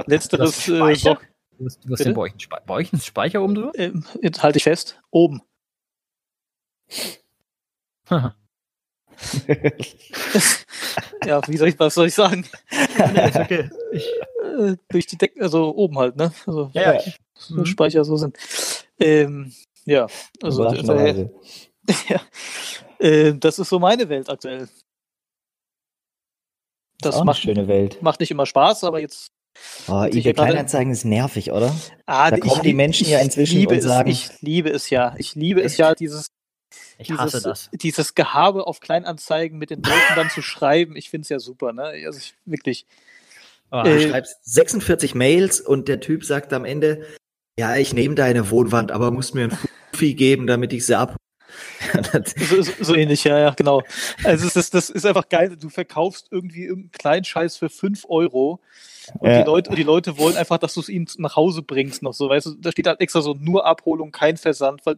Letzteres 0.06 0.68
äh, 0.68 0.78
Speicher? 0.78 1.20
so, 1.20 1.28
Du 1.60 1.66
hast, 1.66 2.06
den 2.06 3.00
Speicher 3.00 3.42
oben 3.42 3.56
drüber? 3.56 3.72
äh, 3.76 3.92
jetzt 4.22 4.42
halte 4.42 4.58
ich 4.58 4.63
fest, 4.63 5.00
oben. 5.12 5.42
Ja, 11.26 11.42
wie 11.48 11.58
soll 11.58 11.70
ich, 11.70 11.80
was 11.80 11.94
soll 11.94 12.08
ich 12.08 12.14
sagen? 12.14 12.46
nee, 13.14 13.28
ist 13.30 13.36
okay. 13.38 13.70
Ich, 13.94 14.06
Äh, 14.60 14.76
durch 14.90 15.08
die 15.08 15.18
Decke, 15.18 15.42
also 15.42 15.74
oben 15.76 15.98
halt, 15.98 16.16
ne? 16.18 16.34
Also 16.46 16.70
ja, 16.74 16.94
ja, 16.94 17.02
Mhm. 17.50 17.66
Speicher 17.66 18.04
so 18.06 18.16
sind. 18.18 18.38
Ähm, 19.00 19.54
ja, 19.86 20.08
also 20.42 20.62
Überraschenderweise. 20.64 21.32
ja, 22.10 22.22
äh, 23.00 23.34
das 23.36 23.60
ist 23.60 23.70
so 23.70 23.80
meine 23.80 24.08
Welt 24.10 24.30
aktuell. 24.30 24.70
Das 27.00 27.16
Auch 27.16 27.22
eine 27.22 27.26
macht, 27.28 27.42
schöne 27.42 27.68
Welt. 27.68 28.02
macht 28.02 28.20
nicht 28.20 28.32
immer 28.32 28.46
Spaß, 28.46 28.84
aber 28.86 29.00
jetzt. 29.02 29.28
Oh, 29.88 30.04
ich 30.10 30.18
eBay 30.26 30.34
Kleinanzeigen 30.34 30.92
ist 30.94 31.04
nervig, 31.06 31.52
oder? 31.52 31.74
Ah, 32.06 32.32
Da 32.32 32.38
kommen 32.38 32.64
die 32.64 32.74
Menschen 32.74 33.08
ja 33.08 33.20
inzwischen 33.20 33.58
liebe 33.60 33.74
und 33.74 33.80
es, 33.80 33.86
sagen- 33.86 34.10
Ich 34.10 34.42
liebe 34.42 34.70
es 34.70 34.90
ja. 34.90 35.16
Ich 35.18 35.36
liebe 35.36 35.62
es 35.62 35.78
ja, 35.78 35.96
dieses, 35.96 36.28
ich 36.98 37.12
hasse 37.12 37.38
dieses, 37.38 37.44
das. 37.44 37.70
dieses 37.74 38.16
Gehabe 38.16 38.68
auf 38.68 38.80
Kleinanzeigen 38.80 39.58
mit 39.58 39.70
den 39.70 39.82
Leuten 39.82 40.16
dann 40.16 40.30
zu 40.30 40.42
schreiben. 40.44 40.96
Ich 40.96 41.10
finde 41.10 41.24
es 41.24 41.30
ja 41.30 41.40
super, 41.40 41.74
ne? 41.74 41.84
Also 42.06 42.20
ich, 42.20 42.36
wirklich. 42.46 42.86
Ah, 43.72 43.84
Du 43.84 43.90
Äh, 43.90 44.10
schreibst 44.10 44.38
46 44.46 45.16
Mails 45.16 45.60
und 45.62 45.88
der 45.88 46.00
Typ 46.00 46.24
sagt 46.24 46.54
am 46.54 46.66
Ende, 46.66 47.06
ja, 47.60 47.76
ich 47.76 47.94
nehme 47.94 48.16
deine 48.16 48.50
Wohnwand, 48.52 48.92
aber 48.92 49.12
musst 49.12 49.34
mir 49.36 49.46
ein 49.46 49.58
Fuffi 49.92 50.14
geben, 50.14 50.48
damit 50.48 50.74
ich 50.74 50.86
sie 50.86 50.96
ab. 50.98 51.16
Das- 52.12 52.34
So, 52.38 52.62
so, 52.62 52.72
so 52.80 52.96
ähnlich, 52.96 53.24
ja, 53.24 53.38
ja, 53.38 53.50
genau. 53.52 53.84
Also 54.24 54.48
es 54.48 54.56
ist, 54.56 54.74
das 54.74 54.90
ist 54.90 55.06
einfach 55.06 55.30
geil. 55.30 55.56
Du 55.58 55.70
verkaufst 55.70 56.28
irgendwie 56.32 56.64
irgendeinen 56.64 56.92
kleinen 56.92 57.24
Scheiß 57.26 57.58
für 57.58 57.70
5 57.70 58.06
Euro 58.10 58.60
und 59.20 59.30
Ja. 59.30 59.40
die, 59.42 59.46
Leute, 59.46 59.76
die 59.76 59.84
Leute 59.84 60.18
wollen 60.18 60.36
einfach, 60.38 60.58
dass 60.58 60.74
du 60.74 60.80
es 60.80 60.90
ihnen 60.90 61.08
nach 61.18 61.36
Hause 61.36 61.62
bringst 61.62 62.02
noch 62.02 62.14
so. 62.14 62.30
Weißt 62.30 62.46
du, 62.48 62.56
da 62.56 62.72
steht 62.72 62.88
halt 62.88 63.02
extra 63.02 63.22
so 63.22 63.36
nur 63.40 63.66
Abholung, 63.66 64.12
kein 64.12 64.38
Versand, 64.38 64.84
weil 64.86 64.96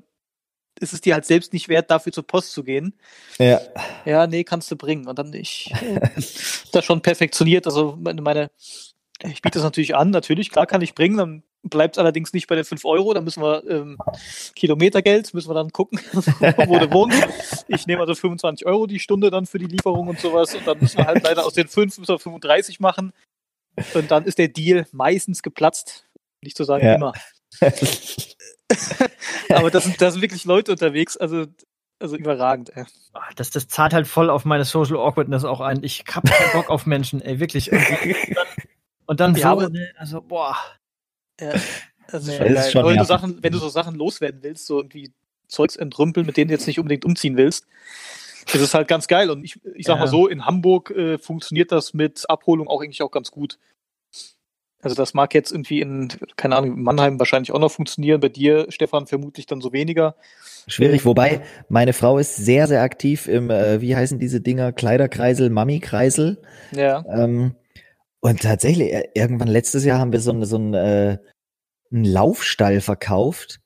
es 0.79 0.93
ist 0.93 1.05
dir 1.05 1.13
halt 1.13 1.25
selbst 1.25 1.53
nicht 1.53 1.69
wert, 1.69 1.89
dafür 1.91 2.11
zur 2.11 2.25
Post 2.27 2.51
zu 2.51 2.63
gehen. 2.63 2.93
ja. 3.37 3.61
Ja, 4.05 4.27
nee, 4.27 4.43
kannst 4.43 4.69
du 4.71 4.75
bringen. 4.75 5.07
Und 5.07 5.17
dann 5.17 5.33
ich 5.33 5.73
äh, 5.81 5.99
das 6.71 6.85
schon 6.85 7.01
perfektioniert. 7.01 7.65
Also 7.65 7.97
meine, 7.99 8.21
meine 8.21 8.51
ich 9.23 9.41
biete 9.41 9.59
das 9.59 9.63
natürlich 9.63 9.95
an, 9.95 10.09
natürlich, 10.09 10.51
klar 10.51 10.67
kann 10.67 10.81
ich 10.81 10.93
bringen, 10.93 11.17
dann 11.17 11.43
bleibt 11.63 11.95
es 11.95 11.99
allerdings 11.99 12.33
nicht 12.33 12.47
bei 12.47 12.55
den 12.55 12.65
5 12.65 12.83
Euro, 12.85 13.13
dann 13.13 13.23
müssen 13.23 13.41
wir 13.41 13.63
ähm, 13.67 13.97
Kilometergeld, 14.55 15.33
müssen 15.33 15.49
wir 15.49 15.53
dann 15.55 15.71
gucken, 15.71 15.99
wo 16.13 16.77
du 16.77 16.91
wohnst. 16.91 17.65
Ich 17.67 17.87
nehme 17.87 18.01
also 18.01 18.13
25 18.13 18.67
Euro 18.67 18.87
die 18.87 18.99
Stunde 18.99 19.31
dann 19.31 19.45
für 19.45 19.57
die 19.57 19.65
Lieferung 19.67 20.07
und 20.09 20.19
sowas 20.19 20.53
und 20.53 20.67
dann 20.67 20.79
müssen 20.79 20.97
wir 20.97 21.07
halt 21.07 21.23
leider 21.23 21.45
aus 21.45 21.53
den 21.53 21.67
5 21.67 21.97
müssen 21.97 22.13
wir 22.13 22.19
35 22.19 22.79
machen 22.79 23.13
und 23.93 24.11
dann 24.11 24.25
ist 24.25 24.37
der 24.37 24.49
Deal 24.49 24.85
meistens 24.91 25.41
geplatzt, 25.41 26.05
nicht 26.41 26.57
zu 26.57 26.63
sagen 26.65 26.85
Ja. 26.85 26.95
immer. 26.95 27.13
Aber 29.51 29.71
das 29.71 29.83
sind, 29.85 30.01
da 30.01 30.11
sind 30.11 30.21
wirklich 30.21 30.45
Leute 30.45 30.71
unterwegs, 30.71 31.17
also, 31.17 31.45
also 31.99 32.15
überragend. 32.17 32.75
Ey. 32.75 32.85
Ah, 33.13 33.21
Das, 33.35 33.49
das 33.49 33.67
zahlt 33.67 33.93
halt 33.93 34.07
voll 34.07 34.29
auf 34.29 34.45
meine 34.45 34.65
Social 34.65 34.97
Awkwardness 34.97 35.45
auch 35.45 35.61
ein. 35.61 35.83
Ich 35.83 36.03
hab 36.13 36.25
keinen 36.25 36.51
Bock 36.53 36.69
auf 36.69 36.85
Menschen, 36.85 37.21
ey, 37.21 37.39
wirklich. 37.39 37.71
Und 37.71 37.79
dann, 37.89 38.47
und 39.05 39.19
dann 39.19 39.35
Ja, 39.37 39.55
so, 39.55 39.67
ne, 39.69 39.91
also, 39.97 40.21
boah. 40.21 40.57
Ja, 41.39 41.53
das 42.07 42.27
ist 42.27 42.39
Nee, 42.39 42.53
das 42.53 42.65
ist 42.67 42.71
schon 42.71 42.81
wenn, 42.83 42.89
du 42.89 42.95
nervig. 42.95 43.07
Sachen, 43.07 43.43
wenn 43.43 43.51
du 43.53 43.59
so 43.59 43.69
Sachen 43.69 43.95
loswerden 43.95 44.41
willst, 44.43 44.65
so 44.67 44.79
irgendwie 44.79 45.11
Zeugs 45.47 45.75
entrümpeln, 45.75 46.25
mit 46.25 46.37
denen 46.37 46.47
du 46.49 46.53
jetzt 46.53 46.67
nicht 46.67 46.79
unbedingt 46.79 47.05
umziehen 47.05 47.37
willst, 47.37 47.67
ist 48.53 48.61
es 48.61 48.73
halt 48.73 48.87
ganz 48.87 49.07
geil. 49.07 49.29
Und 49.29 49.43
ich, 49.43 49.59
ich 49.75 49.85
sag 49.85 49.95
Ja. 49.95 50.01
mal 50.01 50.07
so, 50.07 50.27
in 50.27 50.45
Hamburg 50.45 50.91
äh, 50.91 51.17
funktioniert 51.17 51.71
das 51.71 51.93
mit 51.93 52.29
Abholung 52.29 52.67
auch 52.67 52.81
eigentlich 52.81 53.01
auch 53.01 53.11
ganz 53.11 53.31
gut. 53.31 53.57
Also 54.85 54.95
das 54.95 55.13
mag 55.13 55.33
jetzt 55.33 55.51
irgendwie 55.51 55.81
in, 55.81 56.09
keine 56.37 56.55
Ahnung, 56.55 56.81
Mannheim 56.81 57.17
wahrscheinlich 57.19 57.51
auch 57.51 57.59
noch 57.59 57.71
funktionieren. 57.71 58.19
Bei 58.21 58.29
dir, 58.29 58.67
Stefan, 58.69 59.07
vermutlich 59.07 59.47
dann 59.47 59.59
so 59.59 59.73
weniger. 59.73 60.15
Schwierig, 60.67 61.05
wobei 61.05 61.41
meine 61.69 61.93
Frau 61.93 62.17
ist 62.19 62.35
sehr, 62.37 62.67
sehr 62.67 62.81
aktiv 62.81 63.27
im, 63.27 63.49
äh, 63.49 63.81
wie 63.81 63.95
heißen 63.95 64.19
diese 64.19 64.41
Dinger, 64.41 64.71
Kleiderkreisel, 64.71 65.49
Mami-Kreisel. 65.49 66.41
Ja, 66.71 67.03
Ähm, 67.09 67.55
und 68.21 68.41
tatsächlich, 68.41 68.91
äh, 68.93 69.09
irgendwann 69.13 69.47
letztes 69.47 69.85
Jahr 69.85 69.99
haben 69.99 70.11
wir 70.11 70.19
so, 70.19 70.43
so 70.45 70.57
ein, 70.57 70.73
äh, 70.73 71.17
einen 71.91 72.05
Laufstall 72.05 72.81
verkauft. 72.81 73.59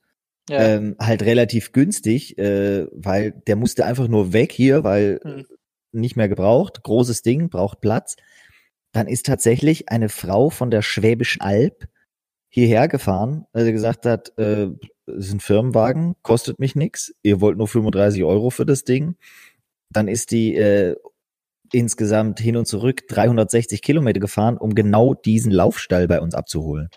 ja. 0.48 0.58
Ähm, 0.58 0.96
halt 0.98 1.22
relativ 1.22 1.72
günstig, 1.72 2.36
äh, 2.38 2.86
weil 2.92 3.32
der 3.46 3.56
musste 3.56 3.84
einfach 3.84 4.08
nur 4.08 4.32
weg 4.32 4.52
hier, 4.52 4.82
weil 4.84 5.20
Hm. 5.22 5.46
nicht 5.92 6.16
mehr 6.16 6.28
gebraucht. 6.28 6.82
Großes 6.82 7.22
Ding, 7.22 7.50
braucht 7.50 7.80
Platz. 7.80 8.16
Dann 8.92 9.06
ist 9.06 9.26
tatsächlich 9.26 9.88
eine 9.88 10.08
Frau 10.08 10.50
von 10.50 10.70
der 10.70 10.82
Schwäbischen 10.82 11.40
Alb 11.42 11.88
hierher 12.48 12.88
gefahren, 12.88 13.46
weil 13.52 13.64
sie 13.64 13.72
gesagt 13.72 14.06
hat, 14.06 14.36
äh, 14.36 14.68
es 15.06 15.26
ist 15.26 15.32
ein 15.32 15.40
Firmenwagen, 15.40 16.16
kostet 16.22 16.58
mich 16.58 16.74
nix. 16.74 17.14
Ihr 17.22 17.40
wollt 17.40 17.56
nur 17.56 17.68
35 17.68 18.24
Euro 18.24 18.50
für 18.50 18.66
das 18.66 18.84
Ding. 18.84 19.16
Dann 19.90 20.08
ist 20.08 20.30
die 20.30 20.54
äh, 20.56 20.96
insgesamt 21.72 22.40
hin 22.40 22.56
und 22.56 22.66
zurück 22.66 23.06
360 23.08 23.82
Kilometer 23.82 24.20
gefahren, 24.20 24.56
um 24.56 24.74
genau 24.74 25.14
diesen 25.14 25.52
Laufstall 25.52 26.08
bei 26.08 26.20
uns 26.20 26.34
abzuholen. 26.34 26.88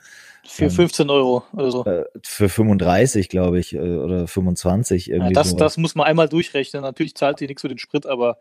für 0.43 0.65
ähm, 0.65 0.71
15 0.71 1.09
Euro 1.09 1.43
oder 1.53 1.71
so. 1.71 1.85
Äh, 1.85 2.05
für 2.23 2.49
35, 2.49 3.29
glaube 3.29 3.59
ich, 3.59 3.73
äh, 3.73 3.79
oder 3.79 4.27
25 4.27 5.07
Ja, 5.07 5.15
irgendwie. 5.15 5.33
das, 5.33 5.49
sowas. 5.49 5.59
das 5.59 5.77
muss 5.77 5.95
man 5.95 6.07
einmal 6.07 6.29
durchrechnen. 6.29 6.81
Natürlich 6.81 7.15
zahlt 7.15 7.39
die 7.39 7.47
nichts 7.47 7.61
für 7.61 7.69
den 7.69 7.77
Sprit, 7.77 8.05
aber 8.05 8.37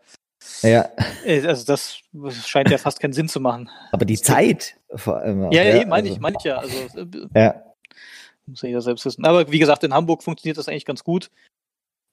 Ja, 0.61 0.89
äh, 1.25 1.45
also 1.45 1.65
das 1.65 1.99
scheint 2.45 2.69
ja 2.69 2.77
fast 2.77 2.99
keinen 2.99 3.13
Sinn 3.13 3.27
zu 3.27 3.39
machen. 3.39 3.69
aber 3.91 4.05
die 4.05 4.17
Zeit 4.17 4.77
vor 4.95 5.17
allem. 5.17 5.51
Ja, 5.51 5.63
ja, 5.63 5.81
eben, 5.81 5.89
meine 5.89 6.03
also, 6.03 6.13
ich, 6.13 6.19
meine 6.19 6.37
ich 6.39 6.43
ja. 6.45 6.57
Also 6.57 6.77
äh, 6.99 7.27
Ja, 7.35 7.63
Muss 8.45 8.61
ja 8.61 8.69
jeder 8.69 8.81
selbst 8.81 9.05
wissen. 9.05 9.25
Aber 9.25 9.51
wie 9.51 9.59
gesagt, 9.59 9.83
in 9.83 9.93
Hamburg 9.93 10.23
funktioniert 10.23 10.57
das 10.57 10.67
eigentlich 10.67 10.85
ganz 10.85 11.03
gut, 11.03 11.31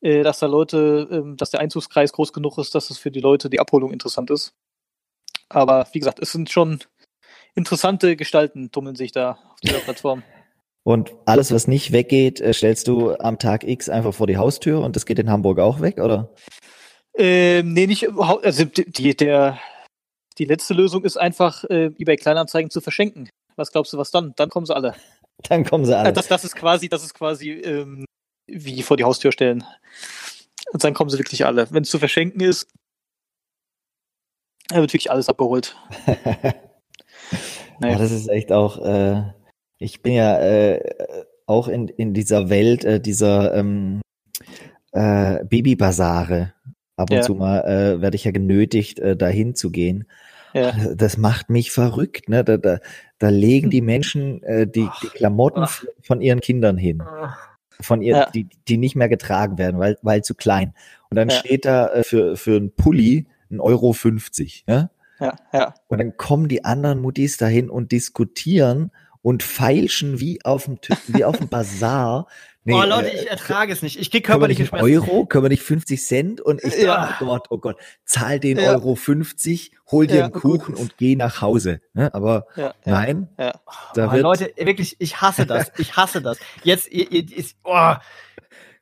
äh, 0.00 0.22
dass 0.22 0.38
da 0.40 0.46
Leute, 0.46 1.08
ähm, 1.10 1.36
dass 1.36 1.50
der 1.50 1.60
Einzugskreis 1.60 2.12
groß 2.12 2.32
genug 2.32 2.58
ist, 2.58 2.74
dass 2.74 2.90
es 2.90 2.98
für 2.98 3.10
die 3.10 3.20
Leute 3.20 3.50
die 3.50 3.60
Abholung 3.60 3.92
interessant 3.92 4.30
ist. 4.30 4.52
Aber 5.48 5.86
wie 5.92 5.98
gesagt, 5.98 6.20
es 6.20 6.32
sind 6.32 6.50
schon 6.50 6.80
interessante 7.54 8.16
Gestalten, 8.16 8.70
tummeln 8.70 8.96
sich 8.96 9.12
da 9.12 9.38
auf 9.52 9.60
dieser 9.60 9.78
Plattform. 9.84 10.22
und 10.82 11.12
alles, 11.26 11.52
was 11.52 11.68
nicht 11.68 11.92
weggeht, 11.92 12.42
stellst 12.52 12.88
du 12.88 13.14
am 13.16 13.38
Tag 13.38 13.64
X 13.64 13.88
einfach 13.88 14.14
vor 14.14 14.26
die 14.26 14.38
Haustür 14.38 14.80
und 14.80 14.96
das 14.96 15.06
geht 15.06 15.18
in 15.18 15.30
Hamburg 15.30 15.58
auch 15.58 15.80
weg, 15.80 15.98
oder? 15.98 16.30
Ähm, 17.16 17.72
nee, 17.72 17.86
nicht 17.86 18.04
überhaupt. 18.04 18.44
Also 18.44 18.64
die, 18.64 19.16
der, 19.16 19.58
die 20.38 20.44
letzte 20.44 20.74
Lösung 20.74 21.04
ist 21.04 21.16
einfach, 21.16 21.64
äh, 21.64 21.86
eBay 21.98 22.16
Kleinanzeigen 22.16 22.70
zu 22.70 22.80
verschenken. 22.80 23.28
Was 23.56 23.72
glaubst 23.72 23.92
du, 23.92 23.98
was 23.98 24.10
dann? 24.10 24.32
Dann 24.36 24.48
kommen 24.50 24.66
sie 24.66 24.74
alle. 24.74 24.94
Dann 25.48 25.64
kommen 25.64 25.86
sie 25.86 25.92
Äh, 25.92 25.96
alle. 25.96 26.12
Das, 26.12 26.28
das 26.28 26.44
ist 26.44 26.54
quasi, 26.54 26.88
das 26.90 27.02
ist 27.02 27.14
quasi 27.14 27.50
ähm, 27.50 28.04
wie 28.46 28.82
vor 28.82 28.98
die 28.98 29.04
Haustür 29.04 29.32
stellen. 29.32 29.64
Und 30.72 30.84
dann 30.84 30.92
kommen 30.92 31.08
sie 31.08 31.18
wirklich 31.18 31.46
alle. 31.46 31.70
Wenn 31.70 31.82
es 31.82 31.90
zu 31.90 31.98
verschenken 31.98 32.40
ist, 32.42 32.68
dann 34.68 34.80
wird 34.80 34.92
wirklich 34.92 35.10
alles 35.10 35.28
abgeholt. 35.28 35.76
Ja, 37.82 37.96
das 37.96 38.10
ist 38.12 38.28
echt 38.28 38.52
auch, 38.52 38.76
äh, 38.84 39.22
ich 39.78 40.02
bin 40.02 40.12
ja 40.12 40.38
äh, 40.38 41.24
auch 41.46 41.66
in, 41.66 41.88
in 41.88 42.12
dieser 42.12 42.50
Welt 42.50 42.84
äh, 42.84 43.00
dieser 43.00 43.54
ähm, 43.54 44.02
äh, 44.92 45.42
Babybasare. 45.44 46.52
Ab 47.00 47.10
und 47.10 47.16
Ja. 47.16 47.22
zu 47.22 47.34
mal 47.34 47.60
äh, 47.62 48.00
werde 48.00 48.14
ich 48.16 48.24
ja 48.24 48.30
genötigt, 48.30 48.98
äh, 49.00 49.16
dahin 49.16 49.54
zu 49.54 49.70
gehen. 49.70 50.04
Ja. 50.52 50.72
Das 50.94 51.16
macht 51.16 51.48
mich 51.50 51.70
verrückt, 51.70 52.28
ne? 52.28 52.42
Da, 52.44 52.56
da, 52.56 52.78
da 53.18 53.28
legen 53.28 53.70
die 53.70 53.80
Menschen 53.82 54.42
äh, 54.42 54.66
die, 54.66 54.88
die 55.02 55.06
Klamotten 55.08 55.62
Ach. 55.62 55.84
von 56.02 56.20
ihren 56.20 56.40
Kindern 56.40 56.76
hin. 56.76 57.02
Von 57.80 58.02
ihr, 58.02 58.14
Ja. 58.16 58.30
die, 58.30 58.48
die 58.68 58.76
nicht 58.76 58.96
mehr 58.96 59.08
getragen 59.08 59.58
werden, 59.58 59.78
weil, 59.78 59.96
weil 60.02 60.22
zu 60.22 60.34
klein. 60.34 60.74
Und 61.08 61.16
dann 61.16 61.30
steht 61.30 61.64
da 61.64 61.88
äh, 61.88 62.02
für, 62.02 62.36
für 62.36 62.56
einen 62.56 62.72
Pulli 62.74 63.26
ein 63.50 63.60
Euro 63.60 63.92
50, 63.92 64.64
ja? 64.68 64.90
Ja, 65.20 65.36
ja. 65.52 65.74
Und 65.88 65.98
dann 65.98 66.16
kommen 66.16 66.48
die 66.48 66.64
anderen 66.64 67.00
Muttis 67.00 67.36
dahin 67.36 67.68
und 67.70 67.92
diskutieren 67.92 68.90
und 69.22 69.42
feilschen 69.42 70.18
wie 70.18 70.44
auf 70.44 70.64
dem, 70.64 70.78
wie 71.08 71.24
auf 71.24 71.36
dem 71.38 71.48
Bazar 71.48 72.26
Nee, 72.64 72.74
oh 72.74 72.82
Leute, 72.82 73.10
äh, 73.10 73.22
ich 73.22 73.30
ertrage 73.30 73.72
es 73.72 73.80
nicht. 73.82 73.98
Ich 73.98 74.10
krieg 74.10 74.24
können 74.24 74.40
wir 74.42 74.48
nicht 74.48 74.58
körperliche 74.58 74.86
einen 74.86 75.00
Schmerzen. 75.00 75.10
Euro? 75.14 75.26
Können 75.26 75.44
wir 75.44 75.48
nicht 75.48 75.62
50 75.62 76.02
Cent? 76.04 76.40
Und 76.42 76.62
ich, 76.62 76.76
Ja. 76.76 77.16
oh 77.20 77.24
Gott, 77.24 77.46
oh 77.50 77.58
Gott, 77.58 77.76
zahl 78.04 78.38
den 78.38 78.58
Ja. 78.58 78.72
Euro 78.72 78.94
50, 78.96 79.72
hol 79.90 80.06
dir 80.06 80.16
Ja, 80.16 80.24
einen. 80.24 80.32
Kuchen 80.34 80.74
und 80.74 80.98
geh 80.98 81.16
nach 81.16 81.40
Hause. 81.40 81.80
Ne? 81.94 82.12
Aber 82.12 82.46
nein, 82.84 83.28
ja. 83.38 83.52
da 83.94 84.08
Oh, 84.08 84.12
wird, 84.12 84.22
Leute, 84.22 84.52
wirklich, 84.56 84.96
ich 84.98 85.20
hasse 85.22 85.46
das. 85.46 85.72
Ich 85.78 85.96
hasse 85.96 86.20
das. 86.20 86.38
Jetzt, 86.62 86.90
ihr, 86.92 87.10
ihr, 87.10 87.34
ist, 87.34 87.56
oh, 87.64 87.94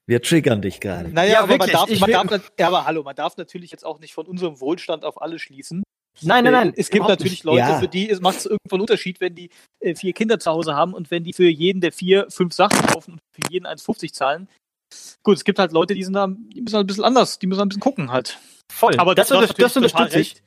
wir 0.06 0.22
triggern 0.22 0.60
dich 0.62 0.80
gerade. 0.80 1.10
Naja, 1.10 1.34
Ja, 1.34 1.38
aber 1.40 1.48
man 1.48 1.58
wirklich, 1.60 1.72
darf, 1.76 1.88
ich 1.90 2.00
man 2.00 2.10
darf, 2.10 2.50
ja, 2.58 2.66
aber 2.66 2.84
hallo, 2.84 3.02
man 3.04 3.14
darf 3.14 3.36
natürlich 3.36 3.70
jetzt 3.70 3.84
auch 3.84 4.00
nicht 4.00 4.12
von 4.14 4.26
unserem 4.26 4.58
Wohlstand 4.60 5.04
auf 5.04 5.20
alle 5.22 5.38
schließen. 5.38 5.82
Nein, 6.22 6.44
nein, 6.44 6.52
nein. 6.52 6.68
Äh, 6.70 6.80
Es 6.80 6.90
gibt 6.90 7.06
natürlich 7.08 7.32
nicht. 7.32 7.44
Leute, 7.44 7.58
Ja. 7.60 7.78
für 7.78 7.88
die 7.88 8.08
es 8.10 8.20
macht 8.20 8.38
es 8.38 8.46
irgendwo 8.46 8.74
einen 8.76 8.82
Unterschied, 8.82 9.20
wenn 9.20 9.34
die 9.34 9.50
äh, 9.80 9.94
vier 9.94 10.12
Kinder 10.12 10.38
zu 10.38 10.50
Hause 10.50 10.74
haben 10.74 10.94
und 10.94 11.10
wenn 11.10 11.24
die 11.24 11.32
für 11.32 11.48
jeden 11.48 11.80
der 11.80 11.92
vier 11.92 12.26
fünf 12.30 12.54
Sachen 12.54 12.78
kaufen 12.86 13.12
und 13.14 13.20
für 13.32 13.52
jeden 13.52 13.66
1,50 13.66 14.12
zahlen. 14.12 14.48
Gut, 15.22 15.36
es 15.36 15.44
gibt 15.44 15.58
halt 15.58 15.72
Leute, 15.72 15.94
die 15.94 16.02
sind 16.02 16.14
da, 16.14 16.26
die 16.28 16.62
müssen 16.62 16.76
halt 16.76 16.84
ein 16.84 16.86
bisschen 16.86 17.04
anders, 17.04 17.38
die 17.38 17.46
müssen 17.46 17.60
ein 17.62 17.68
bisschen 17.68 17.80
gucken 17.80 18.10
halt. 18.10 18.38
voll. 18.72 18.94
Aber 18.98 19.14
das, 19.14 19.28
das, 19.28 19.52
das 19.54 19.76
unterstütze 19.76 20.08
ich. 20.08 20.14
recht. 20.34 20.42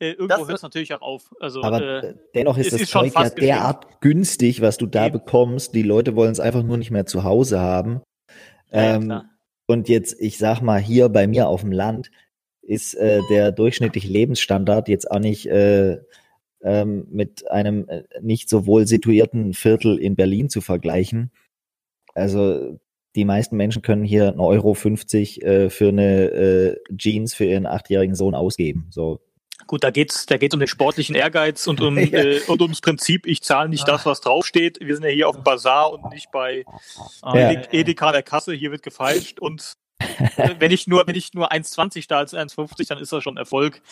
Äh, 0.00 0.10
irgendwo 0.12 0.46
hört 0.46 0.56
es 0.58 0.62
natürlich 0.62 0.94
auch 0.94 1.00
auf. 1.02 1.34
Also, 1.40 1.62
Aber 1.62 1.80
äh, 1.82 2.06
äh, 2.10 2.14
dennoch 2.34 2.56
ist 2.56 2.66
es 2.66 2.72
das 2.72 2.80
ist 2.82 2.90
schon 2.90 3.10
Zeug 3.10 3.24
ja 3.24 3.30
derart 3.30 4.00
günstig, 4.00 4.60
was 4.60 4.76
du 4.78 4.86
da 4.86 5.06
Eben. 5.06 5.14
bekommst. 5.14 5.74
Die 5.74 5.82
Leute 5.82 6.14
wollen 6.14 6.30
es 6.30 6.38
einfach 6.38 6.62
nur 6.62 6.76
nicht 6.76 6.90
mehr 6.92 7.06
zu 7.06 7.24
Hause 7.24 7.58
haben. 7.60 8.02
ja, 8.70 8.80
ja, 8.82 8.94
ähm, 8.94 9.04
klar. 9.06 9.24
und 9.66 9.88
jetzt, 9.88 10.20
ich 10.20 10.38
sag 10.38 10.60
mal, 10.60 10.78
hier 10.80 11.08
bei 11.08 11.26
mir 11.26 11.48
auf 11.48 11.62
dem 11.62 11.72
Land 11.72 12.10
ist 12.68 12.94
äh, 12.94 13.20
der 13.30 13.50
durchschnittliche 13.50 14.08
Lebensstandard 14.08 14.88
jetzt 14.88 15.10
auch 15.10 15.18
nicht 15.18 15.46
äh, 15.46 15.98
ähm, 16.62 17.06
mit 17.10 17.50
einem 17.50 17.88
äh, 17.88 18.02
nicht 18.20 18.48
so 18.48 18.66
wohl 18.66 18.86
situierten 18.86 19.54
Viertel 19.54 19.98
in 19.98 20.16
Berlin 20.16 20.48
zu 20.50 20.60
vergleichen. 20.60 21.30
Also 22.14 22.78
die 23.16 23.24
meisten 23.24 23.56
Menschen 23.56 23.82
können 23.82 24.04
hier 24.04 24.34
1,50 24.34 24.38
Euro 24.46 24.74
50, 24.74 25.42
äh, 25.42 25.70
für 25.70 25.88
eine 25.88 26.24
äh, 26.30 26.76
Jeans 26.96 27.34
für 27.34 27.44
ihren 27.46 27.66
achtjährigen 27.66 28.14
Sohn 28.14 28.34
ausgeben. 28.34 28.86
So. 28.90 29.20
Gut, 29.66 29.82
da 29.84 29.90
geht's, 29.90 30.26
da 30.26 30.36
geht's 30.36 30.54
um 30.54 30.60
den 30.60 30.68
sportlichen 30.68 31.14
Ehrgeiz 31.14 31.66
und 31.66 31.80
um 31.80 31.96
Ja. 31.98 32.04
äh, 32.24 32.40
und 32.48 32.60
ums 32.62 32.80
Prinzip. 32.80 33.26
Ich 33.26 33.42
zahle 33.42 33.68
nicht 33.68 33.86
das, 33.88 34.04
was 34.06 34.20
draufsteht. 34.20 34.78
Wir 34.80 34.94
sind 34.94 35.04
ja 35.04 35.10
hier 35.10 35.28
auf 35.28 35.36
dem 35.36 35.44
Bazar 35.44 35.92
und 35.92 36.12
nicht 36.12 36.30
bei 36.32 36.64
Ah, 37.22 37.38
Ja. 37.38 37.50
Ede- 37.52 37.68
Edeka 37.72 38.12
der 38.12 38.22
Kasse. 38.22 38.52
Hier 38.52 38.70
wird 38.72 38.82
gefeilscht 38.82 39.40
und 39.40 39.60
äh, 39.62 39.87
wenn 40.58 40.70
ich 40.70 40.86
nur 40.86 41.06
wenn 41.06 41.16
ich 41.16 41.34
nur 41.34 41.52
1,20 41.52 42.08
da 42.08 42.18
als 42.18 42.34
1,50, 42.34 42.88
dann 42.88 42.98
ist 42.98 43.12
das 43.12 43.22
schon 43.22 43.36
Erfolg. 43.36 43.82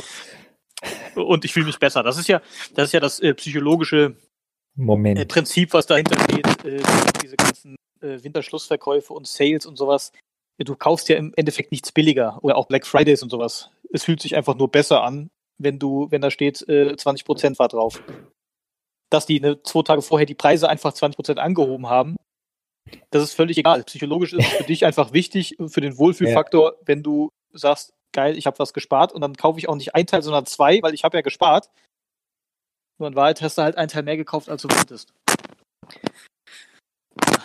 Und 1.14 1.44
ich 1.44 1.52
fühle 1.52 1.66
mich 1.66 1.78
besser. 1.78 2.02
Das 2.02 2.18
ist 2.18 2.28
ja 2.28 2.40
das 2.74 2.86
ist 2.86 2.92
ja 2.92 3.00
das 3.00 3.20
äh, 3.20 3.34
psychologische 3.34 4.16
Moment. 4.76 5.18
äh, 5.18 5.26
Prinzip, 5.26 5.72
was 5.72 5.86
dahinter 5.86 6.18
steht. 6.20 6.64
Äh, 6.64 6.82
diese 7.22 7.36
ganzen 7.36 7.76
äh, 8.00 8.22
Winterschlussverkäufe 8.22 9.12
und 9.12 9.26
Sales 9.26 9.66
und 9.66 9.76
sowas. 9.76 10.12
Du 10.58 10.74
kaufst 10.74 11.08
ja 11.08 11.16
im 11.16 11.34
Endeffekt 11.36 11.70
nichts 11.70 11.92
billiger 11.92 12.38
oder 12.42 12.56
auch 12.56 12.66
Black 12.66 12.86
Fridays 12.86 13.22
und 13.22 13.30
sowas. 13.30 13.70
Es 13.92 14.04
fühlt 14.04 14.22
sich 14.22 14.36
einfach 14.36 14.54
nur 14.54 14.70
besser 14.70 15.02
an, 15.02 15.28
wenn 15.58 15.78
du, 15.78 16.10
wenn 16.10 16.22
da 16.22 16.30
steht, 16.30 16.66
äh, 16.68 16.94
20% 16.94 17.58
war 17.58 17.68
drauf. 17.68 18.02
Dass 19.10 19.26
die 19.26 19.40
ne, 19.40 19.62
zwei 19.62 19.82
Tage 19.82 20.02
vorher 20.02 20.26
die 20.26 20.34
Preise 20.34 20.68
einfach 20.68 20.92
20% 20.92 21.36
angehoben 21.36 21.88
haben, 21.88 22.16
das 23.10 23.22
ist 23.22 23.32
völlig 23.34 23.58
egal. 23.58 23.82
Psychologisch 23.84 24.32
ist 24.32 24.44
es 24.46 24.52
für 24.52 24.64
dich 24.64 24.84
einfach 24.84 25.12
wichtig, 25.12 25.56
für 25.68 25.80
den 25.80 25.98
Wohlfühlfaktor, 25.98 26.76
wenn 26.84 27.02
du 27.02 27.30
sagst, 27.52 27.92
geil, 28.12 28.36
ich 28.38 28.46
habe 28.46 28.58
was 28.58 28.72
gespart 28.72 29.12
und 29.12 29.20
dann 29.20 29.34
kaufe 29.34 29.58
ich 29.58 29.68
auch 29.68 29.76
nicht 29.76 29.94
ein 29.94 30.06
Teil, 30.06 30.22
sondern 30.22 30.46
zwei, 30.46 30.80
weil 30.82 30.94
ich 30.94 31.04
habe 31.04 31.16
ja 31.16 31.22
gespart. 31.22 31.70
Nur 32.98 33.08
in 33.08 33.14
Wahrheit 33.14 33.42
hast 33.42 33.58
du 33.58 33.62
halt 33.62 33.76
einen 33.76 33.88
Teil 33.88 34.02
mehr 34.04 34.16
gekauft, 34.16 34.48
als 34.48 34.62
du 34.62 34.68
wolltest. 34.68 35.12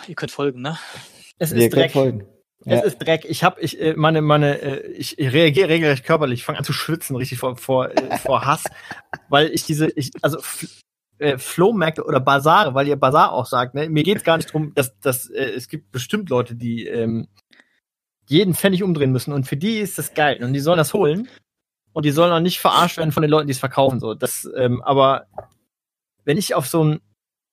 Ihr 0.08 0.14
könnt 0.14 0.32
folgen, 0.32 0.62
ne? 0.62 0.78
Es 1.38 1.54
Wir 1.54 1.64
ist 1.66 1.70
können 1.72 1.82
Dreck. 1.82 1.92
folgen. 1.92 2.26
Es 2.64 2.66
Ja. 2.72 2.80
ist 2.80 2.98
Dreck. 2.98 3.24
Ich 3.24 3.42
habe, 3.44 3.60
ich 3.60 3.80
äh, 3.80 3.94
meine, 3.94 4.22
meine, 4.22 4.60
äh, 4.60 4.86
ich 4.92 5.16
reagiere 5.18 5.68
regelrecht 5.68 6.04
körperlich. 6.04 6.40
Ich 6.40 6.44
fange 6.44 6.58
an 6.58 6.64
zu 6.64 6.72
schwitzen, 6.72 7.16
richtig 7.16 7.38
vor 7.38 7.56
vor, 7.56 7.90
äh, 7.90 8.18
vor 8.18 8.44
Hass, 8.46 8.64
weil 9.28 9.48
ich 9.50 9.64
diese, 9.64 9.90
ich, 9.90 10.10
also 10.22 10.38
äh, 11.22 11.38
Flohmärkte 11.38 12.04
oder 12.04 12.20
Basare, 12.20 12.74
weil 12.74 12.88
ihr 12.88 12.96
Basar 12.96 13.32
auch 13.32 13.46
sagt. 13.46 13.74
Ne? 13.74 13.88
Mir 13.88 14.02
geht's 14.02 14.24
gar 14.24 14.36
nicht 14.36 14.52
drum, 14.52 14.74
dass, 14.74 14.98
dass 15.00 15.30
äh, 15.30 15.44
es 15.44 15.68
gibt 15.68 15.92
bestimmt 15.92 16.28
Leute, 16.28 16.54
die 16.54 16.86
ähm, 16.86 17.28
jeden 18.28 18.54
Pfennig 18.54 18.82
umdrehen 18.82 19.12
müssen 19.12 19.32
und 19.32 19.46
für 19.46 19.56
die 19.56 19.78
ist 19.78 19.98
das 19.98 20.14
geil 20.14 20.42
und 20.42 20.52
die 20.52 20.60
sollen 20.60 20.78
das 20.78 20.94
holen 20.94 21.28
und 21.92 22.04
die 22.04 22.10
sollen 22.10 22.32
auch 22.32 22.40
nicht 22.40 22.60
verarscht 22.60 22.98
werden 22.98 23.12
von 23.12 23.22
den 23.22 23.30
Leuten, 23.30 23.46
die 23.46 23.52
es 23.52 23.58
verkaufen. 23.58 24.00
So, 24.00 24.14
das, 24.14 24.48
ähm, 24.56 24.82
aber 24.82 25.26
wenn 26.24 26.38
ich 26.38 26.54
auf 26.54 26.66
so 26.66 26.84
ein 26.84 27.00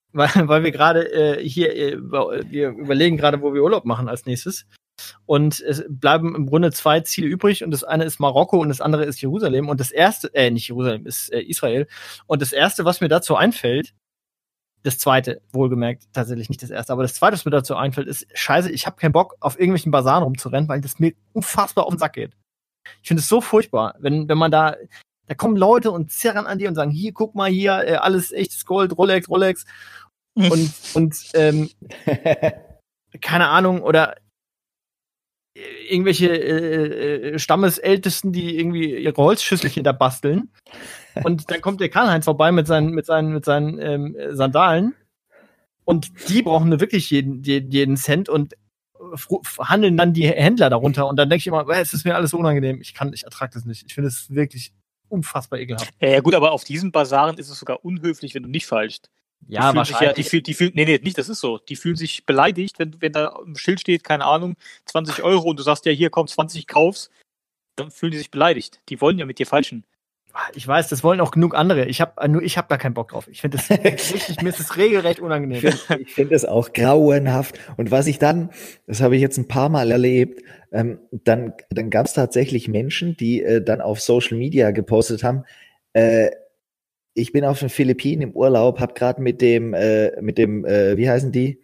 weil, 0.11 0.47
weil 0.47 0.63
wir 0.63 0.71
gerade 0.71 1.11
äh, 1.13 1.47
hier, 1.47 1.75
äh, 1.75 1.97
wir 1.99 2.69
überlegen 2.69 3.15
gerade, 3.15 3.41
wo 3.41 3.53
wir 3.53 3.61
Urlaub 3.61 3.85
machen 3.85 4.09
als 4.09 4.25
nächstes. 4.25 4.65
Und 5.25 5.59
es 5.59 5.83
bleiben 5.87 6.35
im 6.35 6.45
Grunde 6.45 6.71
zwei 6.71 7.01
Ziele 7.01 7.27
übrig 7.27 7.63
und 7.63 7.71
das 7.71 7.83
eine 7.83 8.05
ist 8.05 8.19
Marokko 8.19 8.59
und 8.59 8.69
das 8.69 8.81
andere 8.81 9.05
ist 9.05 9.21
Jerusalem 9.21 9.69
und 9.69 9.79
das 9.79 9.91
erste, 9.91 10.33
äh, 10.33 10.51
nicht 10.51 10.67
Jerusalem, 10.67 11.05
ist 11.05 11.31
äh, 11.31 11.41
Israel. 11.41 11.87
Und 12.27 12.41
das 12.41 12.51
erste, 12.51 12.85
was 12.85 13.01
mir 13.01 13.09
dazu 13.09 13.35
einfällt, 13.35 13.93
das 14.83 14.97
zweite, 14.97 15.41
wohlgemerkt, 15.51 16.07
tatsächlich 16.13 16.49
nicht 16.49 16.63
das 16.63 16.69
erste, 16.69 16.93
aber 16.93 17.01
das 17.01 17.13
zweite, 17.13 17.33
was 17.33 17.45
mir 17.45 17.51
dazu 17.51 17.75
einfällt, 17.75 18.07
ist, 18.07 18.27
scheiße, 18.33 18.71
ich 18.71 18.85
habe 18.85 18.97
keinen 18.97 19.11
Bock, 19.11 19.35
auf 19.39 19.59
irgendwelchen 19.59 19.91
Basaren 19.91 20.23
rumzurennen, 20.23 20.69
weil 20.69 20.81
das 20.81 20.99
mir 20.99 21.13
unfassbar 21.33 21.85
auf 21.85 21.93
den 21.93 21.99
Sack 21.99 22.13
geht. 22.13 22.31
Ich 23.01 23.09
finde 23.09 23.21
es 23.21 23.27
so 23.27 23.41
furchtbar, 23.41 23.95
wenn, 23.99 24.29
wenn 24.29 24.37
man 24.37 24.51
da, 24.51 24.75
da 25.27 25.35
kommen 25.35 25.57
Leute 25.57 25.91
und 25.91 26.11
zerren 26.11 26.47
an 26.47 26.57
dir 26.57 26.69
und 26.69 26.75
sagen, 26.75 26.91
hier, 26.91 27.11
guck 27.13 27.35
mal, 27.35 27.49
hier, 27.49 27.83
äh, 27.85 27.95
alles 27.95 28.31
echtes 28.31 28.65
Gold, 28.65 28.97
Rolex, 28.97 29.29
Rolex 29.29 29.65
und, 30.33 30.73
und 30.93 31.15
ähm, 31.33 31.69
keine 33.21 33.49
Ahnung, 33.49 33.81
oder 33.81 34.15
irgendwelche 35.55 36.27
äh, 36.27 37.33
äh, 37.33 37.39
Stammesältesten, 37.39 38.31
die 38.31 38.57
irgendwie 38.57 38.95
ihre 38.97 39.17
Holzschüsselchen 39.17 39.83
da 39.83 39.91
basteln. 39.91 40.49
Und 41.23 41.49
dann 41.51 41.61
kommt 41.61 41.81
der 41.81 41.89
Karl-Heinz 41.89 42.25
vorbei 42.25 42.51
mit 42.51 42.67
seinen, 42.67 42.91
mit 42.91 43.05
seinen, 43.05 43.33
mit 43.33 43.45
seinen 43.45 43.79
ähm, 43.79 44.15
Sandalen. 44.31 44.95
Und 45.85 46.11
die 46.29 46.43
brauchen 46.43 46.79
wirklich 46.79 47.09
jeden, 47.09 47.43
jeden, 47.43 47.97
Cent 47.97 48.29
und 48.29 48.53
handeln 49.59 49.97
dann 49.97 50.13
die 50.13 50.27
Händler 50.27 50.69
darunter. 50.69 51.07
Und 51.07 51.17
dann 51.17 51.29
denke 51.29 51.39
ich 51.39 51.47
immer, 51.47 51.67
"Äh, 51.67 51.81
es 51.81 51.93
ist 51.93 52.05
mir 52.05 52.15
alles 52.15 52.33
unangenehm. 52.33 52.79
Ich 52.81 52.93
kann, 52.93 53.11
ich 53.13 53.23
ertrage 53.23 53.53
das 53.53 53.65
nicht. 53.65 53.85
Ich 53.87 53.95
finde 53.95 54.09
es 54.09 54.29
wirklich 54.29 54.71
unfassbar 55.07 55.59
ekelhaft. 55.59 55.91
Ja, 55.99 56.09
ja, 56.09 56.19
gut, 56.19 56.35
aber 56.35 56.51
auf 56.51 56.63
diesen 56.63 56.91
Basaren 56.91 57.37
ist 57.37 57.49
es 57.49 57.59
sogar 57.59 57.83
unhöflich, 57.83 58.35
wenn 58.35 58.43
du 58.43 58.49
nicht 58.49 58.67
falschst. 58.67 59.09
Die 59.41 59.55
Ja, 59.55 59.71
fühlen 59.71 59.85
sich 59.85 59.99
ja, 59.99 60.13
die, 60.13 60.23
fühlen, 60.23 60.43
die 60.43 60.53
fühlen, 60.53 60.71
nee, 60.75 60.85
nee, 60.85 60.99
nicht, 61.01 61.17
das 61.17 61.29
ist 61.29 61.39
so. 61.39 61.57
Die 61.57 61.75
fühlen 61.75 61.95
sich 61.95 62.25
beleidigt, 62.25 62.77
wenn, 62.79 63.01
wenn 63.01 63.13
da 63.13 63.35
im 63.45 63.55
Schild 63.55 63.79
steht, 63.79 64.03
keine 64.03 64.25
Ahnung, 64.25 64.55
20 64.85 65.23
Euro 65.23 65.49
und 65.49 65.57
du 65.57 65.63
sagst 65.63 65.85
ja, 65.85 65.91
hier 65.91 66.09
komm, 66.09 66.27
20 66.27 66.67
kaufst, 66.67 67.09
dann 67.75 67.91
fühlen 67.91 68.11
die 68.11 68.17
sich 68.17 68.31
beleidigt. 68.31 68.81
Die 68.89 69.01
wollen 69.01 69.17
ja 69.17 69.25
mit 69.25 69.39
dir 69.39 69.47
falschen. 69.47 69.85
Ich 70.53 70.67
weiß, 70.67 70.89
das 70.89 71.03
wollen 71.03 71.21
auch 71.21 71.31
genug 71.31 71.55
andere. 71.55 71.85
Ich 71.85 72.01
habe 72.01 72.29
nur 72.29 72.41
ich 72.43 72.57
habe 72.57 72.67
da 72.69 72.77
keinen 72.77 72.93
Bock 72.93 73.09
drauf. 73.09 73.27
Ich 73.27 73.41
finde 73.41 73.57
das 73.57 73.69
richtig, 74.13 74.41
mir 74.41 74.49
ist 74.49 74.59
das 74.59 74.77
regelrecht 74.77 75.19
unangenehm. 75.19 75.73
Ich 75.99 76.13
finde 76.13 76.35
es 76.35 76.45
auch 76.45 76.71
grauenhaft. 76.71 77.59
Und 77.77 77.89
was 77.89 78.07
ich 78.07 78.19
dann, 78.19 78.51
das 78.85 79.01
habe 79.01 79.15
ich 79.15 79.21
jetzt 79.21 79.37
ein 79.37 79.47
paar 79.47 79.69
Mal 79.69 79.91
erlebt, 79.91 80.43
ähm, 80.71 80.99
dann, 81.11 81.53
dann 81.71 81.89
gab 81.89 82.05
es 82.05 82.13
tatsächlich 82.13 82.67
Menschen, 82.67 83.17
die 83.17 83.41
äh, 83.41 83.63
dann 83.63 83.81
auf 83.81 84.01
Social 84.01 84.37
Media 84.37 84.69
gepostet 84.71 85.23
haben, 85.23 85.45
äh, 85.93 86.29
ich 87.19 87.31
bin 87.31 87.45
auf 87.45 87.59
den 87.59 87.69
Philippinen 87.69 88.21
im 88.23 88.31
Urlaub, 88.31 88.79
habe 88.79 88.93
gerade 88.93 89.21
mit 89.21 89.41
dem, 89.41 89.73
äh, 89.73 90.19
mit 90.21 90.37
dem, 90.37 90.65
äh, 90.65 90.97
wie 90.97 91.09
heißen 91.09 91.31
die? 91.31 91.61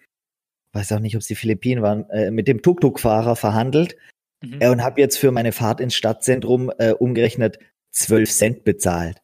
Weiß 0.74 0.91
auch 0.91 0.99
nicht, 0.99 1.16
ob 1.16 1.22
es 1.22 1.28
die 1.28 1.36
Philippinen 1.36 1.82
waren, 1.82 2.10
äh, 2.10 2.32
mit 2.32 2.47
dem 2.47 2.62
Tuk-Tuk-Fahrer 2.62 3.36
verhandelt 3.36 3.95
Mhm. 4.43 4.58
äh, 4.60 4.70
und 4.70 4.84
habe 4.84 4.99
jetzt 4.99 5.18
für 5.18 5.32
meine 5.32 5.51
Fahrt 5.53 5.80
ins 5.80 5.95
Stadtzentrum 5.95 6.72
äh, 6.78 6.91
umgerechnet 6.91 7.60
12 7.91 8.30
Cent 8.32 8.64
bezahlt. 8.66 9.22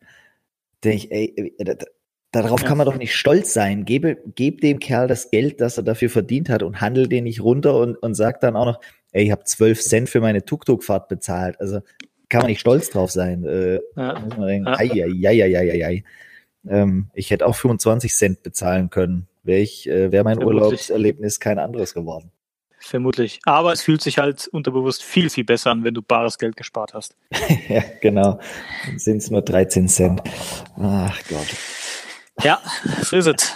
Denke 0.83 0.97
ich, 0.97 1.11
ey, 1.11 1.53
äh, 1.57 1.63
da- 1.65 1.73
da- 1.75 1.85
darauf 2.31 2.61
Ja. 2.61 2.67
kann 2.69 2.77
man 2.77 2.85
doch 2.85 2.97
nicht 2.97 3.13
stolz 3.13 3.53
sein. 3.53 3.83
Gebe, 3.85 4.17
geb 4.35 4.61
dem 4.61 4.79
Kerl 4.79 5.07
das 5.07 5.29
Geld, 5.29 5.59
das 5.59 5.77
er 5.77 5.83
dafür 5.83 6.09
verdient 6.09 6.47
hat 6.49 6.63
und 6.63 6.79
handel 6.79 7.07
den 7.07 7.25
nicht 7.25 7.41
runter 7.41 7.77
und, 7.77 7.97
und 7.97 8.15
sagt 8.15 8.43
dann 8.43 8.55
auch 8.55 8.65
noch, 8.65 8.81
ey, 9.11 9.25
ich 9.25 9.31
habe 9.31 9.43
12 9.43 9.81
Cent 9.81 10.09
für 10.09 10.21
meine 10.21 10.45
Tuk-Tuk-Fahrt 10.45 11.09
bezahlt. 11.09 11.59
Also 11.59 11.81
kann 12.31 12.41
man 12.41 12.49
nicht 12.49 12.61
stolz 12.61 12.89
drauf 12.89 13.11
sein. 13.11 13.43
Äh, 13.45 13.79
Ja. 13.95 14.19
muss 14.19 14.37
man 14.37 14.47
denken, 14.47 14.67
Ja. 14.67 14.79
ei, 14.79 14.89
ei, 14.91 15.27
ei, 15.27 15.43
ei, 15.43 15.57
ei, 15.57 15.71
ei, 15.71 15.85
ei. 15.85 16.03
Ähm, 16.67 17.09
ich 17.13 17.29
hätte 17.31 17.45
auch 17.45 17.55
25 17.55 18.13
Cent 18.15 18.43
bezahlen 18.43 18.89
können. 18.89 19.27
Wäre 19.43 19.61
äh, 19.61 20.11
wäre 20.11 20.23
mein 20.23 20.37
Vermutlich. 20.37 20.63
Urlaubserlebnis 20.63 21.39
kein 21.39 21.59
anderes 21.59 21.93
geworden. 21.93 22.31
Vermutlich. 22.79 23.39
Aber 23.45 23.73
es 23.73 23.83
fühlt 23.83 24.01
sich 24.01 24.17
halt 24.17 24.47
unterbewusst 24.47 25.03
viel, 25.03 25.29
viel 25.29 25.43
besser 25.43 25.69
an, 25.71 25.83
wenn 25.83 25.93
du 25.93 26.01
bares 26.01 26.37
Geld 26.39 26.55
gespart 26.57 26.93
hast. 26.95 27.15
ja, 27.69 27.83
genau. 28.01 28.39
Sind 28.97 29.17
es 29.17 29.29
nur 29.29 29.41
13 29.43 29.87
Cent. 29.87 30.21
Ach 30.77 31.19
Gott. 31.29 31.47
Ja, 32.43 32.59
so 33.03 33.17
ist 33.17 33.27
es. 33.27 33.53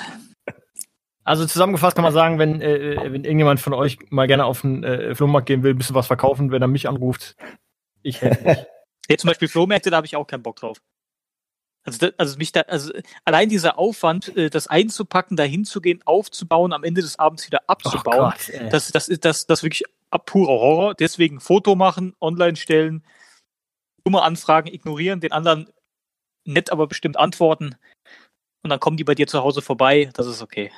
Also 1.24 1.46
zusammengefasst 1.48 1.96
kann 1.96 2.04
man 2.04 2.14
sagen, 2.14 2.38
wenn, 2.38 2.62
äh, 2.62 2.98
wenn 3.12 3.24
irgendjemand 3.24 3.60
von 3.60 3.74
euch 3.74 3.98
mal 4.12 4.28
gerne 4.28 4.46
auf 4.46 4.62
den 4.62 4.84
äh, 4.84 5.16
Flohmarkt 5.16 5.48
gehen 5.48 5.64
will, 5.64 5.74
ein 5.74 5.78
bisschen 5.78 5.96
was 5.96 6.06
verkaufen, 6.06 6.52
wenn 6.52 6.62
er 6.62 6.68
mich 6.68 6.88
anruft, 6.88 7.36
ich 8.06 8.22
helfe 8.22 8.44
nicht. 8.44 8.68
Jetzt 9.10 9.22
zum 9.22 9.28
Beispiel 9.28 9.48
Flohmärkte, 9.48 9.90
da 9.90 9.98
habe 9.98 10.08
ich 10.08 10.16
auch 10.16 10.26
keinen 10.26 10.44
Bock 10.44 10.56
drauf. 10.56 10.78
Also, 11.86 12.00
das, 12.00 12.18
also 12.18 12.38
mich 12.38 12.52
da, 12.52 12.62
also 12.62 12.92
allein 13.26 13.50
dieser 13.50 13.78
Aufwand, 13.78 14.36
äh, 14.36 14.50
das 14.50 14.68
einzupacken, 14.68 15.38
dahin 15.38 15.66
zu 15.66 15.82
gehen, 15.82 16.02
aufzubauen, 16.06 16.74
am 16.74 16.84
Ende 16.84 17.02
des 17.02 17.20
Abends 17.20 17.46
wieder 17.46 17.62
abzubauen, 17.68 18.32
Gott, 18.32 18.50
ey. 18.50 18.70
das, 18.70 18.92
das 18.92 19.08
ist 19.08 19.24
das, 19.24 19.46
das 19.46 19.62
wirklich 19.62 19.84
ab- 20.10 20.26
purer 20.26 20.60
Horror. 20.60 20.96
Deswegen 20.96 21.40
Foto 21.40 21.76
machen, 21.76 22.16
online 22.20 22.56
stellen, 22.56 23.06
dumme 24.04 24.24
Anfragen 24.24 24.68
ignorieren, 24.68 25.20
den 25.20 25.32
anderen 25.32 25.70
nett, 26.48 26.72
aber 26.72 26.88
bestimmt 26.88 27.18
antworten. 27.18 27.76
Und 28.64 28.72
dann 28.72 28.80
kommen 28.80 28.98
die 28.98 29.04
bei 29.04 29.14
dir 29.14 29.28
zu 29.28 29.44
Hause 29.44 29.62
vorbei. 29.62 30.10
Das 30.14 30.26
ist 30.26 30.42
okay. 30.42 30.72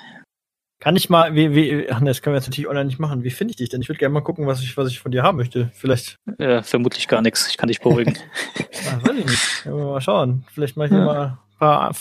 Kann 0.79 0.95
ich 0.95 1.09
mal, 1.09 1.33
wie, 1.33 1.55
wie, 1.55 1.89
ach, 1.89 1.99
ne, 2.01 2.11
das 2.11 2.21
können 2.21 2.35
wir 2.35 2.37
jetzt 2.37 2.47
natürlich 2.47 2.67
online 2.69 2.85
nicht 2.85 2.99
machen. 2.99 3.23
Wie 3.23 3.31
finde 3.31 3.51
ich 3.51 3.55
dich 3.57 3.69
denn? 3.69 3.81
Ich 3.81 3.89
würde 3.89 3.97
gerne 3.97 4.13
mal 4.13 4.21
gucken, 4.21 4.45
was 4.45 4.61
ich, 4.61 4.77
was 4.77 4.89
ich 4.89 4.99
von 4.99 5.11
dir 5.11 5.23
haben 5.23 5.37
möchte. 5.37 5.71
Vielleicht, 5.73 6.17
Äh, 6.37 6.61
vermutlich 6.61 7.07
gar 7.07 7.21
nichts. 7.23 7.47
Ich 7.49 7.57
kann 7.57 7.67
dich 7.67 7.79
beruhigen. 7.81 8.15
ah, 8.91 8.99
weiß 9.01 9.17
ich 9.17 9.25
nicht. 9.25 9.65
Ja, 9.65 9.71
Mal 9.73 10.01
schauen. 10.01 10.45
Vielleicht 10.53 10.77
mache 10.77 10.87
ich 10.87 10.93
Ja. 10.93 11.03
mal 11.05 11.25
ein 11.25 11.57
paar 11.57 11.95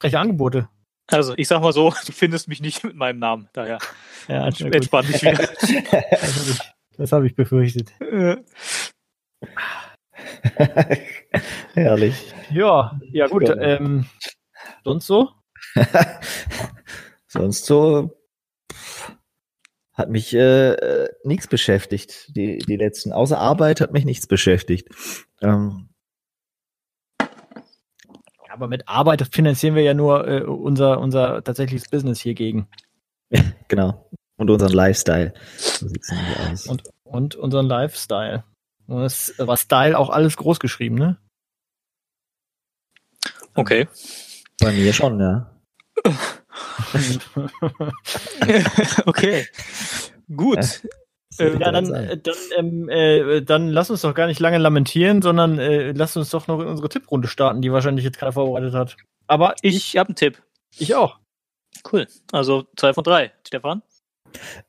freche 0.00 0.18
Angebote. 0.20 0.68
also, 1.08 1.34
ich 1.36 1.48
sag 1.48 1.60
mal 1.60 1.72
so, 1.72 1.90
du 2.06 2.12
findest 2.12 2.46
mich 2.46 2.60
nicht 2.60 2.84
mit 2.84 2.94
meinem 2.94 3.18
Namen. 3.18 3.48
Daher 3.52 3.78
Ja, 4.28 4.46
entspann 4.46 5.06
dich 5.06 5.22
wieder. 5.22 5.48
Das 6.96 7.12
habe 7.12 7.26
ich, 7.26 7.32
hab 7.32 7.32
ich 7.32 7.34
befürchtet. 7.34 7.92
Herrlich. 11.74 12.32
Ja, 12.50 12.98
ja 13.12 13.26
gut. 13.26 13.48
Ja. 13.48 13.56
Ähm, 13.56 14.04
sonst 14.84 15.06
so? 15.06 15.30
Sonst 17.26 17.64
so 17.66 18.16
hat 19.92 20.10
mich 20.10 20.34
äh, 20.34 20.72
äh, 20.72 21.08
nichts 21.24 21.46
beschäftigt. 21.46 22.34
Die, 22.36 22.58
die 22.58 22.76
letzten, 22.76 23.12
außer 23.12 23.38
Arbeit 23.38 23.80
hat 23.80 23.92
mich 23.92 24.04
nichts 24.04 24.26
beschäftigt. 24.26 24.88
Ähm, 25.40 25.88
aber 28.48 28.68
mit 28.68 28.88
Arbeit 28.88 29.22
finanzieren 29.32 29.74
wir 29.74 29.82
ja 29.82 29.94
nur 29.94 30.26
äh, 30.26 30.42
unser, 30.42 31.00
unser 31.00 31.42
tatsächliches 31.42 31.88
Business 31.88 32.20
hier 32.20 32.34
gegen. 32.34 32.68
genau. 33.68 34.10
Und 34.36 34.50
unseren 34.50 34.72
Lifestyle. 34.72 35.34
So. 35.56 35.86
Und, 36.70 36.82
und 37.04 37.36
unseren 37.36 37.66
Lifestyle. 37.66 38.44
Und 38.86 39.02
das 39.02 39.32
war 39.38 39.56
Style 39.56 39.98
auch 39.98 40.10
alles 40.10 40.36
groß 40.36 40.58
geschrieben, 40.58 40.96
ne? 40.96 41.18
okay. 43.54 43.88
Bei 44.60 44.72
mir 44.72 44.92
schon, 44.92 45.20
ja. 45.20 45.50
okay. 49.06 49.46
Gut. 50.34 50.82
Wird 51.38 51.60
Ja, 51.60 51.72
das 51.72 51.88
dann, 51.88 51.94
äh, 51.94 52.18
dann, 52.18 52.34
ähm, 52.58 52.88
äh, 52.88 53.40
dann 53.42 53.68
lass 53.70 53.90
uns 53.90 54.02
doch 54.02 54.14
gar 54.14 54.26
nicht 54.26 54.40
lange 54.40 54.58
lamentieren, 54.58 55.22
sondern 55.22 55.58
äh, 55.58 55.92
lass 55.92 56.16
uns 56.16 56.30
doch 56.30 56.48
noch 56.48 56.60
in 56.60 56.66
unsere 56.66 56.88
Tipprunde 56.88 57.28
starten, 57.28 57.62
die 57.62 57.72
wahrscheinlich 57.72 58.04
jetzt 58.04 58.18
keiner 58.18 58.32
vorbereitet 58.32 58.74
hat. 58.74 58.96
Aber 59.26 59.54
Ich 59.62 59.96
habe 59.96 60.08
einen 60.08 60.16
Tipp. 60.16 60.42
ich 60.76 60.94
auch. 60.94 61.18
Cool. 61.90 62.06
Also 62.32 62.64
zwei 62.76 62.92
von 62.92 63.04
drei. 63.04 63.32
Stefan? 63.46 63.82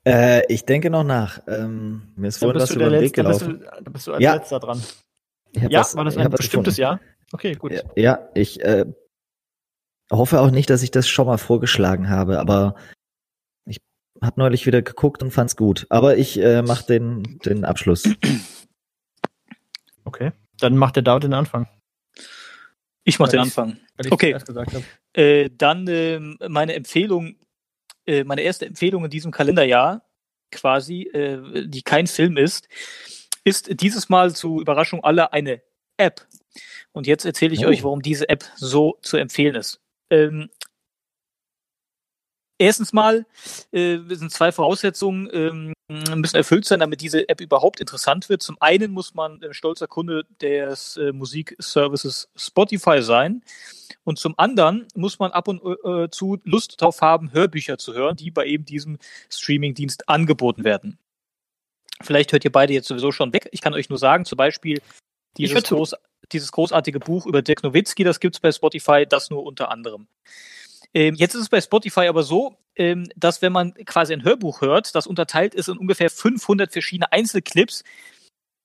Äh, 0.06 0.46
ich 0.52 0.64
denke 0.64 0.88
noch 0.88 1.04
nach. 1.04 1.40
Ähm, 1.48 2.12
mir 2.16 2.28
ist 2.28 2.38
vorhin 2.38 2.54
bist, 2.58 2.70
was 2.70 2.76
über 2.76 2.90
den 2.90 3.00
Weg 3.02 3.16
Letzte, 3.16 3.22
dann 3.22 3.32
bist, 3.32 3.40
gelaufen. 3.40 3.60
du, 3.60 3.82
dann 3.84 3.92
bist 3.92 4.06
du 4.06 4.12
als 4.12 4.22
Ja. 4.22 4.34
letzter 4.34 4.60
dran. 4.60 4.82
Ich 5.52 5.62
Ja, 5.64 5.80
was- 5.80 5.96
war 5.96 6.04
das 6.04 6.14
ich 6.14 6.20
ein 6.20 6.30
bestimmtes 6.30 6.76
gefunden. 6.76 6.80
Jahr? 6.80 7.00
Okay, 7.32 7.54
gut. 7.54 7.72
Ja, 7.72 7.82
ja 7.96 8.28
ich 8.34 8.62
äh, 8.64 8.86
hoffe 10.12 10.40
auch 10.40 10.50
nicht, 10.50 10.70
dass 10.70 10.82
ich 10.82 10.90
das 10.90 11.08
schon 11.08 11.26
mal 11.26 11.38
vorgeschlagen 11.38 12.08
habe, 12.08 12.38
aber 12.38 12.74
ich 13.66 13.78
habe 14.20 14.38
neulich 14.40 14.66
wieder 14.66 14.82
geguckt 14.82 15.22
und 15.22 15.30
fand's 15.32 15.56
gut. 15.56 15.86
Aber 15.88 16.16
ich 16.16 16.38
äh, 16.38 16.62
mache 16.62 16.86
den, 16.86 17.38
den 17.44 17.64
Abschluss. 17.64 18.04
Okay. 20.04 20.32
Dann 20.58 20.76
macht 20.76 20.96
der 20.96 21.02
David 21.02 21.24
den 21.24 21.34
Anfang. 21.34 21.66
Ich 23.04 23.18
mache 23.18 23.30
den 23.32 23.40
ich- 23.40 23.44
Anfang. 23.46 23.78
Weil 23.96 24.06
ich 24.06 24.12
Okay. 24.12 24.30
zuerst 24.30 24.46
gesagt 24.46 24.72
habe. 24.74 24.84
Äh, 25.14 25.50
dann 25.56 25.86
ähm, 25.88 26.38
meine 26.48 26.74
Empfehlung, 26.74 27.36
äh, 28.06 28.24
meine 28.24 28.42
erste 28.42 28.66
Empfehlung 28.66 29.04
in 29.04 29.10
diesem 29.10 29.32
Kalenderjahr, 29.32 30.02
quasi, 30.50 31.02
äh, 31.12 31.66
die 31.66 31.82
kein 31.82 32.06
Film 32.06 32.36
ist, 32.36 32.68
ist 33.44 33.80
dieses 33.80 34.08
Mal 34.08 34.34
zur 34.34 34.60
Überraschung 34.60 35.02
aller 35.04 35.32
eine 35.32 35.62
App. 35.96 36.26
Und 36.92 37.06
jetzt 37.06 37.24
erzähle 37.24 37.54
ich 37.54 37.64
Oh. 37.66 37.68
euch, 37.68 37.82
warum 37.84 38.02
diese 38.02 38.28
App 38.28 38.44
so 38.56 38.98
zu 39.02 39.16
empfehlen 39.16 39.54
ist. 39.56 39.80
Ähm, 40.12 40.50
erstens 42.58 42.92
mal 42.92 43.24
äh, 43.72 43.98
sind 44.10 44.30
zwei 44.30 44.52
Voraussetzungen 44.52 45.28
ähm, 45.32 45.72
müssen 46.14 46.36
erfüllt 46.36 46.64
sein, 46.64 46.80
damit 46.80 47.00
diese 47.00 47.28
App 47.28 47.40
überhaupt 47.40 47.80
interessant 47.80 48.28
wird. 48.28 48.42
Zum 48.42 48.56
einen 48.60 48.92
muss 48.92 49.14
man 49.14 49.42
äh, 49.42 49.52
stolzer 49.54 49.86
Kunde 49.86 50.24
des 50.40 50.96
äh, 50.96 51.12
Musikservices 51.12 52.30
Spotify 52.36 53.02
sein. 53.02 53.42
Und 54.04 54.18
zum 54.18 54.34
anderen 54.38 54.86
muss 54.94 55.18
man 55.18 55.30
ab 55.30 55.48
und 55.48 55.62
äh, 55.84 56.10
zu 56.10 56.38
Lust 56.44 56.80
darauf 56.80 57.00
haben, 57.00 57.32
Hörbücher 57.32 57.78
zu 57.78 57.94
hören, 57.94 58.16
die 58.16 58.30
bei 58.30 58.46
eben 58.46 58.64
diesem 58.64 58.98
Streamingdienst 59.30 60.08
angeboten 60.08 60.64
werden. 60.64 60.98
Vielleicht 62.00 62.32
hört 62.32 62.44
ihr 62.44 62.52
beide 62.52 62.72
jetzt 62.72 62.88
sowieso 62.88 63.12
schon 63.12 63.32
weg. 63.32 63.48
Ich 63.52 63.60
kann 63.60 63.74
euch 63.74 63.88
nur 63.88 63.98
sagen, 63.98 64.24
zum 64.24 64.36
Beispiel 64.36 64.82
dieses, 65.36 65.62
zu. 65.62 65.86
Dieses 66.32 66.52
großartige 66.52 67.00
Buch 67.00 67.26
über 67.26 67.42
Dirk 67.42 67.62
Nowitzki, 67.62 68.04
das 68.04 68.20
gibt's 68.20 68.40
bei 68.40 68.52
Spotify, 68.52 69.06
das 69.08 69.30
nur 69.30 69.44
unter 69.44 69.70
anderem. 69.70 70.06
Ähm, 70.94 71.14
jetzt 71.14 71.34
ist 71.34 71.42
es 71.42 71.48
bei 71.48 71.60
Spotify 71.60 72.08
aber 72.08 72.22
so, 72.22 72.56
ähm, 72.76 73.08
dass 73.16 73.42
wenn 73.42 73.52
man 73.52 73.74
quasi 73.86 74.12
ein 74.12 74.24
Hörbuch 74.24 74.60
hört, 74.60 74.94
das 74.94 75.06
unterteilt 75.06 75.54
ist 75.54 75.68
in 75.68 75.78
ungefähr 75.78 76.10
500 76.10 76.72
verschiedene 76.72 77.12
Einzelclips, 77.12 77.82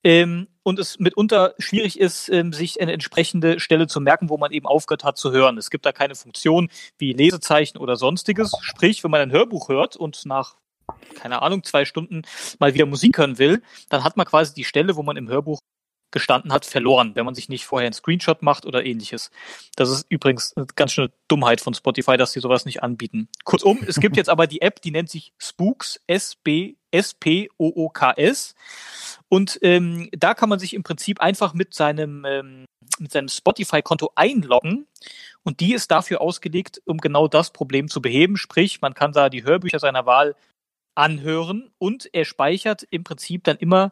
ähm, 0.03 0.47
und 0.63 0.79
es 0.79 0.99
mitunter 0.99 1.53
schwierig 1.57 1.99
ist, 1.99 2.29
ähm, 2.29 2.53
sich 2.53 2.79
eine 2.79 2.93
entsprechende 2.93 3.59
Stelle 3.59 3.87
zu 3.87 3.99
merken, 3.99 4.29
wo 4.29 4.37
man 4.37 4.51
eben 4.51 4.65
aufgehört 4.65 5.03
hat 5.03 5.17
zu 5.17 5.31
hören. 5.31 5.57
Es 5.57 5.69
gibt 5.69 5.85
da 5.85 5.91
keine 5.91 6.15
Funktion 6.15 6.69
wie 6.97 7.13
Lesezeichen 7.13 7.77
oder 7.77 7.95
sonstiges. 7.95 8.53
Sprich, 8.61 9.03
wenn 9.03 9.11
man 9.11 9.21
ein 9.21 9.31
Hörbuch 9.31 9.69
hört 9.69 9.95
und 9.95 10.25
nach, 10.25 10.55
keine 11.15 11.41
Ahnung, 11.41 11.63
zwei 11.63 11.85
Stunden 11.85 12.21
mal 12.59 12.73
wieder 12.73 12.85
Musik 12.85 13.17
hören 13.17 13.37
will, 13.37 13.61
dann 13.89 14.03
hat 14.03 14.17
man 14.17 14.25
quasi 14.25 14.53
die 14.53 14.63
Stelle, 14.63 14.95
wo 14.95 15.03
man 15.03 15.17
im 15.17 15.29
Hörbuch 15.29 15.59
gestanden 16.11 16.53
hat, 16.53 16.65
verloren, 16.65 17.15
wenn 17.15 17.25
man 17.25 17.35
sich 17.35 17.49
nicht 17.49 17.65
vorher 17.65 17.87
einen 17.87 17.93
Screenshot 17.93 18.41
macht 18.41 18.65
oder 18.65 18.85
ähnliches. 18.85 19.29
Das 19.75 19.89
ist 19.89 20.05
übrigens 20.09 20.55
eine 20.55 20.65
ganz 20.75 20.93
schöne 20.93 21.11
Dummheit 21.27 21.61
von 21.61 21.73
Spotify, 21.73 22.17
dass 22.17 22.31
sie 22.31 22.39
sowas 22.39 22.65
nicht 22.65 22.81
anbieten. 22.83 23.27
Kurzum, 23.43 23.79
es 23.85 23.99
gibt 23.99 24.17
jetzt 24.17 24.29
aber 24.29 24.47
die 24.47 24.61
App, 24.61 24.81
die 24.81 24.91
nennt 24.91 25.09
sich 25.09 25.33
Spooks, 25.37 25.99
S-B, 26.07 26.75
S-P-O-O-K-S. 26.91 28.55
Und 29.29 29.59
ähm, 29.61 30.09
da 30.11 30.33
kann 30.33 30.49
man 30.49 30.59
sich 30.59 30.73
im 30.73 30.83
Prinzip 30.83 31.19
einfach 31.19 31.53
mit 31.53 31.73
seinem, 31.73 32.23
ähm, 32.25 32.65
mit 32.99 33.11
seinem 33.11 33.27
Spotify-Konto 33.27 34.11
einloggen. 34.15 34.87
Und 35.43 35.59
die 35.59 35.73
ist 35.73 35.91
dafür 35.91 36.21
ausgelegt, 36.21 36.81
um 36.85 36.97
genau 36.97 37.27
das 37.27 37.51
Problem 37.51 37.89
zu 37.89 38.01
beheben. 38.01 38.37
Sprich, 38.37 38.81
man 38.81 38.93
kann 38.93 39.11
da 39.11 39.29
die 39.29 39.43
Hörbücher 39.43 39.79
seiner 39.79 40.05
Wahl 40.05 40.35
anhören 40.95 41.69
und 41.77 42.09
er 42.13 42.25
speichert 42.25 42.87
im 42.89 43.03
Prinzip 43.03 43.43
dann 43.43 43.57
immer 43.57 43.91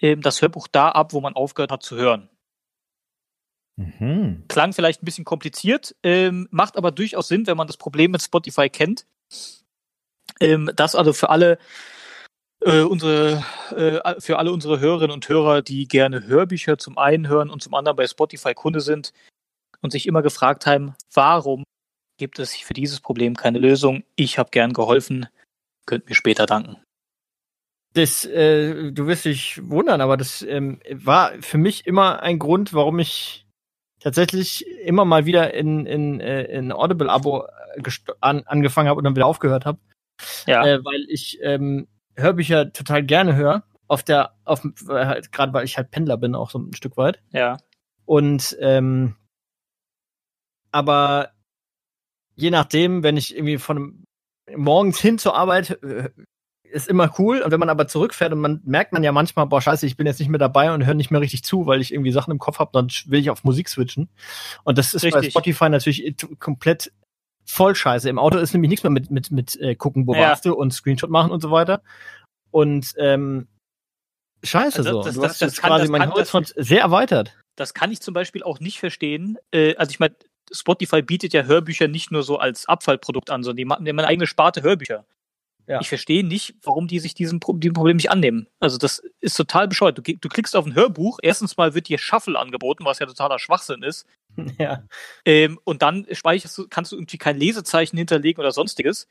ähm, 0.00 0.22
das 0.22 0.42
Hörbuch 0.42 0.68
da 0.68 0.90
ab, 0.90 1.12
wo 1.12 1.20
man 1.20 1.34
aufgehört 1.34 1.72
hat 1.72 1.82
zu 1.82 1.96
hören. 1.96 2.28
Mhm. 3.76 4.44
Klang 4.48 4.72
vielleicht 4.72 5.02
ein 5.02 5.04
bisschen 5.04 5.24
kompliziert, 5.24 5.94
ähm, 6.02 6.48
macht 6.50 6.76
aber 6.76 6.90
durchaus 6.92 7.28
Sinn, 7.28 7.46
wenn 7.46 7.56
man 7.56 7.66
das 7.66 7.76
Problem 7.76 8.10
mit 8.10 8.22
Spotify 8.22 8.70
kennt. 8.70 9.06
Ähm, 10.40 10.70
das 10.74 10.94
also 10.94 11.12
für 11.12 11.28
alle 11.28 11.58
äh, 12.60 12.80
unsere 12.80 13.44
äh, 13.70 14.20
für 14.20 14.38
alle 14.38 14.52
unsere 14.52 14.80
Hörerinnen 14.80 15.12
und 15.12 15.28
Hörer, 15.28 15.62
die 15.62 15.88
gerne 15.88 16.26
Hörbücher 16.26 16.78
zum 16.78 16.96
einen 16.96 17.28
hören 17.28 17.50
und 17.50 17.62
zum 17.62 17.74
anderen 17.74 17.96
bei 17.96 18.06
Spotify 18.06 18.54
Kunde 18.54 18.80
sind 18.80 19.12
und 19.82 19.90
sich 19.90 20.06
immer 20.06 20.22
gefragt 20.22 20.66
haben, 20.66 20.94
warum 21.12 21.64
gibt 22.18 22.38
es 22.38 22.56
für 22.56 22.74
dieses 22.74 23.00
Problem 23.00 23.36
keine 23.36 23.58
Lösung? 23.58 24.04
Ich 24.16 24.38
habe 24.38 24.50
gern 24.50 24.72
geholfen, 24.72 25.28
könnt 25.84 26.08
mir 26.08 26.14
später 26.14 26.46
danken. 26.46 26.78
Das, 27.96 28.26
äh, 28.26 28.92
du 28.92 29.06
wirst 29.06 29.24
dich 29.24 29.58
wundern, 29.70 30.02
aber 30.02 30.18
das 30.18 30.42
ähm, 30.42 30.80
war 30.92 31.32
für 31.40 31.56
mich 31.56 31.86
immer 31.86 32.20
ein 32.22 32.38
Grund, 32.38 32.74
warum 32.74 32.98
ich 32.98 33.46
tatsächlich 34.00 34.66
immer 34.84 35.06
mal 35.06 35.24
wieder 35.24 35.54
in, 35.54 35.86
in, 35.86 36.20
äh, 36.20 36.44
in 36.44 36.72
Audible-Abo 36.72 37.46
äh, 37.46 37.90
an, 38.20 38.42
angefangen 38.44 38.90
habe 38.90 38.98
und 38.98 39.04
dann 39.04 39.16
wieder 39.16 39.24
aufgehört 39.26 39.64
habe. 39.64 39.78
Ja, 40.46 40.66
Äh, 40.66 40.84
weil 40.84 41.06
ich 41.08 41.38
ähm, 41.42 41.88
Hörbücher 42.16 42.70
total 42.74 43.02
gerne 43.02 43.34
höre. 43.34 43.64
Auf 43.88 44.02
der, 44.02 44.34
auf 44.44 44.62
äh, 44.64 45.06
halt, 45.06 45.32
gerade 45.32 45.54
weil 45.54 45.64
ich 45.64 45.78
halt 45.78 45.90
Pendler 45.90 46.18
bin, 46.18 46.34
auch 46.34 46.50
so 46.50 46.58
ein 46.58 46.74
Stück 46.74 46.98
weit. 46.98 47.22
ja, 47.32 47.56
Und 48.04 48.56
ähm, 48.60 49.16
aber 50.70 51.30
je 52.34 52.50
nachdem, 52.50 53.02
wenn 53.02 53.16
ich 53.16 53.34
irgendwie 53.34 53.56
von 53.56 54.04
morgens 54.54 55.00
hin 55.00 55.18
zur 55.18 55.34
Arbeit 55.34 55.78
ist 56.72 56.88
immer 56.88 57.12
cool. 57.18 57.40
Und 57.42 57.50
wenn 57.50 57.60
man 57.60 57.68
aber 57.70 57.88
zurückfährt 57.88 58.32
und 58.32 58.40
man 58.40 58.60
merkt 58.64 58.92
man 58.92 59.02
ja 59.02 59.12
manchmal, 59.12 59.46
boah, 59.46 59.60
scheiße, 59.60 59.86
ich 59.86 59.96
bin 59.96 60.06
jetzt 60.06 60.18
nicht 60.20 60.28
mehr 60.28 60.38
dabei 60.38 60.72
und 60.72 60.84
höre 60.86 60.94
nicht 60.94 61.10
mehr 61.10 61.20
richtig 61.20 61.42
zu, 61.44 61.66
weil 61.66 61.80
ich 61.80 61.92
irgendwie 61.92 62.12
Sachen 62.12 62.30
im 62.30 62.38
Kopf 62.38 62.58
habe, 62.58 62.70
dann 62.72 62.88
will 63.06 63.20
ich 63.20 63.30
auf 63.30 63.44
Musik 63.44 63.68
switchen. 63.68 64.08
Und 64.64 64.78
das 64.78 64.94
ist 64.94 65.02
bei 65.02 65.08
Richtig. 65.10 65.32
Spotify 65.32 65.68
natürlich 65.68 66.04
äh, 66.04 66.14
komplett 66.38 66.92
voll 67.44 67.74
scheiße. 67.74 68.08
Im 68.08 68.18
Auto 68.18 68.38
ist 68.38 68.52
nämlich 68.52 68.68
nichts 68.70 68.82
mehr 68.82 68.90
mit, 68.90 69.10
mit, 69.10 69.30
mit 69.30 69.56
äh, 69.60 69.74
gucken, 69.76 70.06
wo 70.06 70.14
Ja. 70.14 70.22
warst 70.30 70.44
du 70.44 70.52
und 70.54 70.72
Screenshot 70.72 71.10
machen 71.10 71.30
und 71.30 71.40
so 71.40 71.50
weiter. 71.50 71.82
Und 72.50 72.92
ähm, 72.98 73.46
scheiße 74.44 74.78
Also 74.78 74.90
so. 74.90 75.02
das- 75.02 75.14
du 75.14 75.20
das- 75.20 75.30
hast 75.30 75.42
das 75.42 75.52
jetzt 75.52 75.60
kann- 75.62 75.70
quasi 75.70 75.90
das 75.92 75.98
das- 76.00 76.10
Horizont 76.14 76.54
sehr 76.56 76.80
erweitert. 76.80 77.36
das 77.56 77.72
kann 77.74 77.90
ich 77.92 78.00
zum 78.00 78.14
Beispiel 78.14 78.42
auch 78.42 78.60
nicht 78.60 78.78
verstehen. 78.80 79.38
Äh, 79.52 79.74
also 79.76 79.90
ich 79.90 79.98
meine, 80.00 80.14
Spotify 80.52 81.02
bietet 81.02 81.32
ja 81.32 81.42
Hörbücher 81.44 81.88
nicht 81.88 82.12
nur 82.12 82.22
so 82.22 82.38
als 82.38 82.66
Abfallprodukt 82.68 83.30
an, 83.30 83.42
sondern 83.42 83.56
die 83.56 83.64
machen 83.64 83.86
immer 83.86 84.02
eine 84.02 84.08
eigene 84.08 84.26
Sparte 84.26 84.62
Hörbücher. 84.62 85.04
Ja. 85.68 85.80
Ich 85.80 85.88
verstehe 85.88 86.24
nicht, 86.24 86.54
warum 86.62 86.86
die 86.86 87.00
sich 87.00 87.14
diesem, 87.14 87.40
Pro- 87.40 87.54
diesem 87.54 87.74
Problem 87.74 87.96
nicht 87.96 88.10
annehmen. 88.10 88.46
Also 88.60 88.78
das 88.78 89.02
ist 89.20 89.36
total 89.36 89.66
bescheuert. 89.66 89.98
Du, 89.98 90.02
du 90.02 90.28
klickst 90.28 90.54
auf 90.54 90.64
ein 90.64 90.74
Hörbuch, 90.76 91.18
erstens 91.22 91.56
mal 91.56 91.74
wird 91.74 91.88
dir 91.88 91.98
Shuffle 91.98 92.38
angeboten, 92.38 92.84
was 92.84 93.00
ja 93.00 93.06
totaler 93.06 93.38
Schwachsinn 93.40 93.82
ist. 93.82 94.06
ja. 94.58 94.84
Ähm, 95.24 95.58
und 95.64 95.82
dann 95.82 96.06
speicherst 96.12 96.56
du, 96.56 96.68
kannst 96.68 96.92
du 96.92 96.96
irgendwie 96.96 97.18
kein 97.18 97.36
Lesezeichen 97.36 97.96
hinterlegen 97.96 98.40
oder 98.40 98.52
sonstiges. 98.52 99.08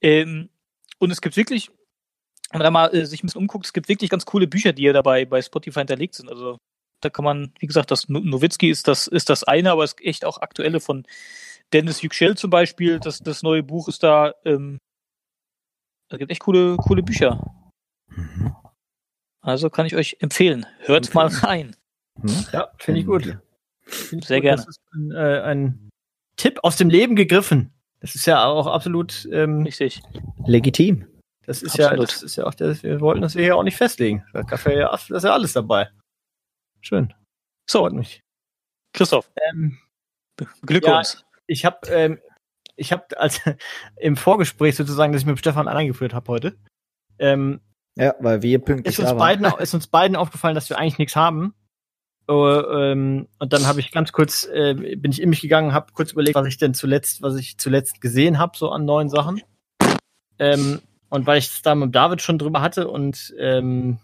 Ähm, 0.00 0.48
und 0.98 1.10
es 1.10 1.20
gibt 1.20 1.36
wirklich, 1.36 1.68
wenn 2.50 2.60
man 2.60 2.64
da 2.64 2.70
mal 2.70 2.94
äh, 2.94 3.04
sich 3.04 3.22
ein 3.22 3.26
bisschen 3.26 3.42
umguckt, 3.42 3.66
es 3.66 3.72
gibt 3.74 3.88
wirklich 3.88 4.08
ganz 4.08 4.24
coole 4.24 4.46
Bücher, 4.46 4.72
die 4.72 4.82
ja 4.84 4.94
dabei 4.94 5.26
bei 5.26 5.42
Spotify 5.42 5.80
hinterlegt 5.80 6.14
sind. 6.14 6.30
Also 6.30 6.56
da 7.02 7.10
kann 7.10 7.24
man, 7.24 7.52
wie 7.58 7.66
gesagt, 7.66 7.90
das 7.90 8.08
No- 8.08 8.20
Nowitzki 8.20 8.70
ist 8.70 8.88
das, 8.88 9.06
ist 9.08 9.28
das 9.28 9.44
eine, 9.44 9.72
aber 9.72 9.84
es 9.84 9.92
ist 9.92 10.00
echt 10.04 10.24
auch 10.24 10.38
aktuelle 10.38 10.80
von 10.80 11.04
Dennis 11.74 12.00
Yüksel 12.00 12.36
zum 12.36 12.48
Beispiel. 12.48 12.98
Das, 12.98 13.18
das 13.18 13.42
neue 13.42 13.62
Buch 13.62 13.88
ist 13.88 14.02
da, 14.02 14.34
ähm, 14.46 14.78
es 16.08 16.18
gibt 16.18 16.30
echt 16.30 16.40
coole, 16.42 16.76
coole 16.76 17.02
Bücher. 17.02 17.40
Mhm. 18.08 18.54
Also 19.40 19.70
kann 19.70 19.86
ich 19.86 19.94
euch 19.94 20.16
empfehlen. 20.20 20.66
Hört 20.80 21.12
mal 21.14 21.26
rein. 21.28 21.76
Hm? 22.20 22.46
Ja, 22.52 22.72
finde 22.78 23.00
ich 23.00 23.06
gut. 23.06 23.38
Find 23.82 24.22
ich 24.22 24.28
Sehr 24.28 24.38
gut. 24.38 24.42
gerne. 24.44 24.56
Das 24.56 24.68
ist 24.68 24.80
ein, 24.92 25.10
äh, 25.12 25.40
ein 25.42 25.90
Tipp 26.36 26.58
aus 26.62 26.76
dem 26.76 26.90
Leben 26.90 27.14
gegriffen. 27.16 27.72
Das 28.00 28.14
ist 28.14 28.26
ja 28.26 28.44
auch 28.44 28.66
absolut, 28.66 29.26
ähm, 29.32 29.62
Richtig. 29.62 30.02
Legitim. 30.44 31.06
das 31.46 31.62
ist 31.62 31.78
ja, 31.78 31.86
Absolut. 31.86 32.08
das 32.08 32.22
ist 32.22 32.36
ja 32.36 32.44
auch, 32.44 32.54
der, 32.54 32.82
wir 32.82 33.00
wollten 33.00 33.22
das 33.22 33.32
hier 33.34 33.56
auch 33.56 33.62
nicht 33.62 33.76
festlegen. 33.76 34.24
Da 34.32 34.40
ja, 34.70 34.90
das 34.90 35.10
ist 35.10 35.22
ja 35.24 35.32
alles 35.32 35.52
dabei. 35.52 35.88
Schön. 36.82 37.14
So, 37.68 37.80
Freut 37.80 37.94
mich. 37.94 38.20
Christoph, 38.92 39.30
Ähm, 39.48 39.78
Glückwunsch. 40.62 41.16
ich 41.46 41.64
habe 41.64 41.86
ähm, 41.88 42.18
ich 42.76 42.92
habe 42.92 43.18
als 43.18 43.40
im 43.96 44.16
Vorgespräch 44.16 44.76
sozusagen, 44.76 45.12
das 45.12 45.22
ich 45.22 45.26
mit 45.26 45.38
Stefan 45.38 45.68
eingeführt 45.68 46.14
habe 46.14 46.30
heute, 46.30 46.56
ähm, 47.18 47.60
Ja, 47.96 48.14
weil 48.20 48.42
wir 48.42 48.58
pünktlich 48.58 48.98
ist 48.98 49.04
uns 49.04 49.18
beiden 49.18 49.46
ist 49.58 49.74
uns 49.74 49.86
beiden 49.86 50.16
aufgefallen, 50.16 50.54
dass 50.54 50.70
wir 50.70 50.78
eigentlich 50.78 50.98
nichts 50.98 51.16
haben. 51.16 51.54
Äh, 52.28 52.32
ähm, 52.32 53.28
und 53.38 53.52
dann 53.52 53.66
habe 53.66 53.80
ich 53.80 53.92
ganz 53.92 54.12
kurz 54.12 54.44
äh, 54.44 54.74
bin 54.74 55.12
ich 55.12 55.22
in 55.22 55.30
mich 55.30 55.40
gegangen, 55.40 55.72
habe 55.72 55.92
kurz 55.92 56.12
überlegt, 56.12 56.34
was 56.34 56.46
ich 56.46 56.58
denn 56.58 56.74
zuletzt, 56.74 57.22
was 57.22 57.36
ich 57.36 57.58
zuletzt 57.58 58.00
gesehen 58.00 58.38
habe, 58.38 58.56
so 58.56 58.70
an 58.70 58.84
neuen 58.84 59.08
Sachen. 59.08 59.42
Ähm, 60.38 60.80
und 61.08 61.26
weil 61.26 61.38
ich 61.38 61.46
es 61.46 61.62
da 61.62 61.74
mit 61.74 61.94
David 61.94 62.20
schon 62.20 62.38
drüber 62.38 62.60
hatte 62.60 62.88
und 62.88 63.34
ähm, 63.38 63.98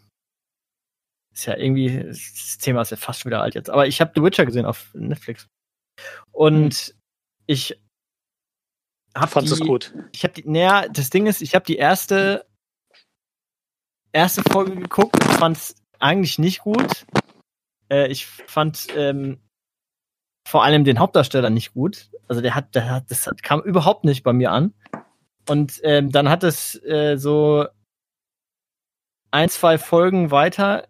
ist 1.35 1.47
ja 1.47 1.57
irgendwie 1.57 2.05
das 2.05 2.59
Thema 2.59 2.83
ist 2.83 2.91
ja 2.91 2.97
fast 2.97 3.20
schon 3.20 3.31
wieder 3.31 3.43
alt 3.43 3.55
jetzt, 3.55 3.70
aber 3.70 3.87
ich 3.87 4.01
habe 4.01 4.12
The 4.14 4.23
Witcher 4.23 4.47
gesehen 4.47 4.66
auf 4.66 4.91
Netflix 4.95 5.49
und 6.31 6.95
ich 7.47 7.82
hab 9.15 9.31
die, 9.31 9.47
es 9.47 9.61
gut. 9.61 9.95
ich 10.13 10.25
habe 10.25 10.35
die, 10.35 10.49
naja, 10.49 10.89
das 10.89 11.11
Ding 11.11 11.27
ist, 11.27 11.43
ich 11.43 11.55
habe 11.55 11.65
die 11.65 11.77
erste 11.77 12.47
erste 14.13 14.43
Folge 14.43 14.77
geguckt 14.77 15.15
und 15.15 15.33
fand 15.35 15.57
es 15.57 15.75
eigentlich 15.99 16.39
nicht 16.39 16.61
gut. 16.61 17.07
Äh, 17.91 18.09
ich 18.09 18.27
fand 18.27 18.89
ähm, 18.97 19.41
vor 20.47 20.65
allem 20.65 20.85
den 20.85 20.99
Hauptdarsteller 20.99 21.51
nicht 21.51 21.73
gut. 21.73 22.11
Also 22.29 22.41
der 22.41 22.55
hat, 22.55 22.75
der 22.75 22.91
hat, 22.91 23.11
das 23.11 23.29
kam 23.43 23.61
überhaupt 23.61 24.05
nicht 24.05 24.23
bei 24.23 24.33
mir 24.33 24.53
an. 24.53 24.75
Und 25.49 25.81
ähm, 25.83 26.11
dann 26.11 26.29
hat 26.29 26.45
es 26.45 26.81
äh, 26.85 27.17
so 27.17 27.67
ein, 29.31 29.49
zwei 29.49 29.79
Folgen 29.79 30.31
weiter 30.31 30.87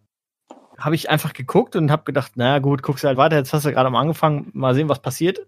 habe 0.79 0.95
ich 0.95 1.11
einfach 1.11 1.33
geguckt 1.33 1.77
und 1.77 1.91
habe 1.91 2.05
gedacht, 2.05 2.37
naja 2.37 2.59
gut, 2.59 2.83
guckst 2.83 3.05
du 3.05 3.09
halt 3.09 3.19
weiter, 3.19 3.37
jetzt 3.37 3.53
hast 3.53 3.65
du 3.67 3.71
gerade 3.73 3.87
am 3.87 3.95
angefangen, 3.97 4.51
mal 4.53 4.75
sehen, 4.75 4.89
was 4.89 5.01
passiert. 5.03 5.39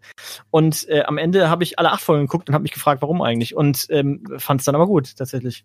Und 0.51 0.89
äh, 0.89 1.03
am 1.05 1.19
Ende 1.19 1.49
habe 1.49 1.65
ich 1.65 1.79
alle 1.79 1.91
acht 1.93 2.03
Folgen 2.03 2.27
geguckt 2.27 2.49
und 2.49 2.55
habe 2.55 2.63
mich 2.63 2.73
gefragt, 2.73 3.03
warum 3.03 3.23
eigentlich. 3.23 3.57
Und 3.57 3.87
ähm, 3.91 4.25
fand 4.39 4.61
es 4.61 4.65
dann 4.67 4.75
aber 4.75 4.87
gut, 4.87 5.17
tatsächlich. 5.17 5.65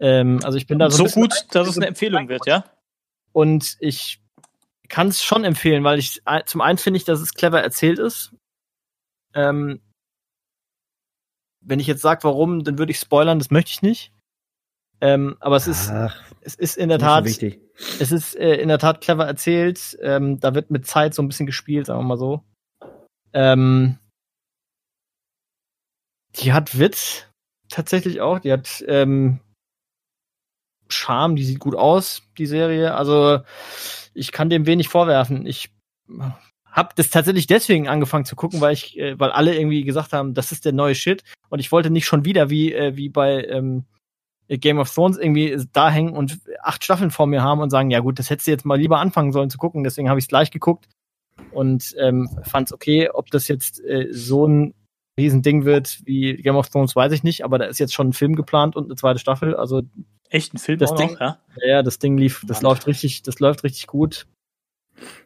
Ähm, 0.00 0.40
also 0.44 0.58
ich 0.58 0.66
bin 0.66 0.78
da 0.78 0.90
so, 0.90 1.06
So 1.06 1.20
gut, 1.20 1.34
dass 1.52 1.68
es 1.68 1.76
eine 1.76 1.86
Empfehlung 1.86 2.28
wird, 2.28 2.46
ja? 2.46 2.64
und 3.32 3.76
ich 3.80 4.20
kann 4.88 5.08
es 5.08 5.22
schon 5.22 5.44
empfehlen, 5.44 5.84
weil 5.84 5.98
ich 5.98 6.22
ein- 6.24 6.42
zum 6.46 6.60
einen 6.60 6.78
finde 6.78 6.96
ich, 6.96 7.04
dass 7.04 7.20
es 7.20 7.34
clever 7.34 7.62
erzählt 7.62 7.98
ist. 7.98 8.32
Ähm, 9.34 9.80
wenn 11.60 11.80
ich 11.80 11.86
jetzt 11.86 12.02
sage, 12.02 12.24
warum, 12.24 12.64
dann 12.64 12.78
würde 12.78 12.92
ich 12.92 12.98
spoilern, 12.98 13.38
das 13.38 13.50
möchte 13.50 13.70
ich 13.70 13.82
nicht. 13.82 14.12
Ähm, 15.00 15.36
aber 15.40 15.56
es 15.56 15.66
ist, 15.68 15.90
Ach, 15.90 16.16
es 16.40 16.54
ist 16.54 16.76
in 16.76 16.88
der 16.88 16.98
so 16.98 17.06
Tat, 17.06 17.24
wichtig. 17.24 17.60
Es 18.00 18.12
ist 18.12 18.36
äh, 18.36 18.56
in 18.56 18.68
der 18.68 18.78
Tat 18.78 19.00
clever 19.00 19.26
erzählt. 19.26 19.96
Ähm, 20.02 20.40
da 20.40 20.54
wird 20.54 20.70
mit 20.70 20.86
Zeit 20.86 21.14
so 21.14 21.22
ein 21.22 21.28
bisschen 21.28 21.46
gespielt, 21.46 21.86
sagen 21.86 22.00
wir 22.00 22.04
mal 22.04 22.18
so. 22.18 22.42
Ähm, 23.32 23.98
die 26.36 26.52
hat 26.52 26.78
Witz 26.78 27.26
tatsächlich 27.68 28.20
auch. 28.20 28.38
Die 28.40 28.52
hat 28.52 28.84
ähm, 28.86 29.40
Charme, 30.88 31.36
die 31.36 31.44
sieht 31.44 31.60
gut 31.60 31.74
aus, 31.74 32.22
die 32.36 32.46
Serie. 32.46 32.94
Also 32.94 33.40
ich 34.14 34.32
kann 34.32 34.50
dem 34.50 34.66
wenig 34.66 34.88
vorwerfen. 34.88 35.46
Ich 35.46 35.70
habe 36.64 36.90
das 36.96 37.10
tatsächlich 37.10 37.46
deswegen 37.46 37.88
angefangen 37.88 38.24
zu 38.24 38.36
gucken, 38.36 38.60
weil 38.60 38.72
ich, 38.72 38.98
äh, 38.98 39.18
weil 39.18 39.30
alle 39.30 39.56
irgendwie 39.56 39.84
gesagt 39.84 40.12
haben, 40.12 40.34
das 40.34 40.52
ist 40.52 40.64
der 40.64 40.72
neue 40.72 40.94
Shit. 40.94 41.22
Und 41.48 41.60
ich 41.60 41.72
wollte 41.72 41.90
nicht 41.90 42.06
schon 42.06 42.24
wieder 42.24 42.50
wie 42.50 42.72
äh, 42.72 42.96
wie 42.96 43.08
bei 43.08 43.44
ähm, 43.44 43.84
Game 44.48 44.78
of 44.78 44.92
Thrones 44.92 45.18
irgendwie 45.18 45.56
da 45.72 45.90
hängen 45.90 46.14
und 46.16 46.40
acht 46.62 46.82
Staffeln 46.82 47.10
vor 47.10 47.26
mir 47.26 47.42
haben 47.42 47.60
und 47.60 47.70
sagen, 47.70 47.90
ja 47.90 48.00
gut, 48.00 48.18
das 48.18 48.30
hättest 48.30 48.46
du 48.46 48.50
jetzt 48.52 48.64
mal 48.64 48.78
lieber 48.78 48.98
anfangen 48.98 49.32
sollen 49.32 49.50
zu 49.50 49.58
gucken. 49.58 49.84
Deswegen 49.84 50.08
habe 50.08 50.18
ich 50.18 50.24
es 50.24 50.28
gleich 50.28 50.50
geguckt 50.50 50.88
und 51.52 51.94
ähm, 51.98 52.28
fand 52.44 52.68
es 52.68 52.72
okay. 52.72 53.10
Ob 53.12 53.30
das 53.30 53.48
jetzt 53.48 53.84
äh, 53.84 54.08
so 54.10 54.46
ein 54.46 54.74
Riesending 55.18 55.64
wird 55.64 56.00
wie 56.04 56.36
Game 56.36 56.56
of 56.56 56.68
Thrones, 56.70 56.96
weiß 56.96 57.12
ich 57.12 57.22
nicht. 57.24 57.44
Aber 57.44 57.58
da 57.58 57.66
ist 57.66 57.78
jetzt 57.78 57.92
schon 57.92 58.08
ein 58.08 58.12
Film 58.14 58.36
geplant 58.36 58.76
und 58.76 58.84
eine 58.86 58.94
zweite 58.96 59.18
Staffel. 59.18 59.54
Also 59.54 59.82
Echt 60.30 60.54
ein 60.54 60.58
Film 60.58 60.78
Das 60.78 60.94
Ding- 60.94 61.12
noch, 61.12 61.20
ja? 61.20 61.38
ja, 61.66 61.82
das 61.82 61.98
Ding 61.98 62.16
lief, 62.16 62.44
das 62.46 62.62
Mann. 62.62 62.70
läuft 62.70 62.86
richtig, 62.86 63.22
das 63.22 63.40
läuft 63.40 63.64
richtig 63.64 63.86
gut. 63.86 64.26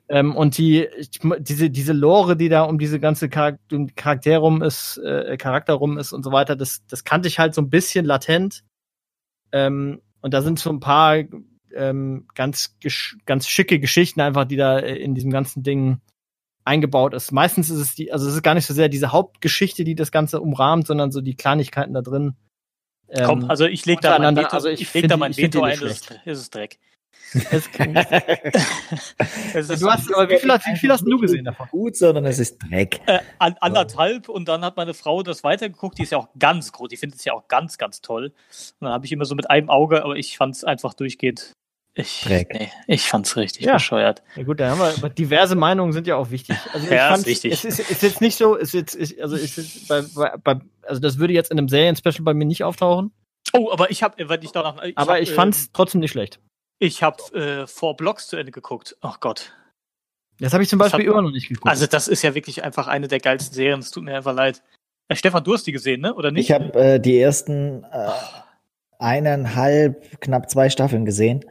Ähm, 0.09 0.37
und 0.37 0.59
die, 0.59 0.87
ich, 0.99 1.11
diese, 1.41 1.71
diese 1.71 1.93
Lore, 1.93 2.37
die 2.37 2.49
da 2.49 2.63
um 2.65 2.79
diese 2.79 3.01
ganze 3.01 3.29
Charak 3.31 3.59
um 3.73 3.87
die 3.87 3.95
Charaktere 3.95 4.39
rum 4.41 4.63
ist, 4.63 4.99
äh, 4.99 5.37
Charakter 5.39 5.73
rum 5.75 5.97
ist 5.99 6.13
und 6.13 6.23
so 6.23 6.33
weiter, 6.33 6.57
das, 6.57 6.83
das 6.89 7.05
kannte 7.05 7.29
ich 7.29 7.39
halt 7.39 7.55
so 7.55 7.63
ein 7.63 7.71
bisschen 7.71 8.05
latent. 8.05 8.63
Ähm, 9.53 10.01
und 10.21 10.35
da 10.35 10.43
sind 10.43 10.59
so 10.59 10.71
ein 10.71 10.81
paar 10.81 11.17
ähm, 11.75 12.27
ganz, 12.35 12.77
ganz 13.27 13.49
schicke 13.49 13.79
Geschichten 13.79 14.21
einfach, 14.21 14.45
die 14.45 14.57
da 14.57 14.79
äh, 14.79 14.97
in 14.97 15.15
diesem 15.15 15.31
ganzen 15.31 15.63
Ding 15.63 16.01
eingebaut 16.65 17.15
ist. 17.15 17.33
Meistens 17.33 17.71
ist 17.71 17.79
es 17.79 17.95
die, 17.95 18.13
also 18.13 18.29
es 18.29 18.35
ist 18.35 18.43
gar 18.43 18.55
nicht 18.55 18.67
so 18.67 18.75
sehr 18.75 18.89
diese 18.89 19.13
Hauptgeschichte, 19.13 19.85
die 19.85 19.95
das 19.95 20.13
Ganze 20.13 20.41
umrahmt, 20.41 20.87
sondern 20.87 21.11
so 21.11 21.21
die 21.21 21.35
Kleinigkeiten 21.35 21.95
da 21.95 22.03
drin. 22.03 22.37
Ähm, 23.09 23.27
Komm, 23.27 23.51
also 23.51 23.67
ich 23.67 23.85
leg 23.85 24.01
da 24.01 24.19
mein 24.19 24.37
Veto, 24.37 24.49
also 24.49 24.69
ich, 24.69 24.83
ich 24.83 24.95
leg 24.95 25.09
da 25.09 25.17
mein 25.17 25.37
Veto 25.37 25.63
ein, 25.63 25.81
ist, 25.81 26.11
ist 26.25 26.39
es 26.39 26.51
Dreck. 26.51 26.79
Es, 27.35 27.69
Es 29.55 29.71
ist 29.71 29.83
du 29.83 29.91
hast, 29.91 30.13
aber 30.15 30.29
wie 30.29 30.39
viel, 30.39 30.51
hast, 30.51 30.67
wie 30.67 30.77
viel 30.77 30.91
hast 30.91 31.05
du 31.07 31.19
gesehen 31.19 31.45
davon? 31.45 31.69
Gut, 31.71 31.97
sondern 31.97 32.25
es 32.27 32.39
ist 32.39 32.59
Dreck. 32.59 33.01
äh, 33.07 33.21
an, 33.39 33.57
anderthalb 33.61 34.29
und 34.29 34.49
dann 34.49 34.65
hat 34.65 34.77
meine 34.77 34.95
Frau 34.95 35.23
das 35.23 35.45
weitergeguckt, 35.45 35.99
die 35.99 36.03
ist 36.03 36.13
ja 36.13 36.19
auch 36.19 36.29
ganz 36.39 36.73
groß, 36.73 36.89
die 36.89 36.97
findet 36.97 37.19
es 37.21 37.25
ja 37.25 37.33
auch 37.33 37.49
ganz, 37.49 37.79
ganz 37.79 38.01
toll. 38.01 38.27
Und 38.81 38.85
dann 38.87 38.93
habe 38.93 39.07
ich 39.07 39.13
immer 39.13 39.25
so 39.25 39.35
mit 39.35 39.51
einem 39.51 39.71
Auge, 39.71 40.05
aber 40.05 40.17
ich 40.17 40.37
fand 40.37 40.55
es 40.57 40.65
einfach 40.65 40.95
durchgehend. 40.95 41.53
Ich, 41.95 42.23
Dreck. 42.23 42.49
Nee, 42.55 42.71
ich 42.87 43.03
fand 43.07 43.27
es 43.27 43.37
richtig 43.37 43.67
Ja. 43.67 43.75
bescheuert. 43.75 44.23
Ja 44.37 44.45
gut, 44.45 44.61
da 44.61 44.71
haben 44.71 44.79
wir, 44.79 44.95
aber 44.97 45.11
diverse 45.11 45.57
Meinungen 45.57 45.93
sind 45.93 46.07
ja 46.07 46.17
auch 46.17 46.31
wichtig. 46.31 46.57
Also 46.73 46.87
ich 46.87 46.93
Ja, 46.93 47.15
ist 47.15 47.27
wichtig. 47.27 47.53
Es 47.53 47.65
ist, 47.67 47.81
ist 47.81 48.03
jetzt 48.03 48.21
nicht 48.23 48.39
so, 48.39 48.55
ist 48.55 48.73
jetzt, 48.73 48.95
ist, 48.95 49.21
also 49.21 49.37
ist 49.37 49.57
jetzt 49.59 49.89
bei, 49.89 50.03
bei, 50.15 50.37
bei, 50.43 50.61
also 50.87 51.01
das 51.03 51.19
würde 51.19 51.35
jetzt 51.35 51.51
in 51.51 51.59
einem 51.59 51.69
Serien-Special 51.69 52.23
bei 52.23 52.33
mir 52.35 52.47
nicht 52.47 52.65
auftauchen, 52.65 53.13
Oh, 53.55 53.71
aber 53.71 53.91
ich 53.91 54.03
habe, 54.03 54.27
wenn 54.31 54.41
ich 54.41 54.53
danach, 54.53 54.83
ich 54.83 54.97
aber 54.97 55.15
hab, 55.15 55.21
ich 55.21 55.33
fand's 55.33 55.67
äh, 55.67 55.71
trotzdem 55.75 56.01
nicht 56.01 56.13
schlecht. 56.13 56.41
Ich 56.83 57.03
habe 57.03 57.23
äh, 57.35 57.67
Four 57.67 57.97
Blocks 57.97 58.27
zu 58.27 58.37
Ende 58.37 58.51
geguckt. 58.51 58.97
Oh 59.03 59.15
Gott. 59.21 59.53
Das 60.41 60.53
habe 60.53 60.63
ich 60.65 60.69
zum 60.69 60.81
Beispiel 60.81 61.01
hat- 61.07 61.13
immer 61.13 61.23
noch 61.23 61.31
nicht 61.31 61.49
geguckt. 61.49 61.69
Also 61.69 61.87
das 61.87 62.09
ist 62.09 62.23
ja 62.23 62.35
wirklich 62.35 62.65
einfach 62.65 62.89
eine 62.89 63.07
der 63.07 63.21
geilsten 63.21 63.55
Serien. 63.55 63.79
Es 63.81 63.93
tut 63.93 64.03
mir 64.03 64.17
einfach 64.17 64.35
leid. 64.35 64.63
Äh, 65.09 65.15
Stefan, 65.15 65.45
du 65.45 65.55
hast 65.55 65.67
die 65.67 65.73
gesehen, 65.73 66.01
ne? 66.01 66.13
Oder 66.15 66.33
nicht? 66.33 66.51
Ich 66.51 66.53
habe 66.53 66.73
äh, 66.79 66.99
die 66.99 67.21
ersten 67.21 67.85
äh, 67.85 68.11
eineinhalb, 68.99 70.21
knapp 70.21 70.51
zwei 70.51 70.71
Staffeln 70.71 71.05
gesehen. 71.05 71.45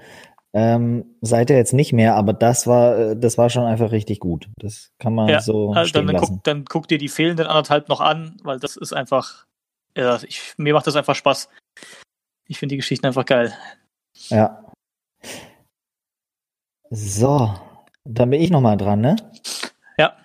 Ähm, 0.53 1.15
seither 1.21 1.55
jetzt 1.55 1.71
nicht 1.71 1.93
mehr, 1.93 2.15
aber 2.15 2.33
das 2.33 2.67
war, 2.67 2.97
äh, 2.97 3.15
das 3.17 3.37
war 3.37 3.49
schon 3.49 3.63
einfach 3.65 3.91
richtig 3.91 4.19
gut. 4.19 4.49
Das 4.57 4.91
kann 4.99 5.15
man 5.15 5.29
Ja, 5.29 5.39
so 5.39 5.71
Also 5.71 5.87
stehen 5.87 6.07
dann, 6.07 6.15
lassen. 6.17 6.33
guck, 6.35 6.43
dann 6.43 6.65
guck 6.65 6.87
dir 6.89 6.97
die 6.97 7.07
fehlenden 7.07 7.47
anderthalb 7.47 7.87
noch 7.87 8.01
an, 8.01 8.35
weil 8.43 8.59
das 8.59 8.75
ist 8.75 8.91
einfach, 8.91 9.45
ja, 9.95 10.19
ich, 10.23 10.53
mir 10.57 10.73
macht 10.73 10.87
das 10.87 10.97
einfach 10.97 11.15
Spaß. 11.15 11.47
Ich 12.49 12.59
finde 12.59 12.73
die 12.73 12.77
Geschichten 12.77 13.05
einfach 13.07 13.25
geil. 13.25 13.53
Ja. 14.27 14.65
So, 16.89 17.53
dann 18.03 18.29
bin 18.29 18.41
ich 18.41 18.49
noch 18.49 18.61
mal 18.61 18.75
dran, 18.75 18.99
ne? 18.99 19.15
Ja. 19.97 20.17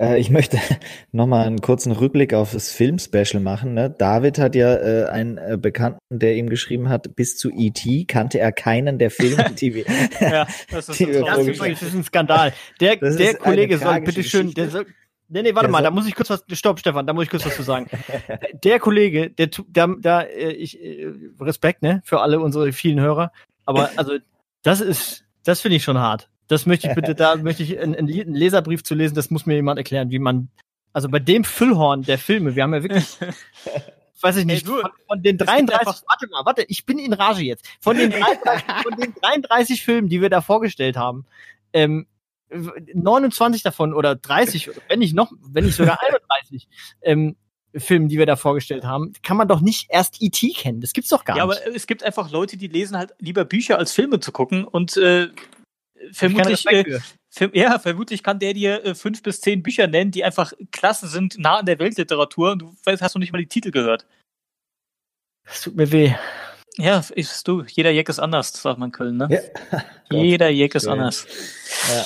Äh, 0.00 0.18
ich 0.18 0.30
möchte 0.30 0.58
noch 1.12 1.26
mal 1.26 1.46
einen 1.46 1.60
kurzen 1.60 1.92
Rückblick 1.92 2.34
auf 2.34 2.52
das 2.52 2.70
Filmspecial 2.70 3.42
machen. 3.42 3.74
Ne? 3.74 3.90
David 3.90 4.38
hat 4.38 4.54
ja 4.54 4.74
äh, 4.74 5.04
einen 5.10 5.38
äh, 5.38 5.58
Bekannten, 5.60 5.98
der 6.10 6.36
ihm 6.36 6.48
geschrieben 6.48 6.88
hat, 6.88 7.14
bis 7.16 7.36
zu 7.36 7.50
E.T. 7.50 8.06
kannte 8.06 8.38
er 8.40 8.52
keinen 8.52 8.98
der 8.98 9.10
Filme, 9.10 9.50
die 9.50 9.74
wir 9.74 9.84
Ja, 10.20 10.46
das 10.70 10.88
ist 10.88 11.00
wir 11.06 11.24
das, 11.24 11.46
ist 11.46 11.82
das 11.82 11.94
ein 11.94 12.04
Skandal. 12.04 12.52
Der, 12.80 12.96
Das 12.96 13.16
der 13.16 13.34
Kollege 13.34 13.78
soll 13.78 13.88
tragische 13.88 14.16
bitte 14.16 14.28
schön, 14.28 14.54
der 14.54 14.70
soll, 14.70 14.86
Nee, 15.28 15.42
nee, 15.42 15.54
warte 15.54 15.68
Der 15.68 15.72
mal, 15.72 15.82
da 15.82 15.90
muss 15.90 16.06
ich 16.06 16.14
kurz 16.14 16.28
was, 16.28 16.44
stopp, 16.52 16.78
Stefan, 16.78 17.06
da 17.06 17.12
muss 17.12 17.24
ich 17.24 17.30
kurz 17.30 17.46
was 17.46 17.56
zu 17.56 17.62
sagen. 17.62 17.86
der 18.62 18.78
Kollege, 18.78 19.30
der, 19.30 19.48
da, 19.68 20.20
äh, 20.20 20.52
ich, 20.52 20.80
äh, 20.82 21.12
Respekt, 21.40 21.82
ne, 21.82 22.02
für 22.04 22.20
alle 22.20 22.40
unsere 22.40 22.72
vielen 22.72 23.00
Hörer, 23.00 23.32
aber 23.64 23.90
also, 23.96 24.18
das 24.62 24.80
ist, 24.80 25.24
das 25.44 25.60
finde 25.60 25.76
ich 25.76 25.84
schon 25.84 25.98
hart. 25.98 26.28
Das 26.48 26.66
möchte 26.66 26.88
ich 26.88 26.94
bitte, 26.94 27.14
da 27.14 27.36
möchte 27.36 27.62
ich 27.62 27.78
einen, 27.78 27.94
einen 27.94 28.34
Leserbrief 28.34 28.84
zu 28.84 28.94
lesen, 28.94 29.14
das 29.14 29.30
muss 29.30 29.46
mir 29.46 29.54
jemand 29.54 29.78
erklären, 29.78 30.10
wie 30.10 30.18
man, 30.18 30.48
also 30.92 31.08
bei 31.08 31.18
dem 31.18 31.44
Füllhorn 31.44 32.02
der 32.02 32.18
Filme, 32.18 32.54
wir 32.54 32.62
haben 32.62 32.74
ja 32.74 32.82
wirklich, 32.82 33.16
weiß 34.20 34.36
ich 34.36 34.44
nicht, 34.44 34.66
Ey, 34.66 34.72
du, 34.74 34.80
von, 34.80 34.90
von 35.08 35.22
den 35.22 35.38
gibt 35.38 35.48
33, 35.48 35.78
einfach- 35.80 36.02
warte 36.06 36.26
mal, 36.28 36.44
warte, 36.44 36.64
ich 36.68 36.84
bin 36.84 36.98
in 36.98 37.12
Rage 37.14 37.42
jetzt. 37.42 37.66
Von 37.80 37.96
den 37.96 38.10
33, 38.10 38.64
von 38.82 38.96
den 39.00 39.14
33 39.14 39.82
Filmen, 39.82 40.08
die 40.08 40.20
wir 40.20 40.28
da 40.28 40.40
vorgestellt 40.42 40.96
haben, 40.96 41.24
ähm, 41.72 42.06
29 42.50 43.62
davon 43.62 43.94
oder 43.94 44.14
30, 44.14 44.70
wenn 44.88 44.98
nicht 44.98 45.14
noch, 45.14 45.32
wenn 45.48 45.64
nicht 45.64 45.76
sogar 45.76 45.98
31 46.02 46.68
ähm, 47.02 47.36
Filmen, 47.76 48.08
die 48.08 48.18
wir 48.18 48.26
da 48.26 48.36
vorgestellt 48.36 48.84
haben, 48.84 49.12
kann 49.22 49.36
man 49.36 49.48
doch 49.48 49.60
nicht 49.60 49.86
erst 49.90 50.22
E.T. 50.22 50.52
kennen. 50.52 50.80
Das 50.80 50.92
gibt's 50.92 51.10
doch 51.10 51.24
gar 51.24 51.36
Ja, 51.36 51.46
nicht. 51.46 51.66
aber 51.66 51.74
es 51.74 51.86
gibt 51.86 52.02
einfach 52.02 52.30
Leute, 52.30 52.56
die 52.56 52.68
lesen 52.68 52.96
halt 52.96 53.14
lieber 53.18 53.44
Bücher 53.44 53.78
als 53.78 53.92
Filme 53.92 54.20
zu 54.20 54.32
gucken 54.32 54.64
und 54.64 54.96
äh, 54.96 55.28
vermutlich, 56.12 56.66
äh. 56.66 57.00
Ver- 57.30 57.50
ja, 57.56 57.78
vermutlich 57.80 58.22
kann 58.22 58.38
der 58.38 58.54
dir 58.54 58.84
äh, 58.84 58.94
fünf 58.94 59.22
bis 59.22 59.40
zehn 59.40 59.62
Bücher 59.62 59.88
nennen, 59.88 60.12
die 60.12 60.22
einfach 60.22 60.52
klasse 60.70 61.08
sind, 61.08 61.36
nah 61.38 61.58
an 61.58 61.66
der 61.66 61.78
Weltliteratur 61.80 62.52
und 62.52 62.62
du 62.62 62.76
weißt, 62.84 63.02
hast 63.02 63.14
noch 63.16 63.20
nicht 63.20 63.32
mal 63.32 63.38
die 63.40 63.48
Titel 63.48 63.72
gehört. 63.72 64.06
Das 65.44 65.62
tut 65.62 65.74
mir 65.74 65.90
weh. 65.90 66.14
Ja, 66.76 67.04
ist 67.14 67.46
du, 67.46 67.62
jeder 67.64 67.90
Jack 67.90 68.08
ist 68.08 68.18
anders, 68.18 68.52
sagt 68.52 68.78
man 68.78 68.88
in 68.88 68.92
Köln, 68.92 69.16
ne? 69.16 69.28
Ja. 69.70 69.82
Jeder 70.10 70.48
Jack 70.48 70.74
ist 70.74 70.86
anders. 70.86 71.26
Ja. 71.88 72.04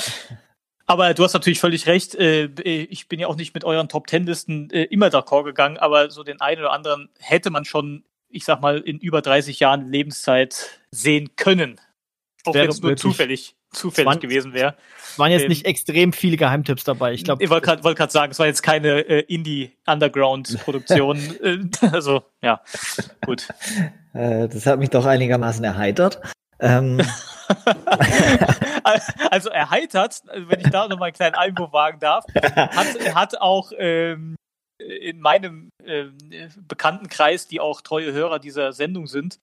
Aber 0.89 1.13
du 1.15 1.23
hast 1.23 1.35
natürlich 1.35 1.61
völlig 1.61 1.87
recht. 1.87 2.15
Äh, 2.15 2.47
ich 2.47 3.09
bin 3.09 3.21
ja 3.21 3.29
auch 3.29 3.37
nicht 3.37 3.53
mit 3.55 3.63
euren 3.63 3.89
Top 3.89 4.07
Ten 4.07 4.25
Listen 4.27 4.71
äh, 4.71 4.85
immer 4.85 5.09
d'accord 5.09 5.45
gegangen, 5.45 5.77
aber 5.77 6.11
so 6.11 6.25
den 6.25 6.41
einen 6.41 6.63
oder 6.63 6.73
anderen 6.73 7.11
hätte 7.21 7.51
man 7.51 7.65
schon, 7.67 8.05
ich 8.31 8.45
sag 8.47 8.63
mal, 8.63 8.79
in 8.79 8.99
über 8.99 9.21
30 9.21 9.61
Jahren 9.61 9.87
Lebenszeit 9.87 10.81
sehen 10.91 11.37
können. 11.37 11.79
Auch 12.47 12.55
wenn 12.55 12.71
es 12.71 12.81
nur 12.81 12.97
zufällig, 12.97 13.55
zufällig 13.71 14.09
Zwan- 14.15 14.21
gewesen 14.21 14.55
wäre. 14.55 14.77
Es 15.03 15.19
waren 15.19 15.31
jetzt 15.31 15.43
Ähm, 15.43 15.49
nicht 15.49 15.67
extrem 15.67 16.15
viele 16.15 16.39
Geheimtipps 16.39 16.85
dabei. 16.85 17.13
Ich 17.13 17.23
glaube, 17.25 17.45
Ich 17.45 17.51
wollte 17.51 17.67
gerade 17.67 17.85
wollt 17.85 18.11
sagen, 18.11 18.33
es 18.33 18.39
war 18.39 18.47
jetzt 18.47 18.63
keine 18.63 19.01
äh, 19.01 19.21
Indie-Underground-Produktion. 19.29 21.19
äh, 21.43 21.59
also, 21.93 22.23
ja, 22.41 22.63
gut. 23.27 23.47
Äh, 24.15 24.49
das 24.49 24.65
hat 24.65 24.79
mich 24.79 24.89
doch 24.89 25.05
einigermaßen 25.05 25.63
erheitert. 25.65 26.19
Ähm, 26.61 27.01
also 29.31 29.51
erheitert, 29.51 30.23
wenn 30.33 30.61
ich 30.61 30.71
da 30.71 30.89
noch 30.89 30.99
mal 30.99 31.07
einen 31.07 31.15
kleinen 31.15 31.35
Einwurf 31.35 31.73
wagen 31.73 32.01
darf, 32.01 32.25
hat, 32.35 33.15
hat 33.15 33.41
auch 33.41 33.73
ähm, 33.77 34.37
in 34.79 35.21
meinem 35.21 35.71
ähm, 35.85 36.17
Bekanntenkreis, 36.69 37.49
die 37.49 37.61
auch 37.61 37.81
treue 37.81 38.13
Hörer 38.13 38.39
dieser 38.39 38.73
Sendung 38.73 39.07
sind, 39.07 39.39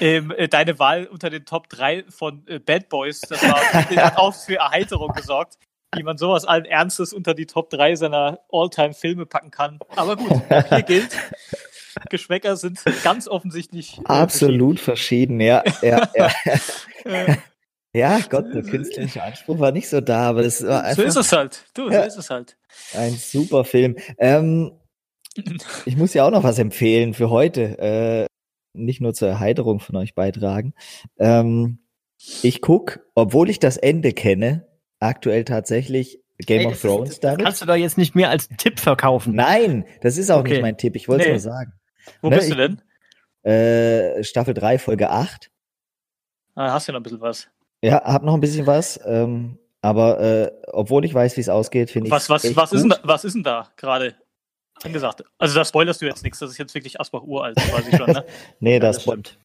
ähm, 0.00 0.32
äh, 0.36 0.48
deine 0.48 0.78
Wahl 0.78 1.06
unter 1.06 1.30
den 1.30 1.44
Top 1.44 1.68
3 1.68 2.04
von 2.08 2.46
äh, 2.46 2.58
Bad 2.58 2.88
Boys, 2.88 3.20
das 3.20 3.42
war, 3.42 3.60
hat 3.72 4.16
auch 4.18 4.34
für 4.34 4.56
Erheiterung 4.56 5.12
gesorgt, 5.12 5.58
wie 5.94 6.02
man 6.02 6.18
sowas 6.18 6.44
allen 6.44 6.64
Ernstes 6.64 7.12
unter 7.12 7.34
die 7.34 7.46
Top 7.46 7.70
3 7.70 7.96
seiner 7.96 8.40
All-Time-Filme 8.50 9.26
packen 9.26 9.50
kann. 9.50 9.78
Aber 9.94 10.16
gut, 10.16 10.42
hier 10.68 10.82
gilt, 10.82 11.16
Geschmäcker 12.10 12.56
sind 12.56 12.80
ganz 13.04 13.28
offensichtlich 13.28 13.98
äh, 13.98 14.02
absolut 14.06 14.80
verschieden, 14.80 15.40
ja. 15.40 15.62
Ja, 15.82 16.08
ja. 16.14 16.30
ja 17.94 18.20
Gott, 18.28 18.46
der 18.54 18.62
künstlerische 18.62 19.22
Anspruch 19.22 19.58
war 19.58 19.72
nicht 19.72 19.88
so 19.88 20.00
da, 20.00 20.28
aber 20.28 20.42
das 20.42 20.66
war 20.66 20.94
so 20.94 21.02
ist 21.02 21.16
einfach 21.16 21.20
es 21.22 21.32
halt. 21.32 21.64
Du, 21.74 21.86
so 21.86 21.92
Ja. 21.92 22.02
ist 22.02 22.16
es 22.18 22.30
halt. 22.30 22.56
ein 22.94 23.12
super 23.14 23.64
Film. 23.64 23.96
Ähm, 24.18 24.72
ich 25.84 25.96
muss 25.96 26.14
ja 26.14 26.24
auch 26.26 26.30
noch 26.30 26.44
was 26.44 26.58
empfehlen 26.58 27.14
für 27.14 27.30
heute. 27.30 27.78
Äh, 27.78 28.26
nicht 28.74 29.00
nur 29.00 29.14
zur 29.14 29.28
Erheiterung 29.28 29.80
von 29.80 29.96
euch 29.96 30.14
beitragen. 30.14 30.74
Ähm, 31.18 31.78
ich 32.42 32.60
guck, 32.60 33.00
obwohl 33.14 33.48
ich 33.50 33.58
das 33.58 33.76
Ende 33.78 34.12
kenne, 34.12 34.66
aktuell 35.00 35.44
tatsächlich 35.44 36.20
Game 36.38 36.60
ey, 36.60 36.66
of 36.66 36.80
Thrones 36.82 37.08
das 37.10 37.20
damit. 37.20 37.44
kannst 37.44 37.62
du 37.62 37.66
doch 37.66 37.74
jetzt 37.76 37.96
nicht 37.96 38.14
mehr 38.14 38.28
als 38.28 38.48
Tipp 38.58 38.78
verkaufen. 38.78 39.34
Nein, 39.34 39.86
das 40.02 40.18
ist 40.18 40.30
auch 40.30 40.40
Okay. 40.40 40.50
nicht 40.52 40.62
mein 40.62 40.76
Tipp. 40.76 40.94
Ich 40.96 41.08
wollte 41.08 41.22
es 41.22 41.26
Nee. 41.28 41.32
nur 41.32 41.40
sagen. 41.40 41.72
Wo 42.22 42.28
Ne, 42.30 42.36
bist 42.36 42.48
du 42.50 42.52
ich- 42.52 42.56
denn? 42.58 42.82
Äh, 43.52 44.24
Staffel 44.24 44.54
3, 44.54 44.78
Folge 44.78 45.10
8. 45.10 45.50
Ah, 46.54 46.72
hast 46.72 46.86
ja 46.88 46.92
noch 46.92 47.00
ein 47.00 47.02
bisschen 47.04 47.20
was. 47.20 47.48
Ja, 47.82 48.02
hab 48.02 48.22
noch 48.24 48.34
ein 48.34 48.40
bisschen 48.40 48.66
was. 48.66 48.98
Ähm, 49.04 49.58
aber 49.82 50.18
äh, 50.20 50.50
obwohl 50.72 51.04
ich 51.04 51.14
weiß, 51.14 51.36
wie 51.36 51.42
es 51.42 51.48
ausgeht, 51.48 51.90
finde 51.90 52.08
ich 52.08 52.12
Was, 52.12 52.28
was, 52.28 52.44
echt 52.44 52.56
was, 52.56 52.72
ist 52.72 52.82
denn 52.82 52.90
da, 52.90 52.98
was 53.02 53.24
ist 53.24 53.34
denn 53.34 53.44
da 53.44 53.68
gerade 53.76 54.14
angesagt? 54.82 55.22
Also 55.38 55.54
da 55.54 55.64
spoilerst 55.64 56.00
du 56.02 56.06
jetzt 56.06 56.24
nichts, 56.24 56.38
das 56.40 56.50
ist 56.50 56.58
jetzt 56.58 56.74
wirklich 56.74 56.98
Asbach 56.98 57.22
uralt 57.22 57.56
quasi 57.56 57.96
schon, 57.96 58.10
ne? 58.10 58.24
Nee, 58.60 58.74
Ja, 58.74 58.78
das, 58.80 58.96
das 58.96 59.02
stimmt. 59.04 59.38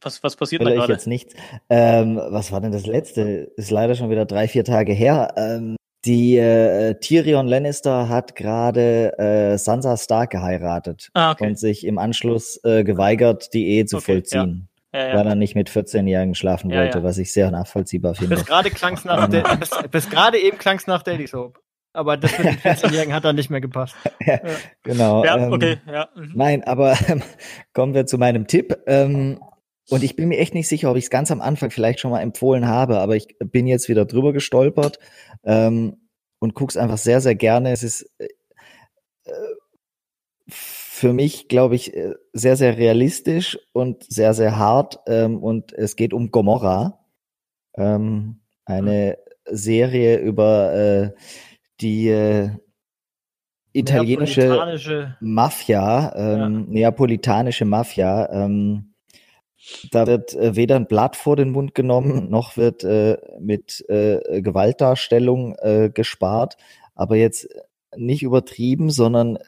Was, 0.00 0.22
was 0.22 0.36
passiert 0.36 0.60
da 0.62 0.66
spoilere 0.66 0.78
ich 0.78 0.80
gerade? 0.86 0.92
jetzt 0.92 1.06
nichts. 1.06 1.34
Ähm, 1.70 2.16
was 2.16 2.52
war 2.52 2.60
denn 2.60 2.72
das 2.72 2.86
letzte? 2.86 3.22
Ist 3.56 3.70
leider 3.70 3.94
schon 3.94 4.10
wieder 4.10 4.26
drei, 4.26 4.46
vier 4.48 4.64
Tage 4.64 4.92
her. 4.92 5.32
Ähm, 5.36 5.76
die 6.04 6.36
äh, 6.36 6.94
Tyrion 6.94 7.46
Lannister 7.46 8.08
hat 8.08 8.34
gerade 8.34 9.16
äh, 9.18 9.56
Sansa 9.58 9.96
Stark 9.96 10.30
geheiratet 10.30 11.10
Ah, 11.14 11.32
okay. 11.32 11.46
und 11.46 11.58
sich 11.58 11.86
im 11.86 11.98
Anschluss 11.98 12.58
äh, 12.64 12.82
geweigert, 12.84 13.54
die 13.54 13.68
Ehe 13.68 13.84
zu 13.86 13.98
Okay, 13.98 14.14
vollziehen, 14.14 14.68
Ja, 14.92 15.00
weil 15.14 15.24
ja. 15.24 15.30
er 15.30 15.34
nicht 15.36 15.54
mit 15.54 15.70
14-Jährigen 15.70 16.34
schlafen 16.34 16.70
Ja, 16.70 16.80
wollte, 16.80 16.98
ja. 16.98 17.04
was 17.04 17.18
ich 17.18 17.32
sehr 17.32 17.50
nachvollziehbar 17.50 18.14
finde. 18.16 18.34
Bis 18.36 18.44
gerade 18.44 18.70
klang's 18.70 19.04
nach, 19.04 19.32
Ähm. 19.32 19.42
bis, 19.60 19.70
bis 19.90 20.10
gerade 20.10 20.38
eben 20.38 20.58
klang's 20.58 20.86
nach 20.86 21.02
Daily 21.02 21.26
Soap. 21.26 21.58
Aber 21.94 22.16
das 22.16 22.36
mit 22.38 22.46
den 22.48 22.56
14-Jährigen 22.58 23.12
hat 23.14 23.24
dann 23.24 23.36
nicht 23.36 23.50
mehr 23.50 23.60
gepasst. 23.60 23.94
genau. 24.82 25.24
Ja, 25.24 25.36
ähm, 25.36 25.52
okay, 25.52 25.76
ja. 25.86 26.08
mhm. 26.16 26.32
Nein, 26.34 26.64
aber 26.64 26.96
ähm, 27.08 27.22
kommen 27.74 27.94
wir 27.94 28.06
zu 28.06 28.18
meinem 28.18 28.46
Tipp. 28.46 28.76
Ähm, 28.86 29.38
und 29.90 30.02
ich 30.02 30.16
bin 30.16 30.28
mir 30.28 30.38
echt 30.38 30.54
nicht 30.54 30.68
sicher, 30.68 30.90
ob 30.90 30.96
ich 30.96 31.04
es 31.04 31.10
ganz 31.10 31.30
am 31.30 31.40
Anfang 31.40 31.70
vielleicht 31.70 32.00
schon 32.00 32.10
mal 32.10 32.20
empfohlen 32.20 32.66
habe, 32.66 32.98
aber 32.98 33.16
ich 33.16 33.36
bin 33.38 33.66
jetzt 33.66 33.88
wieder 33.88 34.04
drüber 34.04 34.32
gestolpert 34.32 34.98
ähm, 35.44 35.96
und 36.38 36.54
guck's 36.54 36.76
einfach 36.76 36.98
sehr, 36.98 37.20
sehr 37.20 37.34
gerne. 37.34 37.72
Es 37.72 37.82
ist 37.82 38.08
äh, 38.18 38.28
äh, 39.24 39.32
für 40.48 41.12
mich, 41.12 41.48
glaube 41.48 41.74
ich, 41.74 41.94
äh, 41.94 42.14
sehr, 42.32 42.56
sehr 42.56 42.76
realistisch 42.76 43.58
und 43.72 44.04
sehr, 44.04 44.34
sehr 44.34 44.56
hart. 44.56 45.00
Ähm, 45.06 45.42
und 45.42 45.72
es 45.72 45.96
geht 45.96 46.14
um 46.14 46.30
Gomorra. 46.30 47.04
Ähm, 47.74 48.40
eine 48.64 49.18
Serie 49.46 50.18
über 50.18 50.72
äh, 50.74 51.10
die 51.80 52.08
äh, 52.08 52.50
italienische 53.72 55.16
Mafia, 55.20 56.14
ähm, 56.14 56.66
neapolitanische 56.68 57.64
Mafia. 57.64 58.30
Ähm, 58.30 58.91
da 59.90 60.06
wird 60.06 60.34
äh, 60.34 60.56
weder 60.56 60.76
ein 60.76 60.86
Blatt 60.86 61.16
vor 61.16 61.36
den 61.36 61.50
Mund 61.50 61.74
genommen, 61.74 62.30
noch 62.30 62.56
wird 62.56 62.84
äh, 62.84 63.18
mit 63.40 63.84
äh, 63.88 64.42
Gewaltdarstellung 64.42 65.54
äh, 65.58 65.90
gespart, 65.92 66.56
aber 66.94 67.16
jetzt 67.16 67.48
nicht 67.96 68.22
übertrieben, 68.22 68.90
sondern 68.90 69.38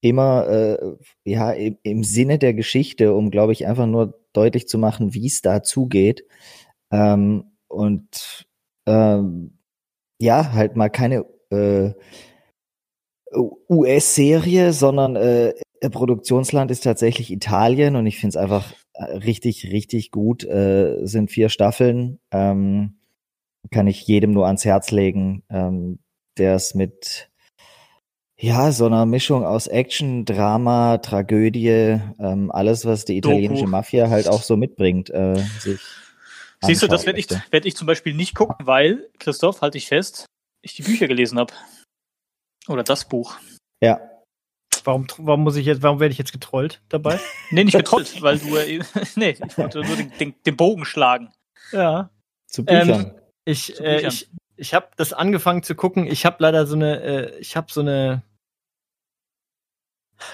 immer 0.00 0.48
äh, 0.48 0.96
ja 1.24 1.52
im, 1.52 1.78
im 1.82 2.04
Sinne 2.04 2.38
der 2.38 2.54
Geschichte, 2.54 3.14
um 3.14 3.30
glaube 3.30 3.52
ich 3.52 3.66
einfach 3.66 3.86
nur 3.86 4.20
deutlich 4.32 4.68
zu 4.68 4.78
machen, 4.78 5.14
wie 5.14 5.26
es 5.26 5.42
da 5.42 5.62
zugeht. 5.62 6.24
Ähm, 6.90 7.52
und 7.68 8.46
ähm, 8.86 9.58
ja, 10.20 10.52
halt 10.52 10.76
mal 10.76 10.90
keine 10.90 11.24
äh, 11.50 11.92
US-Serie, 13.68 14.74
sondern 14.74 15.54
Produktionsland 15.80 16.70
ist 16.70 16.84
tatsächlich 16.84 17.30
Italien 17.32 17.96
und 17.96 18.06
ich 18.06 18.18
finde 18.18 18.28
es 18.28 18.36
einfach 18.36 18.74
richtig, 18.98 19.70
richtig 19.70 20.10
gut. 20.10 20.44
Äh, 20.44 20.98
sind 21.02 21.30
vier 21.30 21.48
Staffeln, 21.48 22.18
ähm, 22.30 22.98
kann 23.70 23.86
ich 23.86 24.06
jedem 24.06 24.32
nur 24.32 24.46
ans 24.46 24.64
Herz 24.64 24.90
legen, 24.90 25.42
ähm, 25.50 25.98
der 26.38 26.54
es 26.54 26.74
mit 26.74 27.30
ja 28.38 28.72
so 28.72 28.86
einer 28.86 29.06
Mischung 29.06 29.44
aus 29.44 29.66
Action, 29.68 30.24
Drama, 30.24 30.98
Tragödie, 30.98 32.00
ähm, 32.18 32.50
alles 32.50 32.84
was 32.84 33.04
die 33.04 33.20
Doku. 33.20 33.34
italienische 33.34 33.66
Mafia 33.66 34.10
halt 34.10 34.28
auch 34.28 34.42
so 34.42 34.56
mitbringt, 34.56 35.10
äh, 35.10 35.42
Siehst 36.64 36.82
du, 36.82 36.86
das 36.86 37.06
werde 37.06 37.18
ich, 37.18 37.28
werd 37.50 37.66
ich 37.66 37.76
zum 37.76 37.86
Beispiel 37.88 38.14
nicht 38.14 38.36
gucken, 38.36 38.66
weil, 38.66 39.10
Christoph, 39.18 39.62
halte 39.62 39.78
ich 39.78 39.88
fest, 39.88 40.26
ich 40.62 40.74
die 40.74 40.82
Bücher 40.82 41.08
gelesen 41.08 41.38
habe. 41.38 41.52
Oder 42.68 42.84
das 42.84 43.08
Buch. 43.08 43.36
Ja, 43.82 44.00
Warum, 44.84 45.06
warum 45.18 45.42
muss 45.42 45.56
ich 45.56 45.66
jetzt, 45.66 45.82
warum 45.82 46.00
werde 46.00 46.12
ich 46.12 46.18
jetzt 46.18 46.32
getrollt 46.32 46.80
dabei? 46.88 47.18
Nee, 47.50 47.64
nicht 47.64 47.76
getrollt, 47.76 48.20
weil 48.22 48.38
du. 48.38 48.56
Äh, 48.56 48.80
nee, 49.16 49.30
ich 49.30 49.58
wollte 49.58 49.80
nur 49.80 49.96
den, 49.96 50.12
den, 50.18 50.34
den 50.44 50.56
Bogen 50.56 50.84
schlagen. 50.84 51.32
Ja. 51.72 52.10
zu 52.46 52.64
Ähm, 52.66 52.86
Büchern. 52.86 53.20
Ich, 53.44 53.74
Zu 53.74 53.84
äh, 53.84 54.06
ich, 54.06 54.30
ich 54.56 54.74
habe 54.74 54.88
das 54.96 55.12
angefangen 55.12 55.62
zu 55.62 55.74
gucken. 55.74 56.06
Ich 56.06 56.24
habe 56.24 56.36
leider 56.38 56.66
so 56.66 56.76
eine, 56.76 57.02
äh, 57.02 57.38
ich 57.40 57.56
habe 57.56 57.72
so 57.72 57.80
eine. 57.80 58.22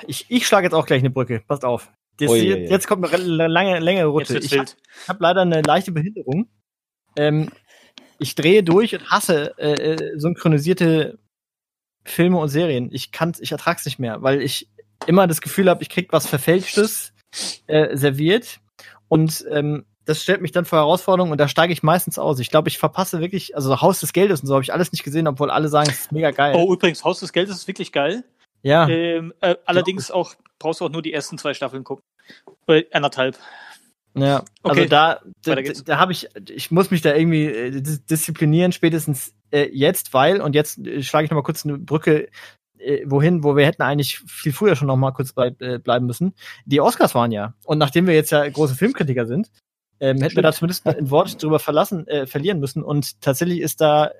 Ich, 0.07 0.27
ich 0.29 0.47
schlage 0.47 0.67
jetzt 0.67 0.75
auch 0.75 0.87
gleich 0.87 1.01
eine 1.01 1.11
Brücke. 1.11 1.41
Passt 1.47 1.65
auf. 1.65 1.91
Das, 2.19 2.31
ui, 2.31 2.41
jetzt, 2.41 2.59
ui. 2.59 2.69
jetzt 2.69 2.87
kommt 2.87 3.13
eine 3.13 3.47
lange, 3.47 3.79
längere 3.79 4.09
Rutsche. 4.09 4.39
Ich 4.39 4.59
habe 4.59 4.71
hab 5.07 5.21
leider 5.21 5.43
eine 5.43 5.63
leichte 5.63 5.93
Behinderung. 5.93 6.49
Ähm, 7.17 7.51
ich 8.19 8.35
drehe 8.35 8.63
durch 8.63 8.95
und 8.95 9.11
hasse 9.11 9.55
äh, 9.59 9.95
äh, 9.95 10.19
synchronisierte 10.19 11.19
Filme 12.05 12.39
und 12.39 12.49
Serien. 12.49 12.89
Ich 12.93 13.13
kann, 13.13 13.35
ich 13.39 13.53
ertrag's 13.53 13.85
nicht 13.85 13.99
mehr, 13.99 14.23
weil 14.23 14.43
ich 14.43 14.69
immer 15.07 15.27
das 15.27 15.41
Gefühl 15.41 15.69
habe, 15.69 15.83
ich 15.83 15.89
krieg 15.89 16.13
was 16.13 16.27
Verfälschtes 16.27 17.13
äh, 17.67 17.97
serviert 17.97 18.61
und 19.09 19.45
ähm, 19.51 19.85
das 20.05 20.23
stellt 20.23 20.41
mich 20.41 20.53
dann 20.53 20.65
vor 20.65 20.79
Herausforderungen 20.79 21.33
und 21.33 21.39
da 21.39 21.49
steige 21.49 21.73
ich 21.73 21.83
meistens 21.83 22.19
aus. 22.19 22.39
Ich 22.41 22.51
glaube, 22.51 22.71
ich 22.71 22.79
verpasse 22.79 23.21
wirklich, 23.21 23.55
also 23.55 23.83
Haus 23.83 24.01
des 24.01 24.15
Geldes 24.15 24.41
und 24.41 24.47
so 24.47 24.55
habe 24.55 24.63
ich 24.63 24.73
alles 24.73 24.91
nicht 24.91 25.05
gesehen, 25.05 25.29
obwohl 25.29 25.51
alle 25.51 25.69
sagen, 25.69 25.91
es 25.91 26.01
ist 26.01 26.13
mega 26.13 26.31
geil. 26.31 26.55
Oh, 26.57 26.73
übrigens, 26.73 27.05
Haus 27.05 27.21
des 27.21 27.33
Geldes 27.33 27.57
ist 27.57 27.69
wirklich 27.69 27.93
geil. 27.93 28.25
ja, 28.63 28.89
Ähm, 28.89 29.35
äh, 29.43 29.57
allerdings 29.67 30.11
auch, 30.11 30.35
brauchst 30.59 30.81
du 30.81 30.87
auch 30.87 30.91
nur 30.91 31.03
die 31.03 31.13
ersten 31.13 31.37
zwei 31.37 31.53
Staffeln 31.53 31.85
gucken. 31.85 32.03
Äh, 32.67 32.85
anderthalb. 32.91 33.39
Ja. 34.23 34.45
Okay. 34.63 34.81
Also 34.81 34.89
da, 34.89 35.21
da, 35.45 35.55
da 35.85 35.99
habe 35.99 36.13
ich, 36.13 36.29
ich 36.49 36.71
muss 36.71 36.91
mich 36.91 37.03
da 37.03 37.15
irgendwie 37.15 37.47
äh, 37.47 37.81
dis- 37.81 38.05
disziplinieren, 38.05 38.73
spätestens 38.73 39.35
äh, 39.51 39.69
jetzt, 39.73 40.15
weil, 40.15 40.41
und 40.41 40.55
jetzt 40.55 40.79
äh, 40.79 41.03
schlage 41.03 41.25
ich 41.25 41.31
noch 41.31 41.37
mal 41.37 41.43
kurz 41.43 41.65
eine 41.65 41.79
Brücke 41.79 42.29
äh, 42.79 43.05
wohin, 43.07 43.43
wo 43.43 43.57
wir 43.57 43.67
hätten 43.67 43.83
eigentlich 43.83 44.21
viel 44.27 44.53
früher 44.53 44.77
schon 44.77 44.89
noch 44.89 44.97
mal 44.97 45.13
kurz 45.13 45.33
bei, 45.33 45.55
äh, 45.59 45.79
bleiben 45.79 46.07
müssen. 46.07 46.35
Die 46.65 46.81
Oscars 46.81 47.15
waren 47.15 47.33
ja. 47.33 47.55
Und 47.65 47.79
nachdem 47.79 48.07
wir 48.07 48.15
jetzt 48.15 48.31
ja 48.31 48.49
große 48.49 48.75
Filmkritiker 48.75 49.27
sind, 49.27 49.51
ähm, 50.01 50.21
hätten 50.21 50.37
wir 50.37 50.43
da 50.43 50.53
zumindest 50.53 50.87
ein 50.87 51.11
Wort 51.11 51.43
drüber 51.43 51.59
verlassen, 51.59 52.07
äh, 52.07 52.27
verlieren 52.27 52.61
müssen. 52.61 52.83
Und 52.83 53.21
tatsächlich 53.21 53.61
ist 53.61 53.81
da 53.81 54.13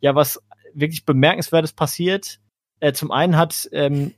ja 0.00 0.14
was 0.14 0.42
wirklich 0.74 1.04
Bemerkenswertes 1.04 1.72
passiert. 1.72 2.40
Zum 2.94 3.10
einen 3.10 3.36
hat 3.36 3.68
ähm, 3.72 4.14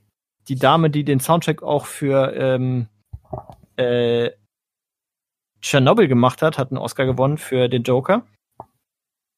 die 0.47 0.55
Dame, 0.55 0.89
die 0.89 1.03
den 1.03 1.19
Soundtrack 1.19 1.63
auch 1.63 1.85
für 1.85 2.33
ähm, 2.33 2.87
äh, 3.75 4.31
Tschernobyl 5.63 6.07
gemacht 6.07 6.41
hat, 6.41 6.57
hat 6.57 6.71
einen 6.71 6.77
Oscar 6.77 7.05
gewonnen 7.05 7.37
für 7.37 7.69
den 7.69 7.83
Joker. 7.83 8.25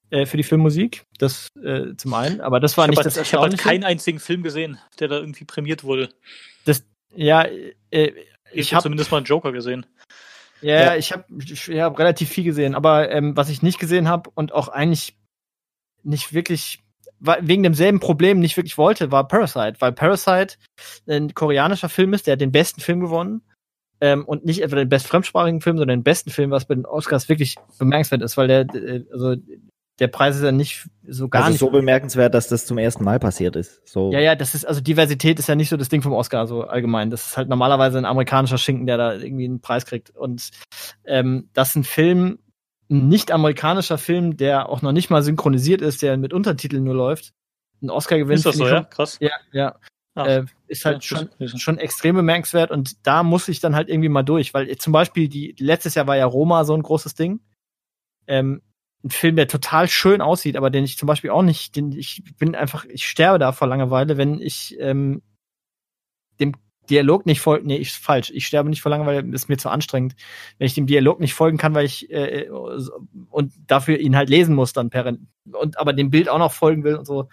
Äh, 0.10 0.26
für 0.26 0.38
die 0.38 0.44
Filmmusik. 0.44 1.06
Das 1.18 1.50
äh, 1.64 1.96
zum 1.98 2.14
einen. 2.14 2.42
Aber 2.42 2.60
das 2.60 2.78
war 2.78 2.86
ich 2.86 2.90
nicht 2.92 2.98
habe 3.00 3.06
das 3.06 3.18
halt, 3.18 3.28
ich 3.28 3.34
hab 3.34 3.42
halt 3.42 3.58
keinen 3.58 3.84
einzigen 3.84 4.20
Film 4.20 4.44
gesehen, 4.44 4.78
der 5.00 5.08
da 5.08 5.18
irgendwie 5.18 5.46
prämiert 5.46 5.84
wurde. 5.84 6.10
ja, 7.16 7.44
äh, 7.44 7.52
Ich 7.92 8.14
ich 8.52 8.68
habe 8.72 8.78
habe 8.78 8.84
zumindest 8.84 9.12
mal 9.12 9.18
einen 9.18 9.26
Joker 9.26 9.52
gesehen. 9.52 9.86
Ja, 10.62 10.82
Ja. 10.82 10.96
ich 10.96 11.12
habe 11.12 11.26
ich 11.40 11.70
hab 11.70 11.98
relativ 12.00 12.30
viel 12.30 12.44
gesehen, 12.44 12.76
aber 12.76 13.10
ähm, 13.12 13.38
was 13.38 13.50
ich 13.50 13.62
nicht 13.62 13.80
gesehen 13.80 14.08
habe 14.08 14.30
und 14.34 14.52
auch 14.54 14.68
eigentlich 14.68 15.16
nicht 16.04 16.34
wirklich 16.34 16.82
wegen 17.20 17.64
demselben 17.64 18.00
Problem 18.00 18.40
nicht 18.40 18.58
wirklich 18.58 18.78
wollte, 18.78 19.12
war 19.12 19.28
Parasite, 19.28 19.76
weil 19.80 19.92
Parasite 19.94 20.58
ein 21.08 21.34
koreanischer 21.34 21.90
Film 21.90 22.14
ist, 22.14 22.28
der 22.28 22.34
hat 22.34 22.42
den 22.42 22.52
besten 22.52 22.82
Film 22.82 23.00
gewonnen 23.00 23.42
ähm, 24.02 24.26
und 24.26 24.46
nicht 24.46 24.62
etwa 24.62 24.76
den 24.76 24.90
best 24.90 25.08
fremdsprachigen 25.08 25.62
Film, 25.62 25.78
sondern 25.78 26.00
den 26.00 26.04
besten 26.04 26.30
Film, 26.30 26.52
was 26.52 26.66
bei 26.66 26.76
den 26.76 26.86
Oscars 26.86 27.30
wirklich 27.30 27.56
bemerkenswert 27.80 28.22
ist, 28.22 28.38
weil 28.38 28.48
der 28.48 28.62
äh, 28.76 29.06
also 29.12 29.36
der 30.00 30.08
Preis 30.08 30.36
ist 30.36 30.44
ja 30.44 30.52
nicht 30.52 30.90
so 31.08 31.30
gar 31.30 31.44
also 31.44 31.52
nicht 31.52 31.60
so 31.60 31.70
bemerkenswert, 31.70 32.34
dass 32.34 32.48
das 32.48 32.66
zum 32.66 32.78
ersten 32.78 33.04
Mal 33.04 33.20
passiert 33.20 33.56
ist. 33.56 33.88
So. 33.88 34.12
ja, 34.12 34.20
ja, 34.20 34.36
das 34.36 34.54
ist, 34.54 34.66
also 34.66 34.82
Diversität 34.82 35.40
ist 35.40 35.48
ja 35.48 35.56
nicht 35.56 35.70
so 35.70 35.78
das 35.78 35.90
Ding 35.90 36.02
vom 36.02 36.12
Oscar, 36.12 36.48
so 36.48 36.64
allgemein. 36.64 37.10
Das 37.10 37.28
ist 37.28 37.38
halt 37.38 37.48
normalerweise 37.48 37.98
ein 37.98 38.06
amerikanischer 38.06 38.58
Schinken, 38.58 38.88
der 38.88 38.98
da 38.98 39.14
irgendwie 39.14 39.46
einen 39.46 39.62
Preis 39.62 39.86
kriegt. 39.86 40.10
Und 40.16 40.50
ähm, 41.06 41.50
dass 41.54 41.76
ein 41.76 41.86
Film, 41.86 42.40
ein 42.90 43.08
nicht-amerikanischer 43.08 43.98
Film, 43.98 44.36
der 44.36 44.68
auch 44.70 44.82
noch 44.82 44.92
nicht 44.92 45.10
mal 45.10 45.24
synchronisiert 45.24 45.82
ist, 45.82 46.02
der 46.02 46.18
mit 46.18 46.34
Untertiteln 46.34 46.84
nur 46.84 46.96
läuft, 46.96 47.32
einen 47.82 47.90
Oscar 47.90 48.18
gewinnt. 48.18 48.40
Ist 48.40 48.46
das 48.46 48.58
so, 48.58 48.68
ja? 48.68 48.84
Krass. 48.84 49.18
ja, 49.22 49.32
ja. 49.54 49.76
Ach, 50.16 50.26
Äh, 50.26 50.46
ist 50.68 50.86
halt 50.86 51.04
ja, 51.04 51.28
schon, 51.28 51.60
schon 51.60 51.78
extrem 51.78 52.16
bemerkenswert 52.16 52.72
und 52.72 53.06
da 53.06 53.22
muss 53.22 53.48
ich 53.50 53.60
dann 53.60 53.76
halt 53.76 53.90
irgendwie 53.90 54.10
mal 54.10 54.24
durch, 54.24 54.54
weil 54.54 54.76
zum 54.78 54.94
Beispiel 54.94 55.28
die 55.28 55.56
letztes 55.60 55.96
Jahr 55.96 56.08
war 56.08 56.18
ja 56.18 56.26
Roma 56.26 56.64
so 56.64 56.74
ein 56.74 56.82
großes 56.82 57.16
Ding. 57.16 57.42
Ähm, 58.28 58.62
ein 59.04 59.12
Film, 59.12 59.36
der 59.36 59.48
total 59.48 59.88
schön 59.88 60.22
aussieht, 60.22 60.58
aber 60.58 60.72
den 60.72 60.84
ich 60.84 60.98
zum 60.98 61.08
Beispiel 61.08 61.30
auch 61.30 61.44
nicht, 61.44 61.76
den 61.76 61.92
ich 61.92 62.24
bin 62.40 62.56
einfach, 62.56 62.86
ich 62.86 63.06
sterbe 63.08 63.38
da 63.38 63.52
vor 63.52 63.68
Langeweile, 63.68 64.18
wenn 64.18 64.42
ich 64.42 64.76
ähm, 64.80 65.22
dem 66.40 66.54
Dialog 66.90 67.26
nicht 67.26 67.42
folge. 67.42 67.68
Nee, 67.68 67.78
ich 67.78 67.92
falsch. 67.92 68.32
Ich 68.34 68.48
sterbe 68.48 68.70
nicht 68.70 68.82
vor 68.82 68.90
Langeweile, 68.92 69.22
ist 69.34 69.50
mir 69.50 69.58
zu 69.58 69.70
anstrengend. 69.70 70.16
Wenn 70.58 70.68
ich 70.68 70.76
dem 70.76 70.88
Dialog 70.88 71.20
nicht 71.20 71.34
folgen 71.34 71.58
kann, 71.58 71.74
weil 71.76 71.86
ich 71.86 72.10
äh, 72.12 72.50
und 72.50 73.54
dafür 73.68 74.00
ihn 74.00 74.16
halt 74.16 74.30
lesen 74.30 74.56
muss 74.56 74.74
dann 74.74 74.90
per 74.90 75.18
und 75.52 75.78
aber 75.78 75.94
dem 75.94 76.10
Bild 76.10 76.30
auch 76.30 76.40
noch 76.40 76.52
folgen 76.52 76.84
will 76.84 76.96
und 76.96 77.06
so, 77.06 77.30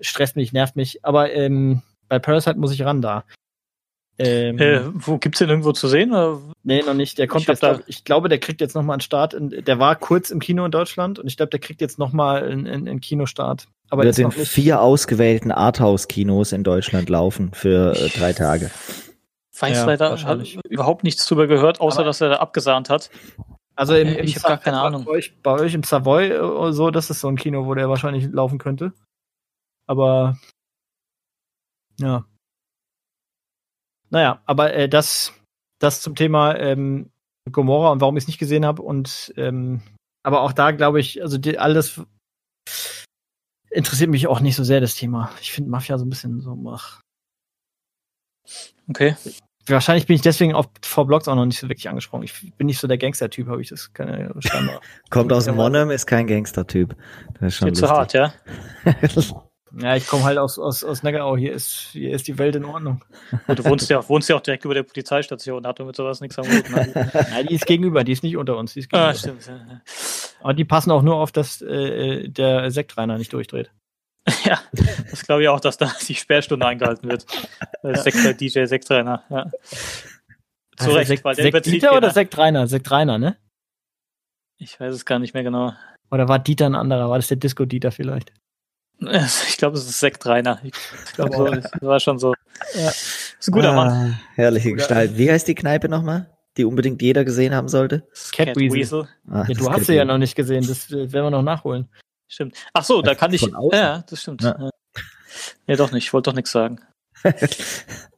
stresst 0.00 0.36
mich, 0.36 0.52
nervt 0.52 0.76
mich. 0.76 1.04
Aber 1.04 1.32
ähm, 1.32 1.82
bei 2.10 2.18
Parasite 2.18 2.58
muss 2.58 2.72
ich 2.74 2.82
ran 2.84 3.00
da. 3.00 3.24
Ähm, 4.18 4.58
Äh, 4.58 4.82
wo 4.92 5.16
gibt's 5.16 5.38
den 5.38 5.48
irgendwo 5.48 5.72
zu 5.72 5.88
sehen? 5.88 6.10
Oder? 6.10 6.40
nee, 6.62 6.82
noch 6.82 6.92
nicht. 6.92 7.16
Der 7.16 7.26
kommt 7.26 7.42
ich 7.42 7.48
jetzt, 7.48 7.62
da- 7.62 7.72
glaub, 7.74 7.88
ich 7.88 8.04
glaube, 8.04 8.28
der 8.28 8.38
kriegt 8.38 8.60
jetzt 8.60 8.74
noch 8.74 8.82
mal 8.82 8.92
einen 8.92 9.00
Start. 9.00 9.32
In, 9.32 9.48
der 9.64 9.78
war 9.78 9.96
kurz 9.96 10.30
im 10.30 10.40
Kino 10.40 10.66
in 10.66 10.70
Deutschland 10.70 11.18
und 11.18 11.26
ich 11.26 11.38
glaube, 11.38 11.48
der 11.48 11.60
kriegt 11.60 11.80
jetzt 11.80 11.98
noch 11.98 12.12
mal 12.12 12.42
einen, 12.44 12.66
einen, 12.66 12.86
einen 12.86 13.00
Kinostart. 13.00 13.68
Aber 13.88 14.02
wird 14.02 14.10
ist 14.10 14.18
in 14.18 14.24
noch 14.24 14.36
nicht. 14.36 14.50
vier 14.50 14.82
ausgewählten 14.82 15.50
Arthouse-Kinos 15.52 16.52
in 16.52 16.64
Deutschland 16.64 17.08
laufen 17.08 17.52
für 17.54 17.94
äh, 17.96 18.08
drei 18.10 18.34
Tage. 18.34 18.70
Weiß 19.58 19.78
Ja, 19.78 19.84
leider 19.86 20.18
überhaupt 20.68 21.02
nichts 21.04 21.26
drüber 21.26 21.46
gehört, 21.46 21.80
außer 21.80 21.98
Aber- 22.00 22.04
dass 22.06 22.20
er 22.20 22.28
da 22.28 22.36
abgesahnt 22.36 22.90
hat. 22.90 23.10
Also 23.74 23.94
im, 23.94 24.08
im 24.08 24.24
Ich 24.24 24.36
hab 24.36 24.42
gar 24.44 24.58
keine 24.58 24.76
bei 24.76 24.82
Ahnung. 24.82 25.06
Euch, 25.06 25.32
bei 25.42 25.52
euch 25.52 25.72
im 25.72 25.82
Savoy 25.82 26.38
oder 26.38 26.72
so, 26.74 26.90
das 26.90 27.08
ist 27.08 27.20
so 27.20 27.28
ein 27.28 27.36
Kino, 27.36 27.64
wo 27.64 27.74
der 27.74 27.88
wahrscheinlich 27.88 28.28
laufen 28.30 28.58
könnte. 28.58 28.92
Aber 29.86 30.36
ja. 32.00 32.24
Naja, 34.10 34.42
aber 34.44 34.74
äh, 34.74 34.88
das, 34.88 35.32
das 35.78 36.02
zum 36.02 36.14
Thema 36.14 36.56
ähm, 36.56 37.10
Gomorra 37.50 37.92
und 37.92 38.00
warum 38.00 38.16
ich 38.16 38.24
es 38.24 38.28
nicht 38.28 38.38
gesehen 38.38 38.66
habe. 38.66 38.82
Und 38.82 39.32
ähm, 39.36 39.82
aber 40.22 40.42
auch 40.42 40.52
da 40.52 40.72
glaube 40.72 41.00
ich, 41.00 41.22
also 41.22 41.38
die, 41.38 41.58
alles 41.58 42.00
interessiert 43.70 44.10
mich 44.10 44.26
auch 44.26 44.40
nicht 44.40 44.56
so 44.56 44.64
sehr, 44.64 44.80
das 44.80 44.94
Thema. 44.94 45.30
Ich 45.40 45.52
finde 45.52 45.70
Mafia 45.70 45.96
so 45.96 46.04
ein 46.04 46.10
bisschen 46.10 46.40
so, 46.40 46.58
ach. 46.68 47.00
Okay. 48.88 49.16
Wahrscheinlich 49.66 50.06
bin 50.06 50.16
ich 50.16 50.22
deswegen 50.22 50.54
auf 50.54 50.66
vor 50.82 51.06
Blogs 51.06 51.28
auch 51.28 51.36
noch 51.36 51.46
nicht 51.46 51.60
so 51.60 51.68
wirklich 51.68 51.88
angesprochen. 51.88 52.24
Ich 52.24 52.56
bin 52.56 52.66
nicht 52.66 52.80
so 52.80 52.88
der 52.88 52.98
Gangster-Typ, 52.98 53.46
habe 53.46 53.62
ich 53.62 53.68
das 53.68 53.92
keine. 53.92 54.34
Kommt 55.10 55.32
aus 55.32 55.46
Ja, 55.46 55.52
Monheim, 55.52 55.90
ist 55.90 56.06
kein 56.06 56.26
Gangster-Typ. 56.26 56.96
Das 57.34 57.52
ist 57.52 57.56
schon 57.56 57.68
Viel 57.68 57.76
zu 57.76 57.88
hart, 57.88 58.12
ja. 58.14 58.32
Ja, 59.78 59.94
ich 59.94 60.06
komme 60.06 60.24
halt 60.24 60.38
aus, 60.38 60.58
aus, 60.58 60.82
aus 60.82 61.02
Neckarau. 61.02 61.36
Hier 61.36 61.52
ist, 61.52 61.90
hier 61.92 62.12
ist 62.12 62.26
die 62.26 62.38
Welt 62.38 62.56
in 62.56 62.64
Ordnung. 62.64 63.04
Und 63.46 63.58
du 63.58 63.64
wohnst 63.64 63.88
ja, 63.88 64.06
wohnst 64.08 64.28
ja 64.28 64.36
auch 64.36 64.40
direkt 64.40 64.64
über 64.64 64.74
der 64.74 64.82
Polizeistation, 64.82 65.66
hat 65.66 65.78
mit 65.78 65.94
sowas 65.94 66.20
nichts 66.20 66.38
am 66.38 66.46
Hut. 66.46 66.70
Ne? 66.70 67.10
Ja, 67.30 67.42
die 67.42 67.54
ist 67.54 67.66
gegenüber, 67.66 68.02
die 68.02 68.12
ist 68.12 68.22
nicht 68.22 68.36
unter 68.36 68.56
uns. 68.56 68.74
Die 68.74 68.80
ist 68.80 68.90
gegenüber. 68.90 69.10
ah, 69.10 69.14
stimmt. 69.14 69.46
ja. 69.46 69.80
Aber 70.40 70.54
die 70.54 70.64
passen 70.64 70.90
auch 70.90 71.02
nur 71.02 71.16
auf, 71.16 71.30
dass 71.30 71.62
äh, 71.62 72.28
der 72.28 72.70
Sektreiner 72.70 73.18
nicht 73.18 73.32
durchdreht. 73.32 73.70
Ja, 74.44 74.60
das 75.10 75.24
glaube 75.24 75.42
ich 75.42 75.48
auch, 75.48 75.60
dass 75.60 75.76
da 75.76 75.92
die 76.06 76.14
Sperrstunde 76.14 76.66
eingehalten 76.66 77.08
wird. 77.08 77.26
Sektor, 77.82 78.32
DJ 78.32 78.64
Sektrainer, 78.66 79.24
ja. 79.30 79.50
Zu 80.76 80.84
Also 80.84 80.96
Recht, 80.96 81.08
Sekt, 81.08 81.24
weil 81.24 81.34
der 81.34 81.48
überzieht 81.48 81.74
Dieter 81.74 81.90
oder 81.90 82.08
jeder. 82.08 82.10
Sektreiner? 82.10 82.66
Sektreiner, 82.66 83.18
ne? 83.18 83.36
Ich 84.58 84.78
weiß 84.78 84.94
es 84.94 85.04
gar 85.04 85.18
nicht 85.18 85.34
mehr 85.34 85.42
genau. 85.42 85.72
Oder 86.10 86.28
war 86.28 86.38
Dieter 86.38 86.66
ein 86.66 86.74
anderer? 86.74 87.08
War 87.08 87.18
das 87.18 87.28
der 87.28 87.38
Disco-Dieter 87.38 87.92
vielleicht? 87.92 88.32
Ich 89.48 89.56
glaube, 89.56 89.76
es 89.78 89.84
ist 89.88 89.98
Sektrainer. 90.00 90.60
Ich 90.62 90.72
glaube, 91.14 91.36
so, 91.36 91.46
das 91.46 91.70
war 91.80 92.00
schon 92.00 92.18
so. 92.18 92.34
Ja. 92.74 92.88
Ist 92.88 93.48
ein 93.48 93.52
guter 93.52 93.72
Mann. 93.72 93.88
Ah, 93.88 94.20
herrliche 94.34 94.72
Gestalt. 94.72 95.16
Wie 95.16 95.30
heißt 95.30 95.48
die 95.48 95.54
Kneipe 95.54 95.88
nochmal, 95.88 96.30
die 96.56 96.64
unbedingt 96.64 97.00
jeder 97.00 97.24
gesehen 97.24 97.54
haben 97.54 97.68
sollte? 97.68 98.06
Cat 98.32 98.56
Weasel. 98.56 99.08
Ah, 99.28 99.42
Ja, 99.42 99.44
das 99.44 99.56
du 99.58 99.70
hast 99.70 99.86
sie 99.86 99.94
ja 99.94 100.04
noch 100.04 100.18
nicht 100.18 100.34
gesehen, 100.34 100.66
das 100.66 100.90
werden 100.90 101.12
wir 101.12 101.30
noch 101.30 101.42
nachholen. 101.42 101.88
Stimmt. 102.28 102.56
Ach 102.74 102.84
so, 102.84 103.00
da 103.02 103.14
kann 103.14 103.32
ich. 103.32 103.42
Ja, 103.72 104.04
das 104.08 104.22
stimmt. 104.22 104.42
Ja. 104.42 104.56
Ja. 104.58 104.70
ja, 105.66 105.76
doch 105.76 105.90
nicht. 105.92 106.04
Ich 106.04 106.12
wollte 106.12 106.30
doch 106.30 106.36
nichts 106.36 106.52
sagen. 106.52 106.80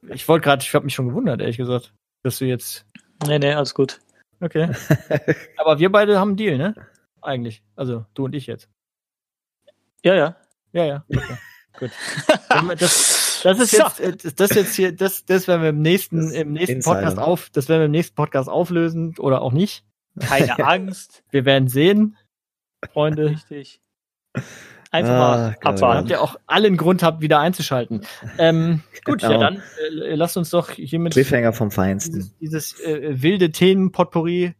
Ich 0.09 0.26
wollte 0.28 0.43
gerade, 0.45 0.62
ich 0.62 0.74
habe 0.74 0.85
mich 0.85 0.95
schon 0.95 1.09
gewundert, 1.09 1.41
ehrlich 1.41 1.57
gesagt, 1.57 1.95
dass 2.24 2.39
du 2.39 2.45
jetzt. 2.45 2.85
Nee, 3.24 3.39
nee, 3.39 3.55
alles 3.55 3.72
gut. 3.72 4.01
Okay. 4.41 4.68
Aber 5.57 5.78
wir 5.78 5.93
beide 5.93 6.18
haben 6.18 6.30
einen 6.30 6.37
Deal, 6.37 6.59
ne? 6.59 6.74
Eigentlich. 7.20 7.62
Also 7.76 8.05
du 8.14 8.24
und 8.24 8.35
ich 8.35 8.47
jetzt. 8.49 8.68
Ja, 10.05 10.14
ja. 10.16 10.37
Ja, 10.73 10.85
ja. 10.85 11.05
Okay. 11.09 11.20
Gut. 11.79 11.91
Das, 12.79 13.41
das 13.43 13.59
ist 13.59 13.73
jetzt, 13.73 14.01
äh, 14.01 14.14
das- 14.37 14.51
jetzt 14.55 14.75
hier, 14.75 14.93
das, 14.95 15.25
das 15.25 15.49
werden 15.49 15.62
wir 15.62 15.70
im 15.70 15.81
nächsten, 15.81 16.31
im 16.33 16.53
nächsten 16.53 16.77
Insider. 16.77 16.95
Podcast 16.97 17.18
auf, 17.18 17.49
das 17.51 17.68
werden 17.68 17.81
wir 17.81 17.87
im 17.87 17.91
nächsten 17.93 18.14
Podcast 18.14 18.49
auflösen 18.49 19.14
oder 19.18 19.41
auch 19.43 19.53
nicht. 19.53 19.85
Keine 20.20 20.59
Angst. 20.66 21.25
Wir 21.31 21.45
werden 21.47 21.68
sehen, 21.68 22.16
Freunde. 22.93 23.31
Richtig. 23.31 23.81
Einfach 24.91 25.12
Ah, 25.12 25.18
mal 25.18 25.57
abwarten. 25.62 25.99
habt 26.01 26.11
ihr 26.11 26.20
auch 26.20 26.37
allen 26.47 26.77
Grund 26.77 27.03
habt, 27.03 27.23
wieder 27.23 27.41
einzuschalten. 27.41 28.03
Ähm, 28.37 28.83
gut, 29.07 29.23
ja 29.23 29.29
Genau. 29.29 29.41
dann 29.41 29.62
äh, 30.03 30.14
lasst 30.14 30.37
uns 30.37 30.51
doch 30.51 30.70
hiermit 30.70 31.14
Cliffhanger 31.14 31.55
vom 31.55 31.70
Feinsten. 31.70 32.12
dieses, 32.14 32.37
dieses 32.39 32.81
äh, 32.81 33.23
wilde 33.23 33.51
Themen-Potpourri. 33.51 34.55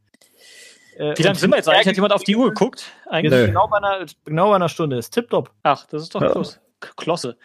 Äh, 0.97 1.17
Wie 1.17 1.23
lange 1.23 1.39
sind 1.39 1.51
wir 1.51 1.57
jetzt 1.57 1.69
eigentlich? 1.69 1.87
Hat 1.89 1.95
jemand 1.95 2.13
auf 2.13 2.25
die 2.25 2.37
Uhr 2.37 2.49
geguckt? 2.49 2.85
Eigentlich? 3.09 3.33
Nö. 3.33 3.47
genau 3.47 3.69
bei 3.69 3.79
einer, 3.79 4.07
genau 4.25 4.51
bei 4.51 4.57
einer 4.57 4.69
Stunde. 4.69 4.97
Ist 4.99 5.11
tipptopp. 5.13 5.51
Ach, 5.63 5.87
das 5.87 6.03
ist 6.03 6.15
doch 6.15 6.23
Ja. 6.23 6.31
Klosse. 6.31 6.61
Klosse. 6.97 7.37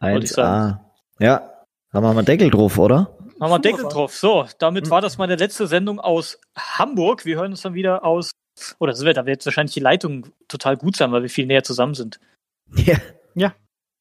Wollte 0.00 0.26
ich 0.26 0.32
1A. 0.32 0.80
Ja, 1.20 1.50
da 1.92 2.00
machen 2.00 2.16
wir 2.16 2.22
Deckel 2.24 2.50
drauf, 2.50 2.76
oder? 2.78 3.16
Machen 3.38 3.52
wir 3.52 3.58
Deckel 3.60 3.84
drauf. 3.88 4.14
So, 4.16 4.46
damit 4.58 4.84
Hm. 4.84 4.90
war 4.90 5.00
das 5.00 5.16
meine 5.18 5.36
letzte 5.36 5.66
Sendung 5.66 6.00
aus 6.00 6.38
Hamburg. 6.56 7.24
Wir 7.24 7.36
hören 7.36 7.52
uns 7.52 7.62
dann 7.62 7.74
wieder 7.74 8.04
aus. 8.04 8.30
Oder 8.78 8.92
das 8.92 9.02
wird, 9.02 9.16
da 9.16 9.26
wird 9.26 9.44
wahrscheinlich 9.44 9.74
die 9.74 9.80
Leitung 9.80 10.26
total 10.48 10.76
gut 10.76 10.96
sein, 10.96 11.10
weil 11.12 11.22
wir 11.22 11.30
viel 11.30 11.46
näher 11.46 11.64
zusammen 11.64 11.94
sind. 11.94 12.20
Ja. 13.36 13.52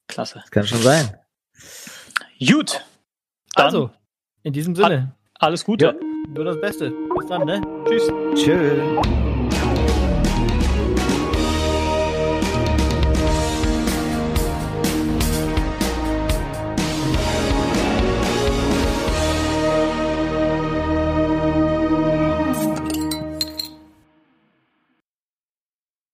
Klasse. 0.08 0.40
Das 0.42 0.52
kann 0.52 0.68
schon 0.68 0.80
sein. 0.82 1.18
Gut. 2.40 2.84
Dann 3.56 3.66
Also, 3.66 3.90
in 4.44 4.54
diesem 4.54 4.76
Sinne, 4.76 5.16
alles 5.40 5.64
Gute. 5.66 5.86
Ja. 5.86 5.94
nur 6.28 6.46
das 6.46 6.60
Beste. 6.62 6.94
Bis 7.24 7.30
dann, 7.30 7.46
ne? 7.46 7.62
Tschüss. 7.88 8.12
Tschüss. 8.36 9.33